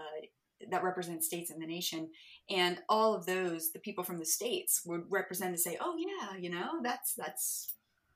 that 0.71 0.85
represent 0.85 1.25
states 1.25 1.51
in 1.51 1.59
the 1.59 1.67
nation. 1.67 2.09
And 2.49 2.79
all 2.89 3.15
of 3.15 3.27
those, 3.27 3.73
the 3.73 3.81
people 3.81 4.05
from 4.05 4.19
the 4.19 4.25
states 4.25 4.83
would 4.87 5.03
represent 5.11 5.51
and 5.51 5.61
say, 5.61 5.77
oh, 5.81 5.97
yeah, 5.99 6.39
you 6.39 6.51
know, 6.51 6.81
that's, 6.83 7.15
that's, 7.15 7.75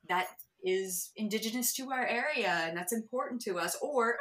that 0.09 0.26
is 0.64 1.10
indigenous 1.16 1.74
to 1.74 1.90
our 1.90 2.06
area 2.06 2.62
and 2.66 2.76
that's 2.76 2.92
important 2.92 3.40
to 3.42 3.58
us 3.58 3.76
or 3.80 4.16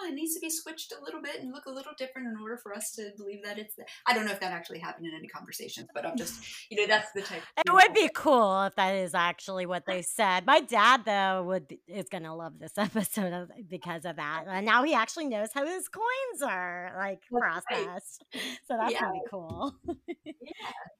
oh 0.00 0.08
it 0.08 0.14
needs 0.14 0.34
to 0.34 0.40
be 0.40 0.50
switched 0.50 0.92
a 0.92 1.04
little 1.04 1.20
bit 1.20 1.40
and 1.40 1.52
look 1.52 1.66
a 1.66 1.70
little 1.70 1.92
different 1.98 2.28
in 2.28 2.36
order 2.40 2.56
for 2.56 2.74
us 2.74 2.92
to 2.92 3.10
believe 3.16 3.42
that 3.44 3.58
it's 3.58 3.74
the, 3.76 3.84
i 4.06 4.14
don't 4.14 4.24
know 4.24 4.32
if 4.32 4.40
that 4.40 4.52
actually 4.52 4.78
happened 4.78 5.06
in 5.06 5.14
any 5.14 5.28
conversations 5.28 5.88
but 5.94 6.06
i'm 6.06 6.16
just 6.16 6.40
you 6.70 6.76
know 6.76 6.86
that's 6.86 7.10
the 7.12 7.22
type 7.22 7.42
it 7.64 7.72
would 7.72 7.92
be 7.92 8.08
cool 8.14 8.62
if 8.64 8.74
that 8.76 8.94
is 8.94 9.14
actually 9.14 9.66
what 9.66 9.84
they 9.86 10.02
said 10.02 10.46
my 10.46 10.60
dad 10.60 11.04
though 11.04 11.42
would 11.44 11.76
is 11.86 12.06
gonna 12.10 12.34
love 12.34 12.58
this 12.58 12.72
episode 12.78 13.48
because 13.68 14.04
of 14.04 14.16
that 14.16 14.44
and 14.48 14.66
now 14.66 14.82
he 14.82 14.94
actually 14.94 15.26
knows 15.26 15.48
how 15.54 15.66
his 15.66 15.88
coins 15.88 16.42
are 16.42 16.92
like 16.98 17.20
processed 17.30 18.24
right. 18.34 18.42
so 18.66 18.76
that's 18.78 18.92
yeah. 18.92 19.06
really 19.06 19.22
cool 19.30 19.74
yeah 20.24 20.32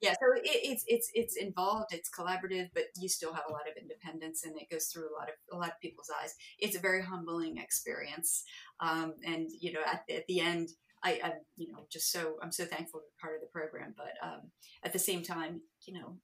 yeah 0.00 0.12
so 0.12 0.26
it, 0.36 0.42
it's 0.44 0.84
it's 0.86 1.10
it's 1.14 1.36
involved 1.36 1.92
it's 1.92 2.10
collaborative 2.10 2.68
but 2.74 2.84
you 3.00 3.08
still 3.08 3.32
have 3.32 3.44
a 3.48 3.52
lot 3.52 3.62
of 3.70 3.76
independence 3.80 4.44
and 4.44 4.56
it 4.56 4.70
goes 4.70 4.86
through 4.86 5.08
a 5.10 5.14
lot 5.18 5.28
of 5.28 5.34
a 5.52 5.56
lot 5.56 5.68
of 5.68 5.80
people's 5.80 6.10
eyes. 6.22 6.34
It's 6.58 6.76
a 6.76 6.80
very 6.80 7.02
humbling 7.02 7.58
experience, 7.58 8.44
um, 8.80 9.14
and 9.24 9.48
you 9.60 9.72
know, 9.72 9.80
at, 9.86 10.02
at 10.14 10.26
the 10.26 10.40
end, 10.40 10.70
I, 11.04 11.20
am 11.22 11.32
you 11.56 11.72
know 11.72 11.86
just 11.90 12.10
so 12.10 12.36
I'm 12.42 12.52
so 12.52 12.64
thankful 12.64 13.00
to 13.00 13.06
be 13.06 13.20
part 13.20 13.34
of 13.36 13.40
the 13.40 13.48
program. 13.52 13.94
But 13.96 14.14
um, 14.22 14.50
at 14.84 14.92
the 14.92 14.98
same 14.98 15.22
time, 15.22 15.60
you 15.86 15.94
know, 15.94 16.16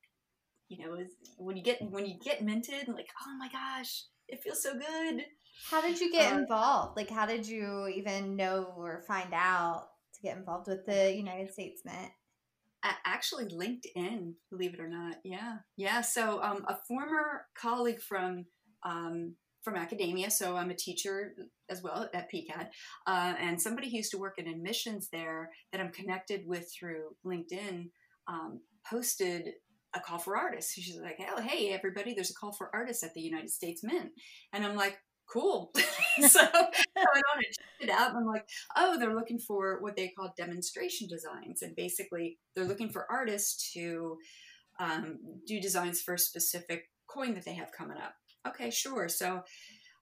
you 0.69 0.85
know, 0.85 0.97
when 1.39 1.57
you 1.57 1.63
get 1.63 1.83
when 1.83 2.07
you 2.07 2.19
get 2.25 2.43
minted, 2.43 2.89
like 2.89 3.09
oh 3.21 3.37
my 3.39 3.49
gosh, 3.49 4.05
it 4.29 4.43
feels 4.43 4.63
so 4.63 4.75
good. 4.75 5.25
How 5.71 5.81
did 5.81 6.01
you 6.01 6.11
get 6.11 6.33
uh, 6.33 6.39
involved? 6.39 6.97
Like, 6.97 7.11
how 7.11 7.27
did 7.27 7.47
you 7.47 7.87
even 7.89 8.37
know 8.37 8.73
or 8.77 9.03
find 9.07 9.33
out 9.35 9.89
to 10.15 10.23
get 10.23 10.37
involved 10.37 10.67
with 10.67 10.87
the 10.87 11.15
United 11.15 11.53
States 11.53 11.83
Mint? 11.85 12.11
actually 13.05 13.45
LinkedIn, 13.47 14.35
believe 14.51 14.75
it 14.75 14.81
or 14.81 14.89
not. 14.89 15.17
Yeah. 15.25 15.59
Yeah. 15.77 16.01
So 16.01 16.43
um, 16.43 16.65
a 16.69 16.77
former 16.89 17.47
colleague 17.57 18.01
from 18.01 18.47
um, 18.85 19.37
from 19.63 19.77
academia, 19.77 20.31
so 20.31 20.57
I'm 20.57 20.71
a 20.71 20.77
teacher 20.77 21.35
as 21.71 21.83
well 21.83 22.09
at 22.13 22.31
PCAD. 22.33 22.69
Uh, 23.07 23.35
and 23.39 23.61
somebody 23.61 23.91
who 23.91 23.97
used 23.99 24.11
to 24.13 24.19
work 24.19 24.39
in 24.39 24.49
admissions 24.49 25.09
there 25.13 25.51
that 25.71 25.81
I'm 25.81 25.93
connected 25.93 26.43
with 26.47 26.71
through 26.73 27.17
LinkedIn 27.25 27.91
um, 28.27 28.61
posted 28.89 29.51
a 29.95 30.01
call 30.01 30.19
for 30.19 30.37
artists. 30.37 30.73
She's 30.73 30.99
like, 31.01 31.19
oh, 31.21 31.41
hey, 31.41 31.71
everybody, 31.73 32.15
there's 32.15 32.31
a 32.31 32.35
call 32.35 32.53
for 32.53 32.71
artists 32.75 33.05
at 33.05 33.15
the 33.15 33.21
United 33.21 33.51
States 33.51 33.83
Mint. 33.85 34.11
And 34.53 34.65
I'm 34.65 34.77
like, 34.77 34.99
cool. 35.31 35.71
so 36.29 36.41
I 36.41 36.47
went 36.51 37.25
on 37.33 37.37
and 37.37 37.45
checked 37.45 37.83
it 37.83 37.91
out. 37.91 38.11
And 38.11 38.19
I'm 38.19 38.27
like, 38.27 38.49
oh, 38.77 38.99
they're 38.99 39.15
looking 39.15 39.39
for 39.39 39.81
what 39.81 39.97
they 39.97 40.09
call 40.09 40.33
demonstration 40.37 41.09
designs. 41.09 41.63
And 41.63 41.77
basically, 41.77 42.39
they're 42.55 42.65
looking 42.65 42.91
for 42.91 43.11
artists 43.11 43.73
to 43.73 44.19
um, 44.79 45.19
do 45.47 45.61
designs 45.61 46.01
for 46.01 46.15
a 46.15 46.19
specific 46.19 46.91
coin 47.07 47.35
that 47.35 47.45
they 47.45 47.55
have 47.55 47.73
coming 47.77 47.99
up. 47.99 48.15
Okay, 48.47 48.71
sure. 48.71 49.09
So 49.09 49.43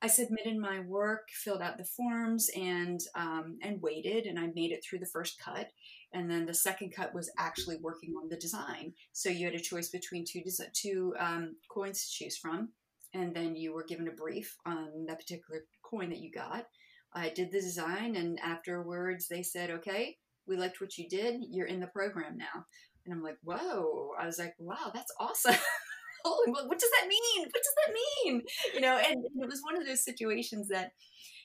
I 0.03 0.07
submitted 0.07 0.57
my 0.57 0.81
work, 0.81 1.29
filled 1.31 1.61
out 1.61 1.77
the 1.77 1.85
forms, 1.85 2.49
and 2.57 3.01
um, 3.15 3.59
and 3.63 3.83
waited, 3.83 4.25
and 4.27 4.39
I 4.39 4.49
made 4.55 4.73
it 4.73 4.83
through 4.83 5.01
the 5.01 5.07
first 5.07 5.39
cut. 5.39 5.69
And 6.13 6.31
then 6.31 6.47
the 6.47 6.55
second 6.55 6.95
cut 6.97 7.15
was 7.15 7.31
actually 7.39 7.77
working 7.77 8.15
on 8.17 8.29
the 8.29 8.37
design. 8.37 8.95
So 9.13 9.29
you 9.29 9.47
had 9.47 9.55
a 9.55 9.61
choice 9.61 9.91
between 9.91 10.25
two 10.25 10.43
two 10.75 11.15
um, 11.19 11.57
coins 11.71 12.05
to 12.05 12.11
choose 12.25 12.39
from, 12.39 12.71
and 13.15 13.35
then 13.35 13.57
you 13.57 13.75
were 13.75 13.85
given 13.85 14.09
a 14.09 14.13
brief 14.13 14.57
on 14.65 15.07
that 15.07 15.19
particular 15.19 15.63
coin 15.83 16.09
that 16.11 16.21
you 16.21 16.31
got. 16.33 16.67
I 17.13 17.29
did 17.31 17.53
the 17.53 17.61
design, 17.61 18.17
and 18.17 18.41
afterwards 18.41 19.29
they 19.29 19.43
said, 19.43 19.71
"Okay, 19.71 20.17
we 20.47 20.57
liked 20.57 20.81
what 20.81 20.97
you 20.97 21.09
did. 21.11 21.43
You're 21.51 21.67
in 21.67 21.81
the 21.81 21.87
program 21.89 22.39
now." 22.39 22.65
And 23.05 23.13
I'm 23.15 23.23
like, 23.23 23.37
"Whoa!" 23.43 24.13
I 24.19 24.25
was 24.27 24.39
like, 24.39 24.55
"Wow, 24.59 24.91
that's 24.95 25.13
awesome." 25.21 25.57
holy, 26.25 26.51
what, 26.51 26.69
what 26.69 26.79
does 26.79 26.91
that 27.01 27.09
mean? 27.09 27.43
What 27.43 27.63
does 27.63 27.75
that 27.87 27.95
mean? 27.95 28.43
You 28.75 28.81
know, 28.81 28.97
and, 28.97 29.25
and 29.25 29.43
it 29.43 29.49
was 29.49 29.63
one 29.63 29.77
of 29.77 29.87
those 29.87 30.05
situations 30.05 30.69
that, 30.69 30.93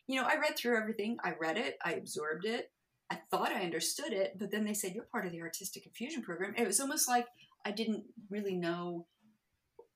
you 0.08 0.20
know, 0.20 0.28
I 0.28 0.38
read 0.38 0.56
through 0.58 0.78
everything. 0.78 1.18
I 1.24 1.34
read 1.40 1.58
it, 1.58 1.78
I 1.84 1.94
absorbed 1.94 2.46
it, 2.46 2.72
I 3.10 3.20
thought 3.30 3.52
I 3.52 3.62
understood 3.64 4.14
it, 4.14 4.38
but 4.38 4.52
then 4.52 4.66
they 4.66 4.74
said 4.74 4.94
you're 4.94 5.06
part 5.06 5.26
of 5.26 5.32
the 5.32 5.42
artistic 5.42 5.86
infusion 5.86 6.22
program. 6.22 6.54
It 6.58 6.68
was 6.68 6.80
almost 6.80 7.08
like 7.08 7.28
I 7.66 7.72
didn't 7.72 8.04
really 8.30 8.56
know 8.56 9.08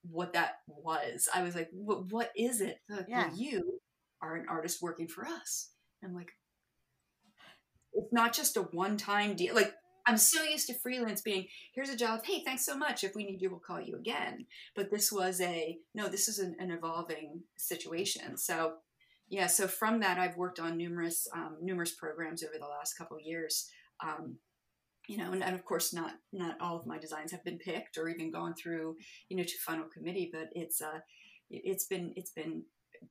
what 0.09 0.33
that 0.33 0.59
was. 0.67 1.27
I 1.33 1.43
was 1.43 1.55
like, 1.55 1.69
what, 1.71 2.11
what 2.11 2.31
is 2.35 2.61
it? 2.61 2.77
Like, 2.89 3.05
yeah. 3.09 3.27
Well, 3.27 3.37
you 3.37 3.79
are 4.21 4.35
an 4.35 4.45
artist 4.49 4.81
working 4.81 5.07
for 5.07 5.25
us. 5.25 5.71
I'm 6.03 6.13
like, 6.13 6.31
it's 7.93 8.13
not 8.13 8.33
just 8.33 8.57
a 8.57 8.61
one 8.61 8.97
time 8.97 9.35
deal. 9.35 9.55
Like 9.55 9.73
I'm 10.09 10.17
so 10.17 10.41
used 10.43 10.67
to 10.67 10.73
freelance 10.73 11.21
being 11.21 11.45
here's 11.75 11.89
a 11.89 11.95
job. 11.95 12.25
Hey, 12.25 12.41
thanks 12.43 12.65
so 12.65 12.75
much. 12.75 13.03
If 13.03 13.15
we 13.15 13.25
need 13.25 13.41
you, 13.41 13.51
we'll 13.51 13.59
call 13.59 13.79
you 13.79 13.95
again. 13.95 14.47
But 14.75 14.89
this 14.89 15.11
was 15.11 15.39
a 15.39 15.77
no. 15.93 16.07
This 16.07 16.27
is 16.27 16.39
an, 16.39 16.55
an 16.59 16.71
evolving 16.71 17.43
situation. 17.57 18.35
So 18.35 18.73
yeah. 19.29 19.45
So 19.45 19.67
from 19.67 19.99
that, 19.99 20.17
I've 20.17 20.35
worked 20.35 20.59
on 20.59 20.77
numerous 20.77 21.27
um, 21.35 21.57
numerous 21.61 21.93
programs 21.93 22.43
over 22.43 22.57
the 22.59 22.65
last 22.65 22.97
couple 22.97 23.19
years. 23.19 23.69
Um, 24.03 24.37
you 25.07 25.17
know, 25.17 25.31
and, 25.31 25.43
and, 25.43 25.55
of 25.55 25.63
course, 25.63 25.93
not 25.93 26.13
not 26.33 26.59
all 26.59 26.77
of 26.79 26.87
my 26.87 26.97
designs 26.97 27.31
have 27.31 27.43
been 27.43 27.59
picked 27.59 27.97
or 27.97 28.09
even 28.09 28.31
gone 28.31 28.55
through 28.55 28.95
you 29.29 29.37
know 29.37 29.43
to 29.43 29.57
final 29.63 29.85
committee. 29.85 30.31
But 30.33 30.49
it's 30.53 30.81
uh, 30.81 31.01
it's 31.51 31.85
been 31.85 32.13
it's 32.15 32.31
been 32.31 32.63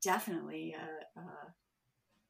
definitely. 0.02 0.74
Uh, 1.16 1.20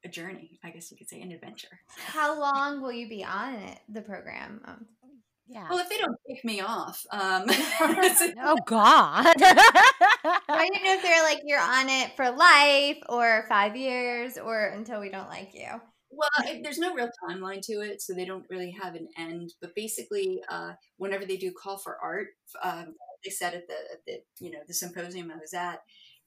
a 0.04 0.08
journey, 0.08 0.58
I 0.64 0.70
guess 0.70 0.90
you 0.90 0.96
could 0.96 1.08
say, 1.08 1.20
an 1.20 1.32
adventure. 1.32 1.80
How 1.96 2.38
long 2.38 2.82
will 2.82 2.92
you 2.92 3.08
be 3.08 3.24
on 3.24 3.54
it, 3.54 3.78
the 3.88 4.02
program? 4.02 4.60
Um, 4.64 4.86
yeah. 5.48 5.66
Well, 5.70 5.78
if 5.78 5.88
they 5.88 5.96
don't 5.96 6.16
kick 6.28 6.44
me 6.44 6.60
off, 6.60 7.04
um, 7.10 7.44
oh 7.48 8.58
God! 8.66 9.34
I 9.38 10.68
didn't 10.72 10.84
know 10.84 10.94
if 10.94 11.02
they're 11.02 11.22
like 11.22 11.40
you're 11.44 11.60
on 11.60 11.88
it 11.88 12.14
for 12.16 12.30
life 12.30 12.98
or 13.08 13.46
five 13.48 13.74
years 13.74 14.36
or 14.36 14.66
until 14.66 15.00
we 15.00 15.10
don't 15.10 15.28
like 15.28 15.54
you. 15.54 15.68
Well, 16.10 16.28
it, 16.46 16.62
there's 16.62 16.78
no 16.78 16.94
real 16.94 17.10
timeline 17.24 17.62
to 17.62 17.80
it, 17.80 18.02
so 18.02 18.12
they 18.12 18.24
don't 18.24 18.44
really 18.50 18.74
have 18.82 18.94
an 18.94 19.08
end. 19.16 19.52
But 19.60 19.74
basically, 19.74 20.40
uh, 20.50 20.72
whenever 20.98 21.24
they 21.24 21.36
do 21.36 21.52
call 21.52 21.78
for 21.78 21.96
art, 22.02 22.28
um, 22.62 22.94
they 23.24 23.30
said 23.30 23.54
at 23.54 23.66
the, 23.68 23.74
at 23.74 24.04
the 24.06 24.44
you 24.44 24.50
know 24.50 24.60
the 24.66 24.74
symposium 24.74 25.30
I 25.30 25.38
was 25.38 25.54
at, 25.54 25.80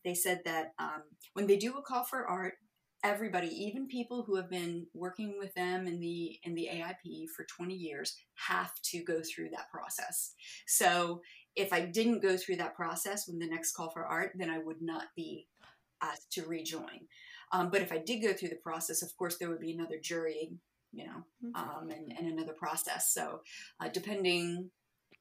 they 0.04 0.16
said 0.16 0.42
that 0.46 0.74
um, 0.80 1.04
when 1.34 1.46
they 1.46 1.58
do 1.58 1.78
a 1.78 1.82
call 1.84 2.04
for 2.04 2.26
art, 2.28 2.54
everybody, 3.04 3.48
even 3.48 3.88
people 3.88 4.24
who 4.24 4.36
have 4.36 4.50
been 4.50 4.86
working 4.94 5.36
with 5.40 5.54
them 5.56 5.88
in 5.88 6.00
the 6.00 6.40
in 6.44 6.54
the 6.56 6.70
AIP 6.72 7.30
for 7.36 7.46
20 7.46 7.74
years, 7.74 8.16
have 8.36 8.74
to 8.84 9.04
go 9.04 9.22
through 9.22 9.50
that 9.50 9.70
process. 9.72 10.34
So 10.68 11.22
if 11.56 11.74
I 11.74 11.82
didn't 11.82 12.22
go 12.22 12.38
through 12.38 12.58
that 12.58 12.76
process 12.76 13.28
when 13.28 13.40
the 13.40 13.48
next 13.48 13.74
call 13.74 13.90
for 13.90 14.06
art, 14.06 14.34
then 14.36 14.50
I 14.50 14.60
would 14.60 14.82
not 14.82 15.08
be 15.16 15.48
asked 16.02 16.32
to 16.34 16.46
rejoin. 16.46 17.08
Um, 17.52 17.70
but 17.70 17.82
if 17.82 17.92
I 17.92 17.98
did 17.98 18.22
go 18.22 18.34
through 18.34 18.50
the 18.50 18.56
process, 18.56 19.02
of 19.02 19.16
course, 19.18 19.38
there 19.38 19.50
would 19.50 19.60
be 19.60 19.74
another 19.74 19.98
jury, 20.02 20.54
you 20.94 21.06
know, 21.06 21.26
mm-hmm. 21.44 21.56
um, 21.56 21.90
and, 21.90 22.14
and 22.18 22.32
another 22.32 22.54
process. 22.54 23.14
So 23.14 23.42
uh, 23.80 23.90
depending 23.90 24.70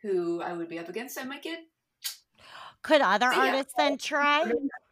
who 0.02 0.40
I 0.40 0.52
would 0.52 0.68
be 0.68 0.78
up 0.78 0.88
against, 0.88 1.18
I 1.18 1.24
might 1.24 1.42
get. 1.42 1.58
Could 2.82 3.02
other 3.02 3.30
so, 3.32 3.40
artists 3.40 3.74
yeah. 3.76 3.88
then 3.88 3.98
try? 3.98 4.52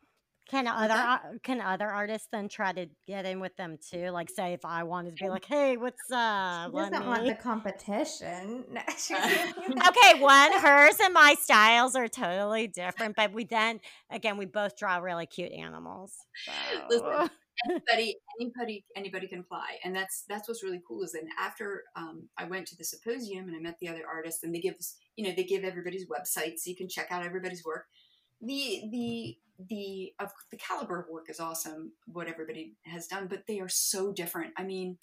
Can 0.48 0.66
other 0.66 1.38
can 1.42 1.60
other 1.60 1.88
artists 1.88 2.28
then 2.32 2.48
try 2.48 2.72
to 2.72 2.86
get 3.06 3.26
in 3.26 3.38
with 3.38 3.54
them 3.56 3.76
too? 3.90 4.08
Like, 4.08 4.30
say 4.30 4.54
if 4.54 4.64
I 4.64 4.82
wanted 4.84 5.16
to 5.16 5.24
be 5.24 5.28
like, 5.28 5.44
"Hey, 5.44 5.76
what's 5.76 6.10
up?" 6.10 6.72
She 6.74 6.90
doesn't 6.90 7.06
want 7.06 7.26
the 7.26 7.34
competition. 7.34 8.64
okay, 8.78 10.20
one, 10.20 10.52
hers 10.52 10.96
and 11.02 11.12
my 11.12 11.34
styles 11.38 11.94
are 11.94 12.08
totally 12.08 12.66
different, 12.66 13.14
but 13.14 13.32
we 13.32 13.44
then 13.44 13.80
again 14.10 14.38
we 14.38 14.46
both 14.46 14.76
draw 14.78 14.96
really 14.96 15.26
cute 15.26 15.52
animals. 15.52 16.14
So. 16.46 16.52
Listen, 16.88 17.30
anybody, 17.70 18.16
anybody, 18.40 18.84
anybody 18.96 19.26
can 19.28 19.40
apply, 19.40 19.78
and 19.84 19.94
that's 19.94 20.24
that's 20.28 20.48
what's 20.48 20.62
really 20.62 20.80
cool. 20.86 21.02
Is 21.02 21.12
then 21.12 21.28
after 21.38 21.84
um, 21.96 22.28
I 22.38 22.44
went 22.44 22.66
to 22.68 22.76
the 22.76 22.84
symposium 22.84 23.48
and 23.48 23.56
I 23.56 23.60
met 23.60 23.76
the 23.80 23.88
other 23.88 24.06
artists, 24.10 24.42
and 24.44 24.54
they 24.54 24.60
give 24.60 24.76
you 25.16 25.26
know 25.26 25.34
they 25.36 25.44
give 25.44 25.64
everybody's 25.64 26.06
websites 26.06 26.60
so 26.60 26.70
you 26.70 26.76
can 26.76 26.88
check 26.88 27.08
out 27.10 27.24
everybody's 27.24 27.64
work. 27.64 27.84
The 28.40 28.82
the 28.90 29.36
the 29.68 30.12
of 30.20 30.30
the 30.50 30.56
caliber 30.56 31.00
of 31.00 31.08
work 31.08 31.28
is 31.28 31.40
awesome 31.40 31.92
what 32.06 32.28
everybody 32.28 32.74
has 32.84 33.08
done 33.08 33.26
but 33.26 33.44
they 33.46 33.60
are 33.60 33.68
so 33.68 34.12
different. 34.12 34.52
I 34.56 34.64
mean 34.64 34.98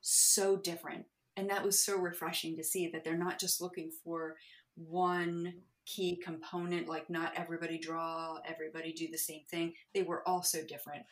so 0.00 0.56
different. 0.56 1.06
And 1.36 1.48
that 1.50 1.64
was 1.64 1.82
so 1.82 1.98
refreshing 1.98 2.56
to 2.56 2.64
see 2.64 2.88
that 2.88 3.02
they're 3.02 3.16
not 3.16 3.40
just 3.40 3.60
looking 3.60 3.90
for 4.04 4.36
one 4.76 5.54
key 5.86 6.16
component 6.22 6.88
like 6.88 7.10
not 7.10 7.32
everybody 7.36 7.78
draw 7.78 8.38
everybody 8.46 8.92
do 8.92 9.08
the 9.10 9.18
same 9.18 9.42
thing. 9.50 9.74
They 9.94 10.02
were 10.02 10.26
all 10.28 10.42
so 10.42 10.60
different 10.66 11.04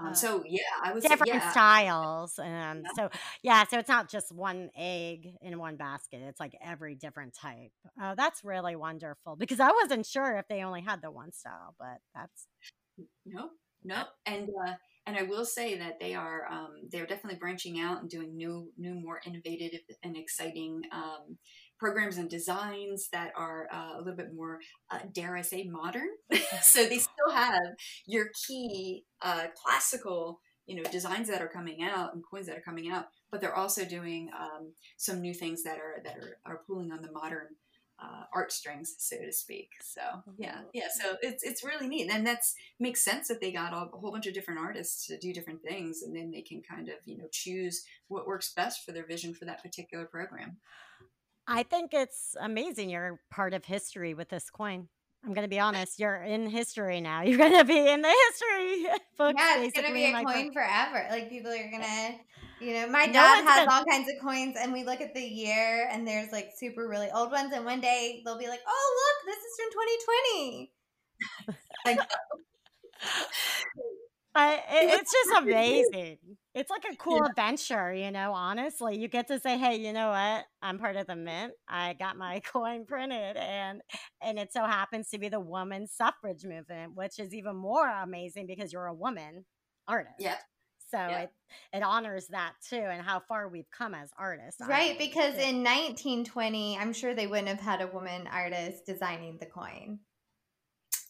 um, 0.00 0.08
uh, 0.08 0.12
so 0.12 0.42
yeah, 0.46 0.60
I 0.82 0.92
was 0.92 1.04
different 1.04 1.34
yeah. 1.34 1.50
styles, 1.50 2.38
and 2.42 2.84
yeah. 2.84 2.90
so 2.96 3.10
yeah, 3.42 3.64
so 3.64 3.78
it's 3.78 3.88
not 3.88 4.10
just 4.10 4.32
one 4.32 4.70
egg 4.76 5.28
in 5.40 5.58
one 5.58 5.76
basket. 5.76 6.20
It's 6.22 6.40
like 6.40 6.56
every 6.64 6.96
different 6.96 7.34
type. 7.34 7.70
Oh, 8.02 8.14
that's 8.16 8.42
really 8.42 8.74
wonderful 8.74 9.36
because 9.36 9.60
I 9.60 9.70
wasn't 9.70 10.04
sure 10.04 10.36
if 10.36 10.48
they 10.48 10.62
only 10.64 10.80
had 10.80 11.00
the 11.00 11.12
one 11.12 11.32
style, 11.32 11.74
but 11.78 11.98
that's 12.14 12.48
no, 13.24 13.50
no, 13.84 14.02
and 14.26 14.48
uh, 14.48 14.72
and 15.06 15.16
I 15.16 15.22
will 15.22 15.44
say 15.44 15.78
that 15.78 16.00
they 16.00 16.14
are 16.14 16.48
um, 16.50 16.88
they're 16.90 17.06
definitely 17.06 17.38
branching 17.38 17.80
out 17.80 18.00
and 18.00 18.10
doing 18.10 18.36
new, 18.36 18.72
new, 18.76 18.94
more 18.94 19.20
innovative 19.26 19.80
and 20.02 20.16
exciting 20.16 20.82
um, 20.92 21.38
programs 21.78 22.18
and 22.18 22.28
designs 22.28 23.08
that 23.12 23.32
are 23.36 23.68
uh, 23.72 23.92
a 23.96 23.98
little 23.98 24.16
bit 24.16 24.34
more, 24.34 24.58
uh, 24.90 25.00
dare 25.12 25.36
I 25.36 25.42
say, 25.42 25.64
modern. 25.64 26.08
so 26.62 26.84
they 26.84 26.98
still 26.98 27.32
have 27.32 27.74
your 28.06 28.26
key 28.46 29.04
uh, 29.22 29.46
classical, 29.62 30.40
you 30.66 30.76
know, 30.76 30.90
designs 30.90 31.28
that 31.28 31.42
are 31.42 31.48
coming 31.48 31.82
out 31.82 32.14
and 32.14 32.22
coins 32.28 32.46
that 32.46 32.56
are 32.56 32.62
coming 32.62 32.90
out, 32.90 33.06
but 33.30 33.40
they're 33.40 33.56
also 33.56 33.84
doing 33.84 34.30
um, 34.38 34.72
some 34.96 35.20
new 35.20 35.34
things 35.34 35.62
that 35.64 35.78
are 35.78 36.02
that 36.04 36.16
are, 36.16 36.38
are 36.46 36.60
pulling 36.66 36.92
on 36.92 37.02
the 37.02 37.12
modern 37.12 37.48
uh, 38.02 38.24
art 38.34 38.52
strings, 38.52 38.94
so 38.98 39.16
to 39.16 39.32
speak. 39.32 39.70
So 39.82 40.00
yeah, 40.36 40.56
mm-hmm. 40.56 40.68
yeah. 40.74 40.88
So 40.92 41.16
it's 41.22 41.42
it's 41.42 41.64
really 41.64 41.88
neat, 41.88 42.10
and 42.10 42.26
that's 42.26 42.54
makes 42.80 43.04
sense 43.04 43.28
that 43.28 43.40
they 43.40 43.52
got 43.52 43.72
a 43.72 43.96
whole 43.96 44.10
bunch 44.10 44.26
of 44.26 44.34
different 44.34 44.60
artists 44.60 45.06
to 45.06 45.18
do 45.18 45.32
different 45.32 45.62
things, 45.62 46.02
and 46.02 46.14
then 46.14 46.30
they 46.30 46.42
can 46.42 46.62
kind 46.62 46.88
of 46.88 46.96
you 47.04 47.16
know 47.16 47.28
choose 47.30 47.84
what 48.08 48.26
works 48.26 48.52
best 48.54 48.84
for 48.84 48.92
their 48.92 49.06
vision 49.06 49.34
for 49.34 49.44
that 49.44 49.62
particular 49.62 50.06
program. 50.06 50.56
I 51.46 51.62
think 51.62 51.92
it's 51.92 52.36
amazing. 52.40 52.90
You're 52.90 53.20
part 53.30 53.54
of 53.54 53.64
history 53.64 54.14
with 54.14 54.28
this 54.28 54.50
coin. 54.50 54.88
I'm 55.24 55.32
going 55.32 55.44
to 55.44 55.48
be 55.48 55.58
honest. 55.58 55.98
You're 55.98 56.22
in 56.22 56.48
history 56.48 57.00
now. 57.00 57.22
You're 57.26 57.38
going 57.38 57.58
to 57.58 57.64
be 57.64 57.78
in 57.78 58.02
the 58.02 58.14
history 58.28 58.86
books. 59.18 59.36
Yeah, 59.38 59.62
it's 59.62 59.74
going 59.74 59.88
to 59.88 59.94
be 59.94 60.04
a 60.04 60.24
coin 60.24 60.52
forever. 60.52 61.06
Like 61.10 61.30
people 61.30 61.50
are 61.50 61.70
going 61.70 61.82
to, 61.82 62.14
you 62.60 62.74
know, 62.74 62.88
my 62.88 63.06
dad 63.06 63.44
no 63.44 63.50
has 63.50 63.68
all 63.70 63.84
kinds 63.84 64.08
of 64.08 64.22
coins, 64.22 64.56
and 64.60 64.72
we 64.72 64.84
look 64.84 65.00
at 65.00 65.14
the 65.14 65.22
year, 65.22 65.88
and 65.90 66.06
there's 66.06 66.30
like 66.32 66.50
super 66.56 66.88
really 66.88 67.10
old 67.10 67.30
ones, 67.30 67.52
and 67.54 67.64
one 67.64 67.80
day 67.80 68.22
they'll 68.24 68.38
be 68.38 68.48
like, 68.48 68.60
"Oh, 68.66 69.14
look, 69.26 69.34
this 69.34 69.42
is 69.44 69.56
from 69.56 69.70
2020." 70.46 70.72
like, 71.86 71.98
I, 74.34 74.54
it, 74.54 75.00
it's 75.00 75.12
just 75.12 75.42
amazing. 75.42 76.18
It's 76.54 76.70
like 76.70 76.84
a 76.90 76.94
cool 76.96 77.24
adventure, 77.24 77.92
you 77.92 78.12
know. 78.12 78.32
Honestly, 78.32 78.96
you 78.96 79.08
get 79.08 79.26
to 79.28 79.40
say, 79.40 79.58
"Hey, 79.58 79.76
you 79.76 79.92
know 79.92 80.10
what? 80.10 80.44
I'm 80.62 80.78
part 80.78 80.94
of 80.96 81.06
the 81.08 81.16
mint. 81.16 81.52
I 81.68 81.94
got 81.94 82.16
my 82.16 82.40
coin 82.52 82.86
printed, 82.86 83.36
and 83.36 83.82
and 84.22 84.38
it 84.38 84.52
so 84.52 84.64
happens 84.64 85.08
to 85.10 85.18
be 85.18 85.28
the 85.28 85.40
woman 85.40 85.88
suffrage 85.88 86.44
movement, 86.44 86.94
which 86.94 87.18
is 87.18 87.34
even 87.34 87.56
more 87.56 87.88
amazing 87.88 88.46
because 88.46 88.72
you're 88.72 88.86
a 88.86 88.94
woman 88.94 89.44
artist. 89.88 90.14
Yeah. 90.20 90.38
So 90.90 90.98
Yeah. 90.98 91.22
it 91.22 91.30
it 91.72 91.82
honors 91.82 92.28
that 92.28 92.54
too, 92.68 92.76
and 92.76 93.02
how 93.02 93.18
far 93.18 93.48
we've 93.48 93.70
come 93.70 93.94
as 93.94 94.10
artists. 94.16 94.60
Right, 94.60 94.96
because 94.96 95.34
too. 95.34 95.40
in 95.40 95.64
1920, 95.64 96.78
I'm 96.78 96.92
sure 96.92 97.14
they 97.14 97.26
wouldn't 97.26 97.48
have 97.48 97.60
had 97.60 97.80
a 97.80 97.88
woman 97.88 98.28
artist 98.28 98.86
designing 98.86 99.38
the 99.38 99.46
coin. 99.46 99.98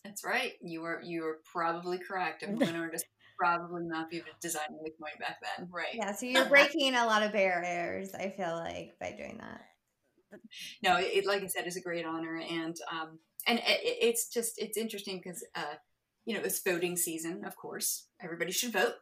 That's 0.04 0.24
right. 0.24 0.52
You 0.62 0.82
were 0.82 1.00
you 1.02 1.22
were 1.22 1.40
probably 1.50 1.98
correct. 1.98 2.42
A 2.42 2.46
woman 2.50 2.76
artist 2.76 3.04
would 3.06 3.13
probably 3.38 3.82
not 3.84 4.10
be 4.10 4.22
designing 4.40 4.78
the 4.84 4.90
coin 4.90 5.12
back 5.20 5.38
then. 5.42 5.68
Right. 5.70 5.94
Yeah, 5.94 6.12
so 6.12 6.26
you're 6.26 6.44
breaking 6.46 6.94
a 6.94 7.06
lot 7.06 7.22
of 7.22 7.32
barriers, 7.32 8.14
I 8.14 8.30
feel 8.30 8.54
like, 8.54 8.98
by 9.00 9.12
doing 9.16 9.38
that. 9.40 9.60
no 10.82 10.96
it, 10.98 11.24
like 11.26 11.42
i 11.42 11.46
said 11.46 11.64
is 11.64 11.76
a 11.76 11.80
great 11.80 12.04
honor 12.04 12.42
and 12.50 12.74
um 12.90 13.18
and 13.46 13.58
it, 13.60 13.64
it- 13.68 13.98
it's 14.00 14.26
just 14.28 14.54
it's 14.58 14.76
interesting 14.76 15.20
because 15.22 15.44
uh 15.54 15.74
you 16.24 16.34
know 16.34 16.40
it's 16.42 16.60
voting 16.60 16.96
season 16.96 17.44
of 17.44 17.56
course 17.56 18.06
everybody 18.20 18.50
should 18.50 18.72
vote 18.72 18.94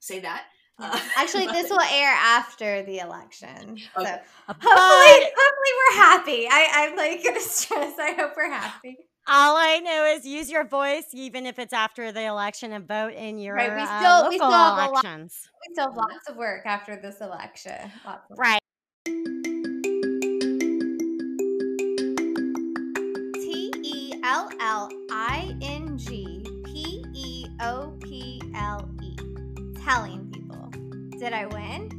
say 0.00 0.18
that 0.20 0.44
Uh, 0.80 0.98
Actually, 1.16 1.46
this 1.52 1.68
will 1.70 1.78
air 1.80 2.10
after 2.10 2.82
the 2.84 2.98
election. 3.00 3.76
So 3.94 4.02
hopefully, 4.48 5.30
hopefully 5.42 5.72
we're 5.78 5.96
happy. 5.96 6.48
I, 6.50 6.68
I'm 6.72 6.96
like 6.96 7.22
gonna 7.22 7.38
stress. 7.40 7.94
I 8.00 8.12
hope 8.14 8.32
we're 8.34 8.50
happy. 8.50 8.96
All 9.28 9.56
I 9.56 9.78
know 9.78 10.04
is 10.06 10.26
use 10.26 10.50
your 10.50 10.64
voice, 10.64 11.06
even 11.12 11.46
if 11.46 11.58
it's 11.58 11.72
after 11.72 12.10
the 12.12 12.24
election, 12.24 12.72
and 12.72 12.86
vote 12.86 13.12
in 13.14 13.38
your 13.38 13.54
Right, 13.54 13.74
we 13.74 13.82
uh, 13.82 14.00
still- 14.00 14.28
we 14.30 14.38
local 14.38 14.48
still 14.48 14.50
have 14.50 14.72
a 14.72 14.80
lot- 14.80 14.90
elections. 14.90 15.48
We 15.68 15.74
still 15.74 15.86
have 15.88 15.96
lots 15.96 16.28
of 16.28 16.36
work 16.36 16.66
after 16.66 16.96
this 16.96 17.20
election. 17.20 17.92
Right. 18.30 18.58
T 23.34 23.70
E 23.82 24.14
L 24.24 24.48
L 24.60 24.88
I 25.10 25.54
N 25.62 25.96
G 25.98 26.42
P 26.64 27.04
E 27.14 27.46
O 27.60 27.92
P 28.02 28.40
L 28.54 28.88
E. 29.02 29.16
Telling 29.84 30.30
people. 30.32 30.70
Did 31.18 31.32
I 31.32 31.46
win? 31.46 31.90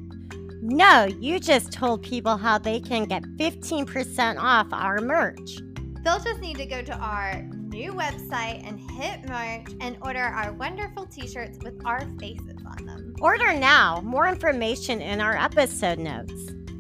No, 0.63 1.05
you 1.19 1.39
just 1.39 1.71
told 1.71 2.03
people 2.03 2.37
how 2.37 2.57
they 2.57 2.79
can 2.79 3.05
get 3.05 3.23
15% 3.37 4.37
off 4.39 4.67
our 4.71 4.99
merch. 4.99 5.59
They'll 6.03 6.19
just 6.19 6.39
need 6.39 6.57
to 6.57 6.65
go 6.65 6.81
to 6.81 6.95
our 6.95 7.43
new 7.43 7.93
website 7.93 8.67
and 8.67 8.79
hit 8.91 9.27
merch 9.29 9.67
and 9.81 9.97
order 10.01 10.19
our 10.19 10.51
wonderful 10.53 11.05
t 11.05 11.27
shirts 11.27 11.59
with 11.63 11.79
our 11.85 11.99
faces 12.19 12.57
on 12.65 12.85
them. 12.85 13.13
Order 13.21 13.53
now. 13.53 14.01
More 14.01 14.27
information 14.27 14.99
in 14.99 15.21
our 15.21 15.37
episode 15.37 15.99
notes. 15.99 16.33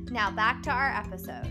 Now 0.09 0.31
back 0.31 0.63
to 0.63 0.71
our 0.71 0.89
episode. 0.89 1.45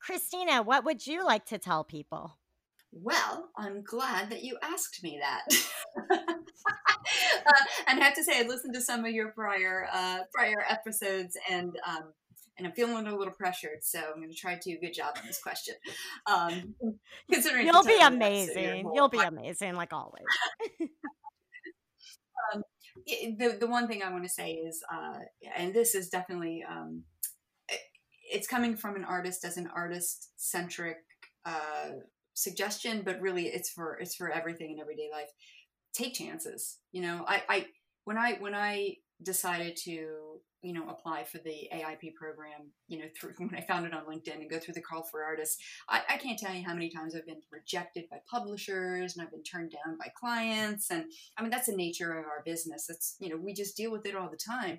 Christina, 0.00 0.62
what 0.62 0.84
would 0.84 1.06
you 1.06 1.24
like 1.24 1.46
to 1.46 1.58
tell 1.58 1.84
people? 1.84 2.36
well 2.92 3.50
i'm 3.56 3.84
glad 3.84 4.28
that 4.30 4.42
you 4.42 4.58
asked 4.64 5.00
me 5.04 5.20
that 5.22 5.44
uh, 6.10 7.52
and 7.86 8.00
i 8.00 8.04
have 8.04 8.14
to 8.14 8.24
say 8.24 8.40
i 8.40 8.42
listened 8.42 8.74
to 8.74 8.80
some 8.80 9.04
of 9.04 9.12
your 9.12 9.28
prior 9.30 9.86
uh 9.92 10.18
prior 10.34 10.64
episodes 10.68 11.36
and 11.48 11.76
um 11.86 12.12
and 12.60 12.66
I'm 12.68 12.74
feeling 12.74 13.06
a 13.06 13.16
little 13.16 13.32
pressured, 13.32 13.82
so 13.82 13.98
I'm 13.98 14.16
going 14.20 14.28
to 14.28 14.36
try 14.36 14.54
to 14.54 14.60
do 14.70 14.76
a 14.76 14.80
good 14.80 14.92
job 14.92 15.14
on 15.16 15.26
this 15.26 15.40
question. 15.42 15.74
Um, 16.26 16.74
considering 17.32 17.66
You'll 17.66 17.82
be 17.82 17.96
title 17.98 18.12
of 18.14 18.20
the 18.20 18.26
episode, 18.26 18.60
you're 18.60 18.70
amazing. 18.72 18.90
You'll 18.94 19.08
be 19.08 19.18
amazing, 19.20 19.74
like 19.76 19.92
always. 19.94 20.24
i- 23.08 23.34
the 23.38 23.56
the 23.58 23.66
one 23.66 23.88
thing 23.88 24.02
I 24.02 24.10
want 24.10 24.24
to 24.24 24.28
say 24.28 24.52
is, 24.52 24.82
uh, 24.92 25.18
and 25.56 25.72
this 25.74 25.94
is 25.94 26.10
definitely, 26.10 26.62
um, 26.68 27.04
it- 27.68 27.80
it's 28.32 28.46
coming 28.46 28.76
from 28.76 28.94
an 28.96 29.04
artist 29.04 29.42
as 29.44 29.56
an 29.56 29.68
artist 29.74 30.30
centric 30.36 30.98
uh, 31.46 31.90
suggestion, 32.34 33.02
but 33.04 33.20
really 33.22 33.46
it's 33.46 33.70
for 33.70 33.94
it's 34.00 34.14
for 34.14 34.30
everything 34.30 34.72
in 34.72 34.80
everyday 34.80 35.08
life. 35.10 35.30
Take 35.94 36.14
chances. 36.14 36.78
You 36.92 37.00
know, 37.02 37.24
I, 37.26 37.42
I 37.48 37.66
when 38.04 38.18
I 38.18 38.34
when 38.34 38.54
I 38.54 38.96
decided 39.22 39.76
to 39.84 40.40
you 40.62 40.72
know 40.72 40.88
apply 40.88 41.24
for 41.24 41.38
the 41.38 41.68
AIP 41.72 42.14
program, 42.14 42.70
you 42.88 42.98
know, 42.98 43.06
through 43.18 43.32
when 43.38 43.54
I 43.54 43.60
found 43.60 43.86
it 43.86 43.94
on 43.94 44.04
LinkedIn 44.04 44.34
and 44.34 44.50
go 44.50 44.58
through 44.58 44.74
the 44.74 44.82
call 44.82 45.02
for 45.02 45.24
artists, 45.24 45.62
I, 45.88 46.02
I 46.08 46.16
can't 46.16 46.38
tell 46.38 46.54
you 46.54 46.64
how 46.64 46.74
many 46.74 46.90
times 46.90 47.14
I've 47.14 47.26
been 47.26 47.42
rejected 47.50 48.04
by 48.10 48.18
publishers 48.30 49.16
and 49.16 49.22
I've 49.22 49.32
been 49.32 49.42
turned 49.42 49.72
down 49.72 49.96
by 49.98 50.12
clients 50.18 50.90
and 50.90 51.04
I 51.36 51.42
mean, 51.42 51.50
that's 51.50 51.66
the 51.66 51.76
nature 51.76 52.18
of 52.18 52.26
our 52.26 52.42
business. 52.44 52.88
It's, 52.88 53.16
you 53.20 53.28
know, 53.28 53.36
we 53.36 53.54
just 53.54 53.76
deal 53.76 53.90
with 53.90 54.06
it 54.06 54.14
all 54.14 54.30
the 54.30 54.36
time. 54.36 54.78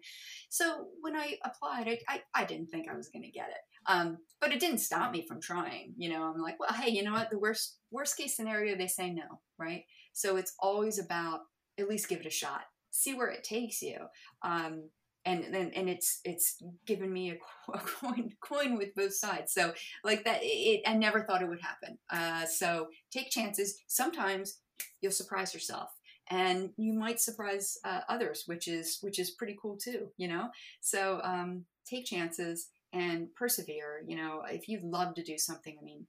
So 0.49 0.87
when 1.01 1.15
I 1.15 1.37
applied, 1.43 1.87
I, 1.87 1.99
I, 2.07 2.21
I 2.33 2.45
didn't 2.45 2.69
think 2.69 2.89
I 2.89 2.95
was 2.95 3.09
going 3.09 3.23
to 3.23 3.31
get 3.31 3.49
it. 3.49 3.61
Um, 3.87 4.19
but 4.39 4.51
it 4.51 4.59
didn't 4.59 4.79
stop 4.79 5.11
me 5.11 5.25
from 5.27 5.41
trying. 5.41 5.93
You 5.97 6.09
know, 6.09 6.23
I'm 6.23 6.41
like, 6.41 6.59
well, 6.59 6.73
hey, 6.73 6.91
you 6.91 7.03
know 7.03 7.13
what? 7.13 7.29
The 7.29 7.39
worst, 7.39 7.77
worst 7.89 8.17
case 8.17 8.35
scenario, 8.35 8.77
they 8.77 8.87
say 8.87 9.09
no, 9.09 9.39
right? 9.57 9.85
So 10.13 10.37
it's 10.37 10.53
always 10.59 10.99
about 10.99 11.41
at 11.79 11.89
least 11.89 12.09
give 12.09 12.19
it 12.19 12.25
a 12.25 12.31
shot, 12.31 12.61
see 12.91 13.13
where 13.13 13.29
it 13.29 13.43
takes 13.43 13.81
you. 13.81 13.97
Um, 14.43 14.89
and 15.25 15.53
then 15.53 15.71
and 15.75 15.89
it's 15.89 16.19
it's 16.23 16.57
given 16.85 17.11
me 17.11 17.31
a, 17.31 17.71
a 17.73 17.79
coin 17.79 18.31
coin 18.41 18.77
with 18.77 18.95
both 18.95 19.13
sides. 19.13 19.53
So 19.53 19.73
like 20.03 20.23
that 20.25 20.39
it 20.41 20.81
i 20.87 20.93
never 20.93 21.23
thought 21.23 21.41
it 21.41 21.49
would 21.49 21.61
happen. 21.61 21.97
Uh, 22.09 22.45
so 22.45 22.87
take 23.11 23.29
chances. 23.29 23.79
Sometimes 23.87 24.59
you'll 25.01 25.11
surprise 25.11 25.53
yourself 25.53 25.89
and 26.29 26.69
you 26.77 26.93
might 26.93 27.19
surprise 27.19 27.77
uh, 27.83 28.01
others 28.09 28.43
which 28.45 28.67
is 28.67 28.97
which 29.01 29.19
is 29.19 29.31
pretty 29.31 29.57
cool 29.61 29.77
too 29.77 30.09
you 30.17 30.27
know? 30.27 30.49
So 30.81 31.21
um, 31.23 31.65
take 31.85 32.05
chances 32.05 32.69
and 32.93 33.27
persevere 33.35 34.03
you 34.07 34.17
know? 34.17 34.41
If 34.49 34.67
you 34.67 34.79
love 34.83 35.13
to 35.15 35.23
do 35.23 35.37
something 35.37 35.77
i 35.79 35.83
mean 35.83 36.07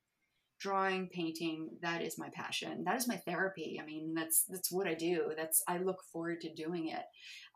drawing 0.62 1.08
painting 1.08 1.68
that 1.82 2.02
is 2.02 2.18
my 2.18 2.28
passion. 2.32 2.84
That 2.84 2.94
is 2.94 3.08
my 3.08 3.16
therapy. 3.16 3.80
I 3.82 3.84
mean 3.84 4.14
that's 4.14 4.44
that's 4.48 4.70
what 4.70 4.86
i 4.86 4.94
do. 4.94 5.32
That's 5.36 5.62
i 5.66 5.78
look 5.78 5.98
forward 6.12 6.40
to 6.42 6.54
doing 6.54 6.88
it. 6.88 7.02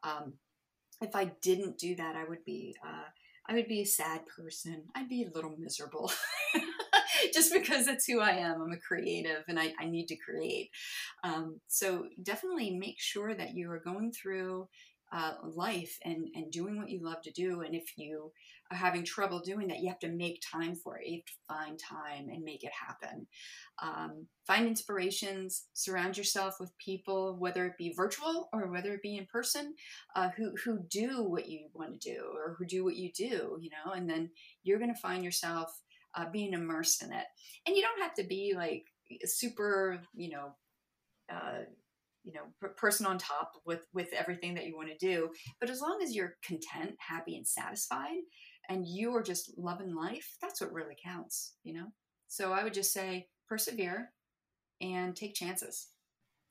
Um, 0.02 0.34
if 1.00 1.14
i 1.14 1.24
didn't 1.42 1.78
do 1.78 1.94
that 1.96 2.16
i 2.16 2.24
would 2.24 2.44
be 2.44 2.74
uh, 2.84 3.04
i 3.48 3.54
would 3.54 3.68
be 3.68 3.80
a 3.80 3.86
sad 3.86 4.20
person. 4.26 4.82
I'd 4.94 5.08
be 5.08 5.24
a 5.24 5.30
little 5.34 5.54
miserable 5.58 6.10
just 7.32 7.52
because 7.52 7.86
that's 7.86 8.06
who 8.06 8.20
i 8.20 8.30
am. 8.30 8.60
I'm 8.62 8.72
a 8.72 8.76
creative 8.76 9.44
and 9.48 9.58
i, 9.58 9.72
I 9.78 9.86
need 9.86 10.08
to 10.08 10.16
create. 10.16 10.70
Um, 11.24 11.60
so 11.68 12.06
definitely 12.22 12.70
make 12.70 13.00
sure 13.00 13.34
that 13.34 13.54
you 13.54 13.70
are 13.70 13.78
going 13.78 14.12
through 14.12 14.68
uh, 15.12 15.32
life 15.44 15.98
and, 16.04 16.28
and 16.34 16.50
doing 16.50 16.76
what 16.76 16.90
you 16.90 17.00
love 17.02 17.22
to 17.22 17.30
do. 17.30 17.60
And 17.60 17.74
if 17.74 17.92
you 17.96 18.32
are 18.70 18.76
having 18.76 19.04
trouble 19.04 19.40
doing 19.40 19.68
that, 19.68 19.78
you 19.80 19.88
have 19.88 20.00
to 20.00 20.08
make 20.08 20.42
time 20.42 20.74
for 20.74 20.98
it. 20.98 21.06
You 21.06 21.18
have 21.18 21.24
to 21.24 21.54
find 21.64 21.78
time 21.78 22.28
and 22.28 22.42
make 22.42 22.64
it 22.64 22.72
happen. 22.72 23.26
Um, 23.80 24.26
find 24.46 24.66
inspirations, 24.66 25.66
surround 25.74 26.16
yourself 26.16 26.56
with 26.58 26.76
people, 26.78 27.36
whether 27.38 27.66
it 27.66 27.78
be 27.78 27.94
virtual 27.96 28.48
or 28.52 28.70
whether 28.70 28.94
it 28.94 29.02
be 29.02 29.16
in 29.16 29.26
person, 29.26 29.74
uh, 30.16 30.30
who, 30.36 30.52
who 30.64 30.80
do 30.90 31.22
what 31.22 31.48
you 31.48 31.68
want 31.72 32.00
to 32.00 32.14
do 32.14 32.22
or 32.34 32.56
who 32.58 32.66
do 32.66 32.84
what 32.84 32.96
you 32.96 33.12
do, 33.12 33.58
you 33.60 33.70
know, 33.70 33.92
and 33.92 34.10
then 34.10 34.30
you're 34.64 34.78
going 34.78 34.94
to 34.94 35.00
find 35.00 35.22
yourself 35.22 35.80
uh, 36.16 36.24
being 36.32 36.52
immersed 36.52 37.02
in 37.02 37.12
it. 37.12 37.26
And 37.66 37.76
you 37.76 37.82
don't 37.82 38.02
have 38.02 38.14
to 38.14 38.24
be 38.24 38.54
like 38.56 38.86
super, 39.24 40.00
you 40.14 40.30
know, 40.30 40.54
uh, 41.32 41.64
you 42.26 42.32
know 42.32 42.68
person 42.76 43.06
on 43.06 43.16
top 43.16 43.52
with 43.64 43.86
with 43.94 44.12
everything 44.12 44.54
that 44.54 44.66
you 44.66 44.76
want 44.76 44.88
to 44.88 44.98
do. 44.98 45.30
But 45.60 45.70
as 45.70 45.80
long 45.80 46.00
as 46.02 46.14
you're 46.14 46.34
content 46.44 46.96
happy 46.98 47.36
and 47.36 47.46
satisfied 47.46 48.18
and 48.68 48.84
you 48.86 49.14
are 49.14 49.22
just 49.22 49.52
loving 49.56 49.94
life 49.94 50.36
that's 50.42 50.60
what 50.60 50.72
really 50.72 50.96
counts 51.02 51.54
you 51.62 51.72
know? 51.72 51.86
So 52.28 52.52
i 52.52 52.64
would 52.64 52.74
just 52.74 52.92
say 52.92 53.28
persevere 53.48 54.10
and 54.80 55.14
take 55.16 55.34
chances. 55.34 55.88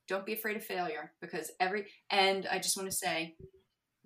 Don't 0.08 0.26
be 0.26 0.34
afraid 0.34 0.56
of 0.56 0.64
failure 0.64 1.12
because 1.22 1.52
every 1.60 1.88
and 2.10 2.48
i 2.50 2.58
just 2.58 2.78
want 2.78 2.90
to 2.90 2.96
say 2.96 3.36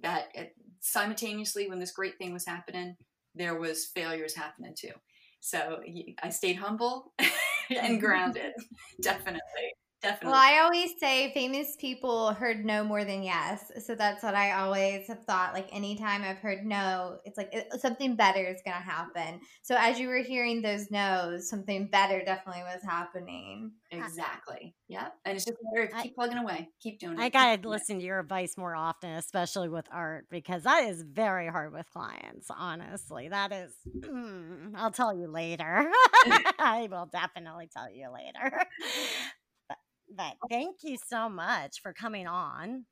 that 0.01 0.29
it, 0.33 0.53
simultaneously 0.79 1.69
when 1.69 1.79
this 1.79 1.91
great 1.91 2.17
thing 2.17 2.33
was 2.33 2.45
happening 2.45 2.95
there 3.35 3.59
was 3.59 3.91
failures 3.93 4.35
happening 4.35 4.73
too. 4.75 4.91
So 5.39 5.81
i 6.23 6.29
stayed 6.29 6.55
humble 6.55 7.13
and 7.69 7.99
grounded 8.05 8.53
definitely 9.01 9.73
definitely 10.01 10.31
Well, 10.31 10.41
I 10.41 10.59
always 10.63 10.91
say 10.99 11.31
famous 11.33 11.75
people 11.77 12.33
heard 12.33 12.65
no 12.65 12.83
more 12.83 13.03
than 13.05 13.23
yes. 13.23 13.71
So 13.85 13.95
that's 13.95 14.23
what 14.23 14.35
I 14.35 14.51
always 14.61 15.07
have 15.07 15.23
thought. 15.25 15.53
Like 15.53 15.67
anytime 15.71 16.23
I've 16.23 16.37
heard 16.37 16.65
no, 16.65 17.19
it's 17.25 17.37
like 17.37 17.49
it, 17.53 17.67
something 17.81 18.15
better 18.15 18.43
is 18.43 18.61
going 18.65 18.77
to 18.77 18.83
happen. 18.83 19.39
So 19.61 19.75
as 19.77 19.99
you 19.99 20.07
were 20.07 20.17
hearing 20.23 20.61
those 20.61 20.89
no's, 20.91 21.49
something 21.49 21.87
better 21.87 22.21
definitely 22.23 22.63
was 22.63 22.81
happening. 22.83 23.71
Exactly. 23.91 24.75
Yeah. 24.87 25.07
And 25.25 25.35
it's 25.35 25.45
just 25.45 25.57
a 25.59 25.65
matter 25.71 25.87
of 25.91 25.93
I- 25.99 26.03
keep 26.03 26.15
plugging 26.15 26.37
away, 26.37 26.69
keep 26.81 26.99
doing 26.99 27.13
it. 27.17 27.21
I 27.21 27.29
gotta 27.29 27.57
doing 27.57 27.73
it. 27.73 27.77
listen 27.77 27.99
to 27.99 28.05
your 28.05 28.19
advice 28.19 28.57
more 28.57 28.75
often, 28.75 29.11
especially 29.11 29.69
with 29.69 29.87
art, 29.91 30.25
because 30.29 30.63
that 30.63 30.83
is 30.85 31.01
very 31.03 31.47
hard 31.47 31.73
with 31.73 31.89
clients. 31.91 32.47
Honestly, 32.55 33.29
that 33.29 33.51
is. 33.51 33.73
mm, 33.97 34.71
I'll 34.75 34.91
tell 34.91 35.13
you 35.13 35.27
later. 35.27 35.89
I 36.59 36.87
will 36.89 37.07
definitely 37.11 37.69
tell 37.75 37.91
you 37.91 38.09
later. 38.13 38.63
But 40.15 40.35
oh. 40.43 40.47
thank 40.49 40.77
you 40.83 40.97
so 41.07 41.29
much 41.29 41.81
for 41.81 41.93
coming 41.93 42.27
on. 42.27 42.85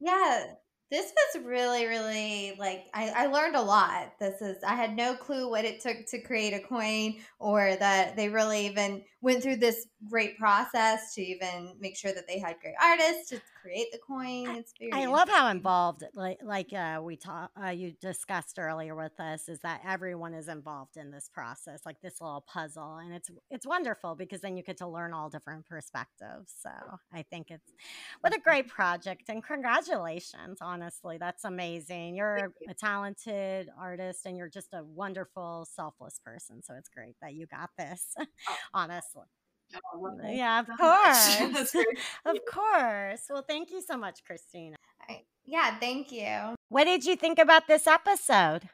Yeah, 0.00 0.46
this 0.90 1.12
was 1.34 1.44
really, 1.44 1.86
really 1.86 2.54
like 2.58 2.86
I, 2.92 3.10
I 3.10 3.26
learned 3.26 3.56
a 3.56 3.62
lot. 3.62 4.12
This 4.20 4.40
is 4.42 4.62
I 4.62 4.74
had 4.74 4.94
no 4.94 5.14
clue 5.14 5.50
what 5.50 5.64
it 5.64 5.80
took 5.80 6.06
to 6.08 6.20
create 6.20 6.52
a 6.52 6.60
coin 6.60 7.16
or 7.38 7.74
that 7.76 8.16
they 8.16 8.28
really 8.28 8.66
even 8.66 9.02
went 9.24 9.42
through 9.42 9.56
this 9.56 9.86
great 10.08 10.38
process 10.38 11.14
to 11.14 11.22
even 11.22 11.74
make 11.80 11.96
sure 11.96 12.12
that 12.12 12.28
they 12.28 12.38
had 12.38 12.56
great 12.60 12.74
artists 12.82 13.30
to 13.30 13.40
create 13.60 13.90
the 13.90 13.98
coin. 13.98 14.54
It's 14.56 14.74
very 14.78 14.92
I 14.92 15.06
love 15.06 15.28
how 15.30 15.48
involved, 15.48 16.04
like 16.14 16.38
like 16.42 16.72
uh, 16.72 17.00
we 17.02 17.16
talked, 17.16 17.56
uh, 17.60 17.70
you 17.70 17.94
discussed 18.00 18.58
earlier 18.58 18.94
with 18.94 19.18
us, 19.18 19.48
is 19.48 19.60
that 19.60 19.80
everyone 19.86 20.34
is 20.34 20.48
involved 20.48 20.98
in 20.98 21.10
this 21.10 21.30
process, 21.32 21.80
like 21.86 22.00
this 22.02 22.20
little 22.20 22.44
puzzle, 22.46 22.98
and 22.98 23.14
it's 23.14 23.30
it's 23.50 23.66
wonderful 23.66 24.14
because 24.14 24.42
then 24.42 24.58
you 24.58 24.62
get 24.62 24.76
to 24.76 24.86
learn 24.86 25.14
all 25.14 25.30
different 25.30 25.64
perspectives. 25.64 26.54
So 26.62 26.70
I 27.12 27.22
think 27.22 27.50
it's 27.50 27.72
what 28.20 28.36
a 28.36 28.38
great 28.38 28.68
project, 28.68 29.30
and 29.30 29.42
congratulations! 29.42 30.58
Honestly, 30.60 31.16
that's 31.18 31.44
amazing. 31.44 32.14
You're 32.14 32.36
a, 32.68 32.70
a 32.70 32.74
talented 32.74 33.70
artist, 33.80 34.26
and 34.26 34.36
you're 34.36 34.50
just 34.50 34.74
a 34.74 34.84
wonderful, 34.84 35.66
selfless 35.74 36.20
person. 36.22 36.62
So 36.62 36.74
it's 36.74 36.90
great 36.90 37.14
that 37.22 37.32
you 37.32 37.46
got 37.46 37.70
this. 37.78 38.14
honestly. 38.74 39.13
Oh, 39.16 40.18
Yeah, 40.28 40.60
of 40.60 40.68
course. 40.78 41.74
of 42.26 42.36
course. 42.50 43.22
Well, 43.30 43.44
thank 43.46 43.70
you 43.70 43.80
so 43.82 43.96
much, 43.96 44.24
Christina. 44.24 44.76
I- 45.08 45.24
yeah, 45.44 45.78
thank 45.78 46.10
you. 46.12 46.54
What 46.68 46.84
did 46.84 47.04
you 47.04 47.16
think 47.16 47.38
about 47.38 47.66
this 47.66 47.86
episode? 47.86 48.68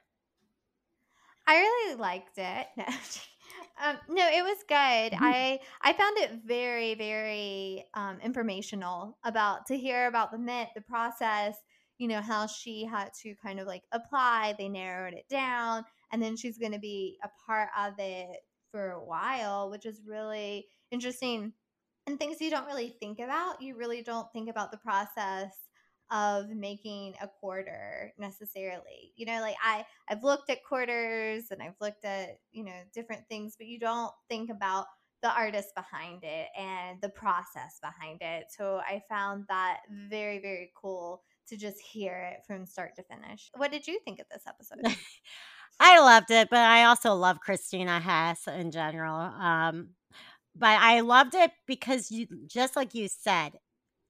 I 1.47 1.57
really 1.59 1.95
liked 1.97 2.38
it. 2.38 2.66
No, 3.82 3.91
um, 3.91 3.97
no, 4.09 4.28
it 4.28 4.43
was 4.45 4.59
good. 4.68 4.74
I 5.18 5.59
I 5.80 5.93
found 5.95 6.18
it 6.18 6.43
very, 6.47 6.95
very 6.95 7.84
um, 7.95 8.18
informational 8.22 9.16
about 9.24 9.66
to 9.66 9.76
hear 9.76 10.07
about 10.07 10.30
the 10.32 10.38
myth, 10.38 10.68
the 10.74 10.82
process. 10.82 11.57
You 11.99 12.09
know 12.09 12.20
how 12.20 12.47
she 12.47 12.84
had 12.84 13.11
to 13.22 13.34
kind 13.43 13.59
of 13.59 13.66
like 13.66 13.82
apply. 13.91 14.55
They 14.59 14.68
narrowed 14.68 15.14
it 15.14 15.28
down, 15.30 15.84
and 16.12 16.22
then 16.22 16.36
she's 16.36 16.59
going 16.59 16.72
to 16.72 16.78
be 16.78 17.18
a 17.24 17.30
part 17.47 17.70
of 17.76 17.95
it 17.99 18.36
for 18.71 18.91
a 18.91 19.05
while, 19.05 19.71
which 19.71 19.87
is 19.87 20.01
really 20.07 20.66
interesting. 20.91 21.53
And 22.07 22.18
things 22.18 22.41
you 22.41 22.51
don't 22.51 22.66
really 22.66 22.97
think 23.01 23.18
about. 23.18 23.61
You 23.62 23.77
really 23.77 24.03
don't 24.03 24.33
think 24.33 24.49
about 24.49 24.73
the 24.73 24.79
process 24.79 25.53
of 26.11 26.49
making 26.51 27.14
a 27.23 27.29
quarter 27.29 28.12
necessarily. 28.18 29.12
You 29.16 29.27
know, 29.27 29.41
like 29.41 29.57
I 29.64 29.85
I've 30.09 30.25
looked 30.25 30.51
at 30.51 30.64
quarters 30.64 31.45
and 31.51 31.62
I've 31.62 31.77
looked 31.81 32.05
at, 32.05 32.39
you 32.51 32.64
know, 32.64 32.81
different 32.93 33.29
things, 33.29 33.55
but 33.57 33.68
you 33.68 33.79
don't 33.79 34.12
think 34.29 34.51
about 34.51 34.87
the 35.23 35.31
artist 35.31 35.75
behind 35.75 36.25
it 36.25 36.49
and 36.59 37.01
the 37.01 37.11
process 37.11 37.79
behind 37.83 38.23
it. 38.23 38.47
So 38.49 38.79
I 38.79 39.03
found 39.09 39.45
that 39.49 39.81
very, 40.09 40.39
very 40.39 40.73
cool 40.75 41.23
to 41.49 41.57
just 41.57 41.81
hear 41.81 42.33
it 42.33 42.47
from 42.47 42.64
start 42.64 42.97
to 42.97 43.03
finish. 43.03 43.51
What 43.57 43.71
did 43.71 43.87
you 43.87 44.01
think 44.05 44.21
of 44.21 44.27
this 44.31 44.45
episode? 44.47 44.79
I 45.81 46.01
loved 46.01 46.31
it, 46.31 46.51
but 46.51 46.61
I 46.61 46.85
also 46.85 47.14
love 47.14 47.41
Christina 47.41 48.01
Hess 48.01 48.47
in 48.49 48.70
general. 48.70 49.16
Um, 49.16 49.91
but 50.57 50.78
I 50.81 51.01
loved 51.01 51.35
it 51.35 51.53
because 51.66 52.11
you, 52.11 52.28
just 52.47 52.76
like 52.76 52.95
you 52.95 53.09
said, 53.09 53.53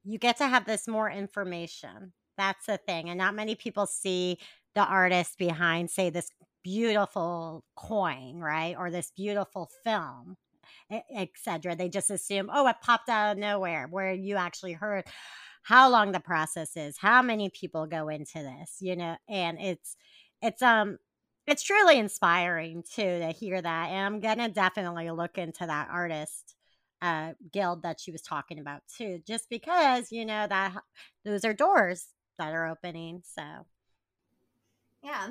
you 0.03 0.19
get 0.19 0.37
to 0.37 0.47
have 0.47 0.65
this 0.65 0.87
more 0.87 1.09
information. 1.11 2.13
That's 2.37 2.65
the 2.67 2.77
thing, 2.77 3.09
and 3.09 3.17
not 3.19 3.35
many 3.35 3.55
people 3.55 3.85
see 3.87 4.39
the 4.75 4.83
artist 4.83 5.37
behind, 5.37 5.89
say, 5.91 6.09
this 6.09 6.31
beautiful 6.63 7.65
coin, 7.75 8.39
right, 8.39 8.75
or 8.77 8.91
this 8.91 9.11
beautiful 9.15 9.69
film, 9.83 10.37
etc. 11.15 11.75
They 11.75 11.89
just 11.89 12.11
assume, 12.11 12.49
oh, 12.53 12.67
it 12.67 12.77
popped 12.81 13.09
out 13.09 13.33
of 13.33 13.37
nowhere. 13.39 13.87
Where 13.89 14.13
you 14.13 14.37
actually 14.37 14.73
heard 14.73 15.05
how 15.63 15.89
long 15.89 16.11
the 16.11 16.19
process 16.19 16.75
is, 16.77 16.97
how 16.97 17.21
many 17.21 17.49
people 17.49 17.85
go 17.87 18.09
into 18.09 18.39
this, 18.39 18.77
you 18.81 18.95
know, 18.95 19.17
and 19.29 19.59
it's 19.61 19.95
it's 20.41 20.61
um 20.61 20.97
it's 21.47 21.63
truly 21.63 21.97
inspiring 21.97 22.83
too 22.83 23.19
to 23.19 23.27
hear 23.31 23.61
that 23.61 23.89
and 23.89 24.05
i'm 24.05 24.19
gonna 24.19 24.49
definitely 24.49 25.09
look 25.11 25.37
into 25.37 25.65
that 25.65 25.87
artist 25.91 26.55
uh 27.01 27.33
guild 27.51 27.83
that 27.83 27.99
she 27.99 28.11
was 28.11 28.21
talking 28.21 28.59
about 28.59 28.81
too 28.97 29.19
just 29.27 29.49
because 29.49 30.11
you 30.11 30.25
know 30.25 30.45
that 30.47 30.75
those 31.25 31.43
are 31.45 31.53
doors 31.53 32.07
that 32.37 32.53
are 32.53 32.67
opening 32.67 33.21
so 33.25 33.43
yeah. 35.03 35.29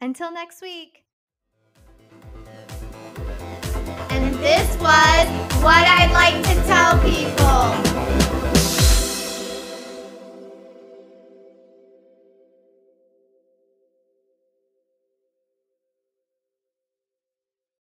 Until 0.00 0.32
next 0.32 0.60
week. 0.60 1.04
And 4.10 4.34
this 4.36 4.76
was 4.78 5.28
what 5.62 5.86
I'd 5.86 6.10
like 6.12 6.42
to 6.44 6.54
tell 6.66 6.98
people. 7.00 8.23